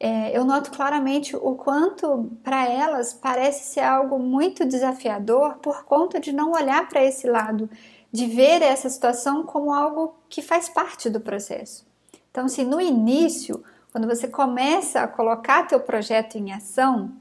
é, 0.00 0.36
eu 0.36 0.44
noto 0.44 0.72
claramente 0.72 1.36
o 1.36 1.54
quanto 1.54 2.32
para 2.42 2.68
elas 2.68 3.12
parece 3.12 3.74
ser 3.74 3.80
algo 3.80 4.18
muito 4.18 4.64
desafiador 4.64 5.58
por 5.58 5.84
conta 5.84 6.18
de 6.18 6.32
não 6.32 6.50
olhar 6.50 6.88
para 6.88 7.04
esse 7.04 7.28
lado, 7.28 7.70
de 8.10 8.26
ver 8.26 8.60
essa 8.60 8.90
situação 8.90 9.44
como 9.44 9.72
algo 9.72 10.16
que 10.28 10.42
faz 10.42 10.68
parte 10.68 11.08
do 11.08 11.20
processo. 11.20 11.86
Então, 12.28 12.48
se 12.48 12.64
no 12.64 12.80
início, 12.80 13.62
quando 13.92 14.08
você 14.08 14.26
começa 14.26 15.02
a 15.02 15.08
colocar 15.08 15.68
teu 15.68 15.78
projeto 15.78 16.36
em 16.36 16.52
ação, 16.52 17.12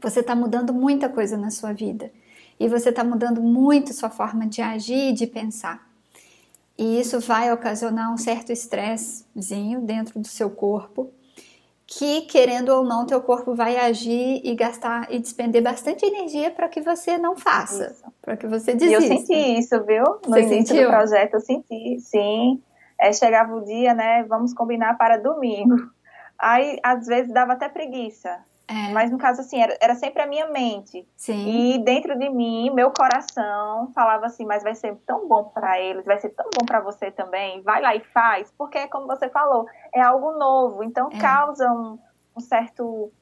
você 0.00 0.18
está 0.18 0.34
mudando 0.34 0.74
muita 0.74 1.08
coisa 1.08 1.36
na 1.36 1.52
sua 1.52 1.72
vida 1.72 2.10
e 2.58 2.68
você 2.68 2.88
está 2.88 3.04
mudando 3.04 3.40
muito 3.40 3.94
sua 3.94 4.10
forma 4.10 4.48
de 4.48 4.60
agir 4.60 5.10
e 5.10 5.12
de 5.12 5.28
pensar. 5.28 5.93
E 6.76 7.00
isso 7.00 7.20
vai 7.20 7.52
ocasionar 7.52 8.12
um 8.12 8.16
certo 8.16 8.50
estressezinho 8.50 9.80
dentro 9.80 10.18
do 10.18 10.26
seu 10.26 10.50
corpo 10.50 11.12
que, 11.86 12.22
querendo 12.22 12.70
ou 12.70 12.84
não, 12.84 13.06
teu 13.06 13.20
corpo 13.20 13.54
vai 13.54 13.76
agir 13.76 14.40
e 14.42 14.54
gastar 14.54 15.06
e 15.12 15.18
despender 15.18 15.62
bastante 15.62 16.04
energia 16.04 16.50
para 16.50 16.68
que 16.68 16.80
você 16.80 17.18
não 17.18 17.36
faça, 17.36 17.94
para 18.22 18.36
que 18.36 18.46
você 18.46 18.74
desista. 18.74 19.04
E 19.04 19.10
eu 19.10 19.18
senti 19.18 19.58
isso, 19.58 19.84
viu? 19.84 20.04
No 20.04 20.30
você 20.30 20.40
início 20.40 20.74
sentiu? 20.74 20.84
do 20.84 20.90
projeto 20.90 21.34
eu 21.34 21.40
senti, 21.40 22.00
sim. 22.00 22.62
É, 22.98 23.12
chegava 23.12 23.54
o 23.54 23.64
dia, 23.64 23.92
né? 23.92 24.24
Vamos 24.24 24.54
combinar 24.54 24.96
para 24.96 25.18
domingo. 25.18 25.76
Aí, 26.38 26.78
às 26.82 27.06
vezes, 27.06 27.32
dava 27.32 27.52
até 27.52 27.68
preguiça. 27.68 28.38
É. 28.66 28.92
Mas 28.92 29.10
no 29.10 29.18
caso, 29.18 29.40
assim, 29.40 29.60
era, 29.60 29.76
era 29.80 29.94
sempre 29.94 30.22
a 30.22 30.26
minha 30.26 30.48
mente. 30.48 31.06
Sim. 31.16 31.74
E 31.74 31.78
dentro 31.78 32.18
de 32.18 32.30
mim, 32.30 32.70
meu 32.70 32.90
coração 32.90 33.90
falava 33.94 34.26
assim: 34.26 34.46
mas 34.46 34.62
vai 34.62 34.74
ser 34.74 34.96
tão 35.06 35.28
bom 35.28 35.44
para 35.44 35.78
eles, 35.80 36.04
vai 36.04 36.18
ser 36.18 36.30
tão 36.30 36.46
bom 36.54 36.64
para 36.64 36.80
você 36.80 37.10
também. 37.10 37.62
Vai 37.62 37.82
lá 37.82 37.94
e 37.94 38.00
faz. 38.00 38.52
Porque, 38.56 38.86
como 38.88 39.06
você 39.06 39.28
falou, 39.28 39.66
é 39.94 40.00
algo 40.00 40.32
novo. 40.32 40.82
Então, 40.82 41.08
é. 41.12 41.18
causa 41.18 41.70
um, 41.70 41.98
um, 42.36 42.40
certo 42.40 43.12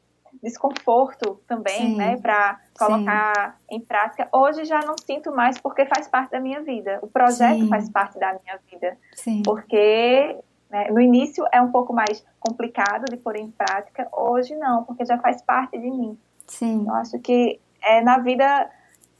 desconforto 0.42 1.40
também, 1.46 1.78
Sim. 1.78 1.96
né, 1.96 2.16
para 2.16 2.58
colocar 2.78 3.56
Sim. 3.68 3.76
em 3.76 3.80
prática. 3.80 4.28
Hoje 4.32 4.64
já 4.64 4.80
não 4.80 4.94
sinto 4.96 5.30
mais 5.30 5.58
porque 5.58 5.84
faz 5.86 6.08
parte 6.08 6.30
da 6.30 6.40
minha 6.40 6.62
vida. 6.62 7.00
O 7.02 7.08
projeto 7.08 7.68
faz 7.68 7.90
parte 7.90 8.18
da 8.18 8.38
minha 8.42 8.58
vida. 8.70 8.96
Porque 9.44 10.38
né? 10.72 10.90
No 10.90 10.98
início 10.98 11.44
é 11.52 11.60
um 11.60 11.70
pouco 11.70 11.92
mais 11.92 12.24
complicado 12.40 13.04
de 13.04 13.18
pôr 13.18 13.36
em 13.36 13.50
prática, 13.50 14.08
hoje 14.10 14.56
não, 14.56 14.82
porque 14.84 15.04
já 15.04 15.18
faz 15.18 15.42
parte 15.42 15.78
de 15.78 15.90
mim. 15.90 16.18
Sim. 16.46 16.86
Eu 16.88 16.94
acho 16.94 17.18
que 17.18 17.60
é, 17.82 18.00
na 18.00 18.18
vida 18.18 18.70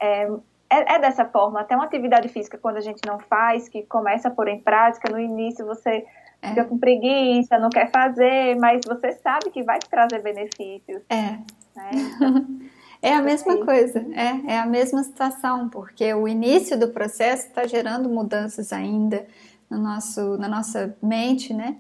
é, 0.01 0.25
é, 0.71 0.95
é, 0.95 0.99
dessa 0.99 1.27
forma. 1.27 1.61
Até 1.61 1.77
uma 1.77 1.85
atividade 1.85 2.27
física, 2.29 2.57
quando 2.57 2.79
a 2.79 2.81
gente 2.81 3.03
não 3.07 3.19
faz, 3.19 3.69
que 3.69 3.83
começa 3.83 4.29
a 4.29 4.31
pôr 4.31 4.49
em 4.49 4.59
prática, 4.59 5.13
no 5.13 5.21
início 5.21 5.67
você 5.67 6.07
é. 6.41 6.49
fica 6.49 6.65
com 6.65 6.79
preguiça, 6.79 7.59
não 7.59 7.69
quer 7.69 7.91
fazer, 7.91 8.57
mas 8.57 8.81
você 8.87 9.13
sabe 9.13 9.51
que 9.51 9.63
vai 9.63 9.79
te 9.79 9.91
trazer 9.91 10.23
benefícios. 10.23 11.03
É. 11.11 11.37
Né? 11.77 11.91
Então, 11.93 12.47
é 13.03 13.13
a 13.13 13.21
mesma 13.21 13.63
coisa, 13.63 13.99
é, 14.15 14.55
é 14.55 14.59
a 14.59 14.65
mesma 14.65 15.03
situação, 15.03 15.69
porque 15.69 16.15
o 16.15 16.27
início 16.27 16.79
do 16.79 16.89
processo 16.89 17.49
está 17.49 17.67
gerando 17.67 18.09
mudanças 18.09 18.73
ainda 18.73 19.27
no 19.73 19.79
nosso, 19.79 20.37
na 20.37 20.49
nossa 20.49 20.97
mente, 21.03 21.55
né? 21.55 21.79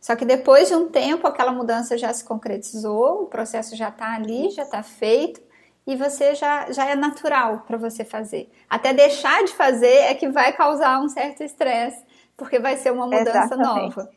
Só 0.00 0.16
que 0.16 0.24
depois 0.24 0.68
de 0.68 0.74
um 0.74 0.88
tempo, 0.88 1.26
aquela 1.26 1.52
mudança 1.52 1.96
já 1.96 2.12
se 2.12 2.24
concretizou, 2.24 3.22
o 3.22 3.26
processo 3.26 3.76
já 3.76 3.88
está 3.88 4.14
ali, 4.14 4.50
já 4.50 4.62
está 4.62 4.82
feito, 4.82 5.40
e 5.86 5.96
você 5.96 6.34
já, 6.34 6.70
já 6.72 6.86
é 6.86 6.94
natural 6.94 7.64
para 7.66 7.76
você 7.76 8.04
fazer. 8.04 8.50
Até 8.68 8.92
deixar 8.92 9.44
de 9.44 9.52
fazer 9.52 9.86
é 9.86 10.14
que 10.14 10.28
vai 10.28 10.52
causar 10.52 11.00
um 11.00 11.08
certo 11.08 11.42
estresse, 11.42 12.02
porque 12.36 12.58
vai 12.58 12.76
ser 12.76 12.92
uma 12.92 13.06
mudança 13.06 13.54
Exatamente. 13.54 13.96
nova. 13.96 14.10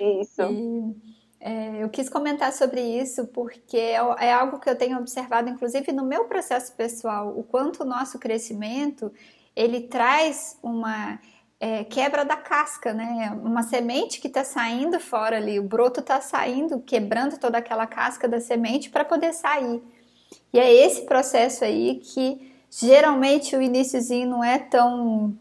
Isso. 0.00 0.42
E, 1.38 1.48
é, 1.48 1.82
eu 1.82 1.88
quis 1.88 2.08
comentar 2.08 2.52
sobre 2.52 2.80
isso 2.80 3.26
porque 3.28 3.76
é, 3.76 4.00
é 4.18 4.32
algo 4.32 4.58
que 4.58 4.68
eu 4.68 4.76
tenho 4.76 4.98
observado, 4.98 5.48
inclusive 5.48 5.92
no 5.92 6.04
meu 6.04 6.24
processo 6.24 6.74
pessoal, 6.74 7.38
o 7.38 7.44
quanto 7.44 7.82
o 7.82 7.86
nosso 7.86 8.18
crescimento 8.18 9.12
ele 9.54 9.82
traz 9.82 10.58
uma 10.62 11.18
é, 11.58 11.84
quebra 11.84 12.24
da 12.24 12.36
casca, 12.36 12.92
né? 12.92 13.30
Uma 13.42 13.62
semente 13.62 14.20
que 14.20 14.28
está 14.28 14.44
saindo 14.44 15.00
fora 15.00 15.36
ali, 15.36 15.58
o 15.58 15.62
broto 15.62 16.00
está 16.00 16.20
saindo, 16.20 16.80
quebrando 16.80 17.38
toda 17.38 17.58
aquela 17.58 17.86
casca 17.86 18.28
da 18.28 18.40
semente 18.40 18.90
para 18.90 19.04
poder 19.04 19.32
sair. 19.32 19.82
E 20.52 20.58
é 20.58 20.72
esse 20.72 21.02
processo 21.02 21.64
aí 21.64 21.96
que 21.96 22.52
geralmente 22.70 23.56
o 23.56 23.62
iníciozinho 23.62 24.28
não 24.28 24.44
é 24.44 24.58
tão 24.58 25.36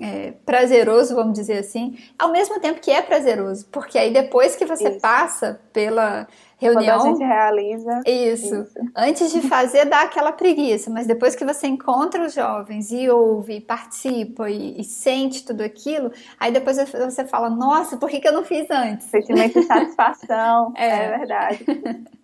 é, 0.00 0.32
prazeroso, 0.44 1.14
vamos 1.14 1.32
dizer 1.32 1.58
assim, 1.58 1.96
ao 2.18 2.30
mesmo 2.30 2.60
tempo 2.60 2.80
que 2.80 2.90
é 2.90 3.00
prazeroso, 3.00 3.66
porque 3.70 3.98
aí 3.98 4.12
depois 4.12 4.54
que 4.54 4.66
você 4.66 4.90
isso. 4.90 5.00
passa 5.00 5.60
pela 5.72 6.26
reunião. 6.58 6.98
Quando 6.98 7.06
a 7.06 7.10
gente 7.10 7.24
realiza. 7.24 8.00
Isso. 8.06 8.62
isso. 8.62 8.66
Antes 8.94 9.32
de 9.32 9.42
fazer, 9.42 9.86
dá 9.86 10.02
aquela 10.02 10.32
preguiça, 10.32 10.90
mas 10.90 11.06
depois 11.06 11.34
que 11.34 11.44
você 11.44 11.66
encontra 11.66 12.24
os 12.24 12.34
jovens 12.34 12.90
e 12.90 13.08
ouve, 13.08 13.56
e 13.56 13.60
participa 13.60 14.50
e, 14.50 14.80
e 14.80 14.84
sente 14.84 15.44
tudo 15.44 15.62
aquilo, 15.62 16.12
aí 16.38 16.52
depois 16.52 16.76
você 16.76 17.24
fala: 17.24 17.48
Nossa, 17.48 17.96
por 17.96 18.10
que, 18.10 18.20
que 18.20 18.28
eu 18.28 18.32
não 18.32 18.44
fiz 18.44 18.70
antes? 18.70 19.06
Sentimento 19.06 19.60
de 19.60 19.66
satisfação. 19.66 20.72
é. 20.76 20.88
é 20.88 21.18
verdade. 21.18 21.64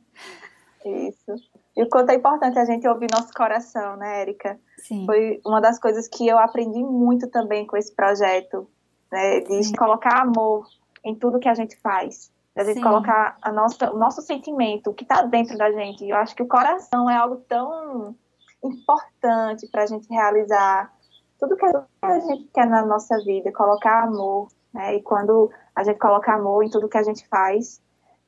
Isso. 0.85 1.51
E 1.77 1.83
o 1.83 1.89
quanto 1.89 2.11
é 2.11 2.14
importante 2.14 2.59
a 2.59 2.64
gente 2.64 2.87
ouvir 2.87 3.09
nosso 3.11 3.33
coração, 3.33 3.97
né, 3.97 4.20
Érica? 4.20 4.59
Sim. 4.79 5.07
Foi 5.07 5.41
uma 5.45 5.61
das 5.61 5.79
coisas 5.79 6.07
que 6.07 6.27
eu 6.27 6.39
aprendi 6.39 6.83
muito 6.83 7.29
também 7.31 7.66
com 7.66 7.77
esse 7.77 7.95
projeto, 7.95 8.68
né, 9.11 9.41
de 9.41 9.64
Sim. 9.64 9.75
colocar 9.75 10.20
amor 10.20 10.66
em 11.05 11.14
tudo 11.14 11.39
que 11.41 11.49
a 11.49 11.55
gente 11.55 11.77
faz. 11.81 12.31
A 12.55 12.64
gente 12.64 12.77
Sim. 12.77 12.83
colocar 12.83 13.37
a 13.41 13.51
nossa, 13.51 13.91
o 13.91 13.99
nosso 13.99 14.20
sentimento, 14.20 14.91
o 14.91 14.95
que 14.95 15.05
está 15.05 15.23
dentro 15.23 15.57
da 15.57 15.73
gente. 15.73 16.07
Eu 16.07 16.16
acho 16.16 16.37
que 16.37 16.43
o 16.43 16.49
coração 16.49 17.09
é 17.09 17.16
algo 17.16 17.37
tão 17.49 18.14
importante 18.62 19.66
para 19.68 19.85
a 19.85 19.87
gente 19.87 20.07
realizar 20.09 20.93
tudo 21.41 21.57
que 21.57 21.64
a 21.64 22.20
gente 22.20 22.51
quer 22.53 22.66
na 22.66 22.85
nossa 22.85 23.18
vida, 23.25 23.51
colocar 23.51 24.05
amor, 24.05 24.49
né? 24.73 24.97
E 24.97 25.03
quando 25.03 25.51
a 25.75 25.83
gente 25.83 25.99
coloca 25.99 26.33
amor 26.33 26.62
em 26.62 26.70
tudo 26.70 26.89
que 26.89 26.99
a 26.99 27.03
gente 27.03 27.27
faz, 27.27 27.81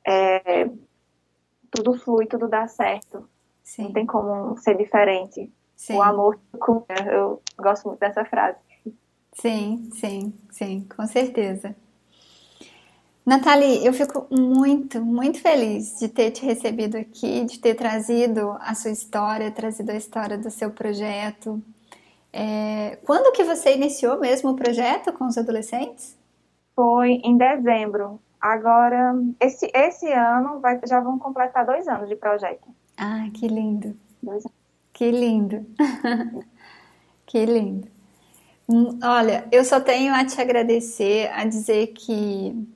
é, 0.05 0.69
tudo 1.71 1.97
flui, 1.99 2.25
tudo 2.25 2.47
dá 2.47 2.67
certo. 2.67 3.29
Sim. 3.65 3.85
Não 3.85 3.93
tem 3.93 4.05
como 4.05 4.55
ser 4.57 4.77
diferente. 4.77 5.51
Sim. 5.75 5.97
O 5.97 6.01
amor 6.01 6.39
cura. 6.57 7.11
Eu 7.11 7.41
gosto 7.57 7.87
muito 7.87 7.99
dessa 7.99 8.23
frase. 8.23 8.59
Sim, 9.33 9.89
sim, 9.91 10.33
sim, 10.49 10.87
com 10.95 11.05
certeza. 11.07 11.75
Nathalie, 13.25 13.83
eu 13.83 13.91
fico 13.91 14.27
muito, 14.29 15.03
muito 15.03 15.41
feliz 15.41 15.99
de 15.99 16.07
ter 16.07 16.29
te 16.29 16.45
recebido 16.45 16.95
aqui, 16.95 17.43
de 17.43 17.59
ter 17.59 17.73
trazido 17.73 18.55
a 18.61 18.75
sua 18.75 18.91
história, 18.91 19.51
trazido 19.51 19.91
a 19.91 19.95
história 19.95 20.37
do 20.37 20.51
seu 20.51 20.69
projeto. 20.69 21.61
É, 22.31 22.99
quando 23.03 23.33
que 23.33 23.43
você 23.43 23.75
iniciou 23.75 24.19
mesmo 24.19 24.51
o 24.51 24.55
projeto 24.55 25.11
com 25.11 25.25
os 25.25 25.37
adolescentes? 25.37 26.15
Foi 26.75 27.13
em 27.23 27.35
dezembro. 27.35 28.21
Agora, 28.39 29.15
esse, 29.39 29.71
esse 29.73 30.09
ano 30.13 30.59
vai, 30.59 30.79
já 30.87 30.99
vão 30.99 31.17
completar 31.17 31.65
dois 31.65 31.87
anos 31.87 32.07
de 32.07 32.15
projeto. 32.15 32.67
Ah, 32.97 33.29
que 33.33 33.47
lindo. 33.47 33.97
Que 34.93 35.11
lindo. 35.11 35.65
que 37.25 37.45
lindo. 37.45 37.87
Hum, 38.67 38.99
olha, 39.03 39.47
eu 39.51 39.63
só 39.63 39.79
tenho 39.79 40.13
a 40.13 40.25
te 40.25 40.39
agradecer, 40.41 41.29
a 41.33 41.45
dizer 41.45 41.87
que 41.87 42.67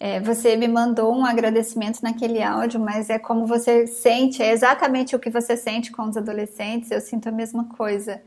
é, 0.00 0.20
você 0.20 0.56
me 0.56 0.68
mandou 0.68 1.14
um 1.14 1.26
agradecimento 1.26 2.00
naquele 2.02 2.42
áudio, 2.42 2.80
mas 2.80 3.10
é 3.10 3.18
como 3.18 3.46
você 3.46 3.86
sente, 3.86 4.42
é 4.42 4.52
exatamente 4.52 5.16
o 5.16 5.18
que 5.18 5.28
você 5.30 5.56
sente 5.56 5.90
com 5.92 6.02
os 6.08 6.16
adolescentes, 6.16 6.90
eu 6.90 7.00
sinto 7.00 7.28
a 7.28 7.32
mesma 7.32 7.64
coisa. 7.64 8.22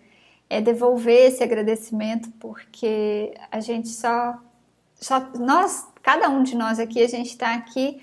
É 0.49 0.61
devolver 0.61 1.27
esse 1.29 1.43
agradecimento, 1.43 2.29
porque 2.39 3.33
a 3.51 3.59
gente 3.61 3.87
só, 3.89 4.37
só 4.95 5.19
nós, 5.39 5.87
cada 6.03 6.29
um 6.29 6.43
de 6.43 6.55
nós 6.55 6.77
aqui, 6.79 7.01
a 7.01 7.07
gente 7.07 7.29
está 7.29 7.55
aqui 7.55 8.01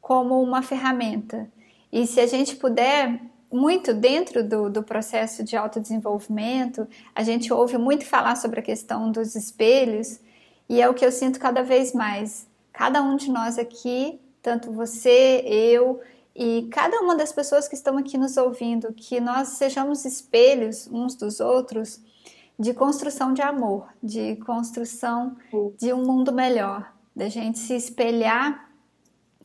como 0.00 0.42
uma 0.42 0.62
ferramenta. 0.62 1.48
E 1.92 2.06
se 2.06 2.20
a 2.20 2.26
gente 2.26 2.56
puder, 2.56 3.20
muito 3.52 3.92
dentro 3.92 4.44
do, 4.44 4.70
do 4.70 4.82
processo 4.82 5.42
de 5.42 5.56
autodesenvolvimento, 5.56 6.86
a 7.14 7.22
gente 7.22 7.52
ouve 7.52 7.76
muito 7.76 8.04
falar 8.06 8.36
sobre 8.36 8.60
a 8.60 8.62
questão 8.62 9.10
dos 9.10 9.34
espelhos, 9.34 10.20
e 10.68 10.80
é 10.80 10.88
o 10.88 10.94
que 10.94 11.04
eu 11.04 11.10
sinto 11.10 11.40
cada 11.40 11.62
vez 11.62 11.92
mais. 11.92 12.46
Cada 12.72 13.02
um 13.02 13.16
de 13.16 13.30
nós 13.30 13.58
aqui, 13.58 14.20
tanto 14.40 14.70
você, 14.70 15.42
eu 15.44 16.00
e 16.34 16.68
cada 16.70 17.00
uma 17.00 17.16
das 17.16 17.32
pessoas 17.32 17.66
que 17.66 17.74
estão 17.74 17.98
aqui 17.98 18.16
nos 18.16 18.36
ouvindo, 18.36 18.92
que 18.92 19.20
nós 19.20 19.48
sejamos 19.48 20.04
espelhos 20.04 20.88
uns 20.90 21.14
dos 21.16 21.40
outros 21.40 22.00
de 22.58 22.72
construção 22.72 23.34
de 23.34 23.42
amor, 23.42 23.88
de 24.02 24.36
construção 24.36 25.36
de 25.76 25.92
um 25.92 26.04
mundo 26.04 26.32
melhor, 26.32 26.94
da 27.16 27.28
gente 27.28 27.58
se 27.58 27.74
espelhar 27.74 28.69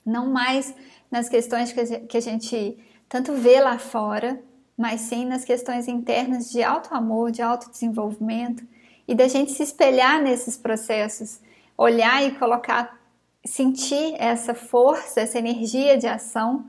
não 0.06 0.28
mais 0.28 0.74
nas 1.10 1.28
questões 1.28 1.74
que 1.74 2.18
a 2.18 2.22
gente 2.22 2.78
tanto 3.08 3.34
vê 3.34 3.60
lá 3.60 3.78
fora, 3.78 4.42
mas 4.78 5.02
sim 5.02 5.26
nas 5.26 5.46
questões 5.46 5.88
internas 5.88 6.52
de 6.52 6.62
alto 6.62 6.94
amor, 6.94 7.32
de 7.32 7.42
autodesenvolvimento 7.42 8.64
e 9.08 9.16
da 9.16 9.28
gente 9.28 9.52
se 9.52 9.64
espelhar 9.64 10.22
nesses 10.22 10.58
processos, 10.58 11.40
olhar 11.78 12.24
e 12.24 12.32
colocar, 12.32 13.00
sentir 13.46 14.16
essa 14.18 14.54
força, 14.54 15.22
essa 15.22 15.38
energia 15.38 15.98
de 15.98 16.08
ação, 16.08 16.66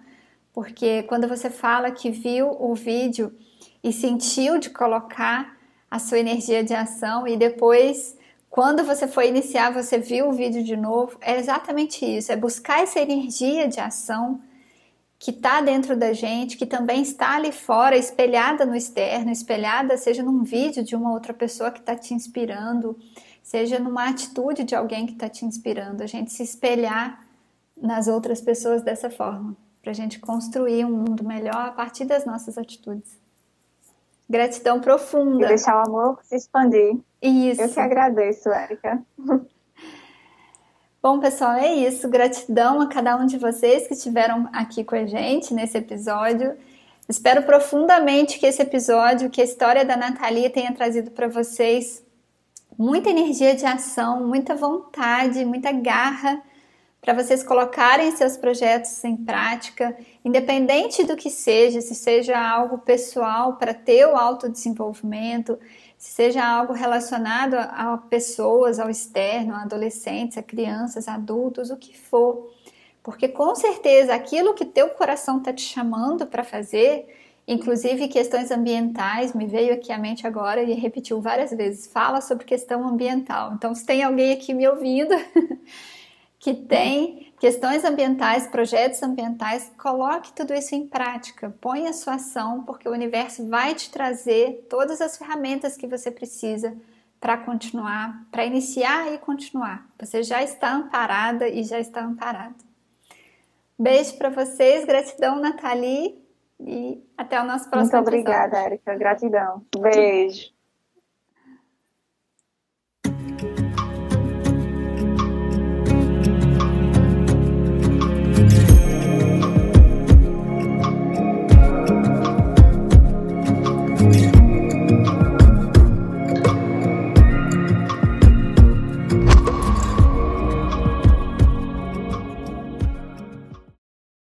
porque 0.52 1.02
quando 1.04 1.26
você 1.26 1.50
fala 1.50 1.90
que 1.90 2.10
viu 2.10 2.50
o 2.60 2.74
vídeo 2.74 3.34
e 3.82 3.92
sentiu 3.92 4.58
de 4.58 4.70
colocar 4.70 5.56
a 5.90 5.98
sua 5.98 6.18
energia 6.18 6.62
de 6.62 6.74
ação 6.74 7.26
e 7.26 7.36
depois 7.36 8.16
quando 8.50 8.84
você 8.84 9.06
foi 9.06 9.28
iniciar, 9.28 9.72
você 9.72 9.98
viu 9.98 10.28
o 10.28 10.32
vídeo 10.32 10.62
de 10.62 10.76
novo, 10.76 11.18
é 11.20 11.38
exatamente 11.38 12.04
isso, 12.04 12.32
é 12.32 12.36
buscar 12.36 12.82
essa 12.82 13.00
energia 13.00 13.68
de 13.68 13.80
ação 13.80 14.40
que 15.18 15.30
está 15.30 15.60
dentro 15.60 15.96
da 15.96 16.12
gente, 16.12 16.56
que 16.56 16.66
também 16.66 17.02
está 17.02 17.36
ali 17.36 17.52
fora, 17.52 17.96
espelhada 17.96 18.66
no 18.66 18.76
externo, 18.76 19.30
espelhada 19.30 19.96
seja 19.96 20.22
num 20.22 20.42
vídeo 20.42 20.84
de 20.84 20.94
uma 20.94 21.12
outra 21.12 21.32
pessoa 21.32 21.70
que 21.70 21.80
está 21.80 21.96
te 21.96 22.12
inspirando, 22.12 22.98
seja 23.42 23.78
numa 23.78 24.08
atitude 24.08 24.64
de 24.64 24.74
alguém 24.74 25.06
que 25.06 25.12
está 25.12 25.28
te 25.28 25.44
inspirando, 25.44 26.02
a 26.02 26.06
gente 26.06 26.32
se 26.32 26.42
espelhar 26.42 27.26
nas 27.76 28.08
outras 28.08 28.40
pessoas 28.40 28.82
dessa 28.82 29.10
forma, 29.10 29.56
para 29.82 29.90
a 29.90 29.94
gente 29.94 30.18
construir 30.18 30.84
um 30.84 30.92
mundo 30.92 31.24
melhor 31.24 31.66
a 31.66 31.72
partir 31.72 32.04
das 32.04 32.24
nossas 32.24 32.58
atitudes. 32.58 33.16
Gratidão 34.28 34.80
profunda. 34.80 35.46
E 35.46 35.48
deixar 35.48 35.76
o 35.76 35.86
amor 35.86 36.18
se 36.24 36.34
expandir. 36.34 36.98
Isso. 37.22 37.62
Eu 37.62 37.68
que 37.68 37.80
agradeço, 37.80 38.48
Érica. 38.50 39.02
Bom, 41.02 41.20
pessoal, 41.20 41.52
é 41.52 41.72
isso. 41.72 42.08
Gratidão 42.08 42.80
a 42.80 42.88
cada 42.88 43.16
um 43.16 43.26
de 43.26 43.38
vocês 43.38 43.86
que 43.86 43.94
estiveram 43.94 44.48
aqui 44.52 44.82
com 44.82 44.96
a 44.96 45.06
gente 45.06 45.54
nesse 45.54 45.78
episódio. 45.78 46.56
Espero 47.08 47.44
profundamente 47.44 48.40
que 48.40 48.46
esse 48.46 48.60
episódio, 48.60 49.30
que 49.30 49.40
a 49.40 49.44
história 49.44 49.84
da 49.84 49.96
Natalia 49.96 50.50
tenha 50.50 50.74
trazido 50.74 51.12
para 51.12 51.28
vocês 51.28 52.04
muita 52.76 53.10
energia 53.10 53.54
de 53.54 53.64
ação, 53.64 54.26
muita 54.26 54.56
vontade, 54.56 55.44
muita 55.44 55.70
garra 55.70 56.42
para 57.00 57.14
vocês 57.14 57.44
colocarem 57.44 58.10
seus 58.16 58.36
projetos 58.36 59.04
em 59.04 59.16
prática, 59.16 59.96
independente 60.24 61.04
do 61.04 61.14
que 61.14 61.30
seja, 61.30 61.80
se 61.80 61.94
seja 61.94 62.36
algo 62.36 62.78
pessoal 62.78 63.54
para 63.54 63.72
ter 63.72 64.04
o 64.06 64.16
autodesenvolvimento, 64.16 65.56
se 65.56 65.85
seja 65.96 66.44
algo 66.44 66.72
relacionado 66.72 67.54
a, 67.54 67.96
pessoas, 68.08 68.78
ao 68.78 68.90
externo, 68.90 69.54
a 69.54 69.62
adolescentes, 69.62 70.38
a 70.38 70.42
crianças, 70.42 71.08
adultos, 71.08 71.70
o 71.70 71.76
que 71.76 71.96
for. 71.96 72.50
Porque 73.02 73.28
com 73.28 73.54
certeza 73.54 74.14
aquilo 74.14 74.54
que 74.54 74.64
teu 74.64 74.90
coração 74.90 75.38
está 75.38 75.52
te 75.52 75.62
chamando 75.62 76.26
para 76.26 76.44
fazer, 76.44 77.06
Inclusive, 77.48 78.08
questões 78.08 78.50
ambientais, 78.50 79.32
me 79.32 79.46
veio 79.46 79.72
aqui 79.72 79.92
à 79.92 79.98
mente 79.98 80.26
agora 80.26 80.62
e 80.64 80.72
repetiu 80.74 81.20
várias 81.20 81.52
vezes. 81.52 81.86
Fala 81.86 82.20
sobre 82.20 82.44
questão 82.44 82.86
ambiental. 82.86 83.52
Então, 83.54 83.72
se 83.72 83.86
tem 83.86 84.02
alguém 84.02 84.32
aqui 84.32 84.52
me 84.52 84.66
ouvindo 84.66 85.14
que 86.40 86.54
tem 86.54 87.25
questões 87.38 87.84
ambientais, 87.84 88.46
projetos 88.46 89.02
ambientais, 89.02 89.72
coloque 89.78 90.32
tudo 90.32 90.54
isso 90.54 90.74
em 90.74 90.86
prática. 90.86 91.54
Põe 91.60 91.86
a 91.86 91.92
sua 91.92 92.14
ação, 92.14 92.64
porque 92.64 92.88
o 92.88 92.92
universo 92.92 93.46
vai 93.48 93.74
te 93.74 93.90
trazer 93.90 94.66
todas 94.68 95.00
as 95.00 95.16
ferramentas 95.16 95.76
que 95.76 95.86
você 95.86 96.10
precisa 96.10 96.76
para 97.20 97.36
continuar, 97.38 98.26
para 98.30 98.44
iniciar 98.44 99.12
e 99.12 99.18
continuar. 99.18 99.86
Você 99.98 100.22
já 100.22 100.42
está 100.42 100.72
amparada 100.72 101.48
e 101.48 101.62
já 101.64 101.78
está 101.78 102.02
amparado. 102.02 102.54
Beijo 103.78 104.16
para 104.16 104.30
vocês, 104.30 104.84
gratidão, 104.84 105.38
Nathalie, 105.38 106.18
e 106.58 107.02
até 107.16 107.40
o 107.40 107.44
nosso 107.44 107.68
próximo 107.68 107.96
Muito 107.96 108.08
obrigada, 108.08 108.56
episódio. 108.56 108.66
Erika. 108.68 108.94
Gratidão. 108.94 109.62
Beijo. 109.78 110.55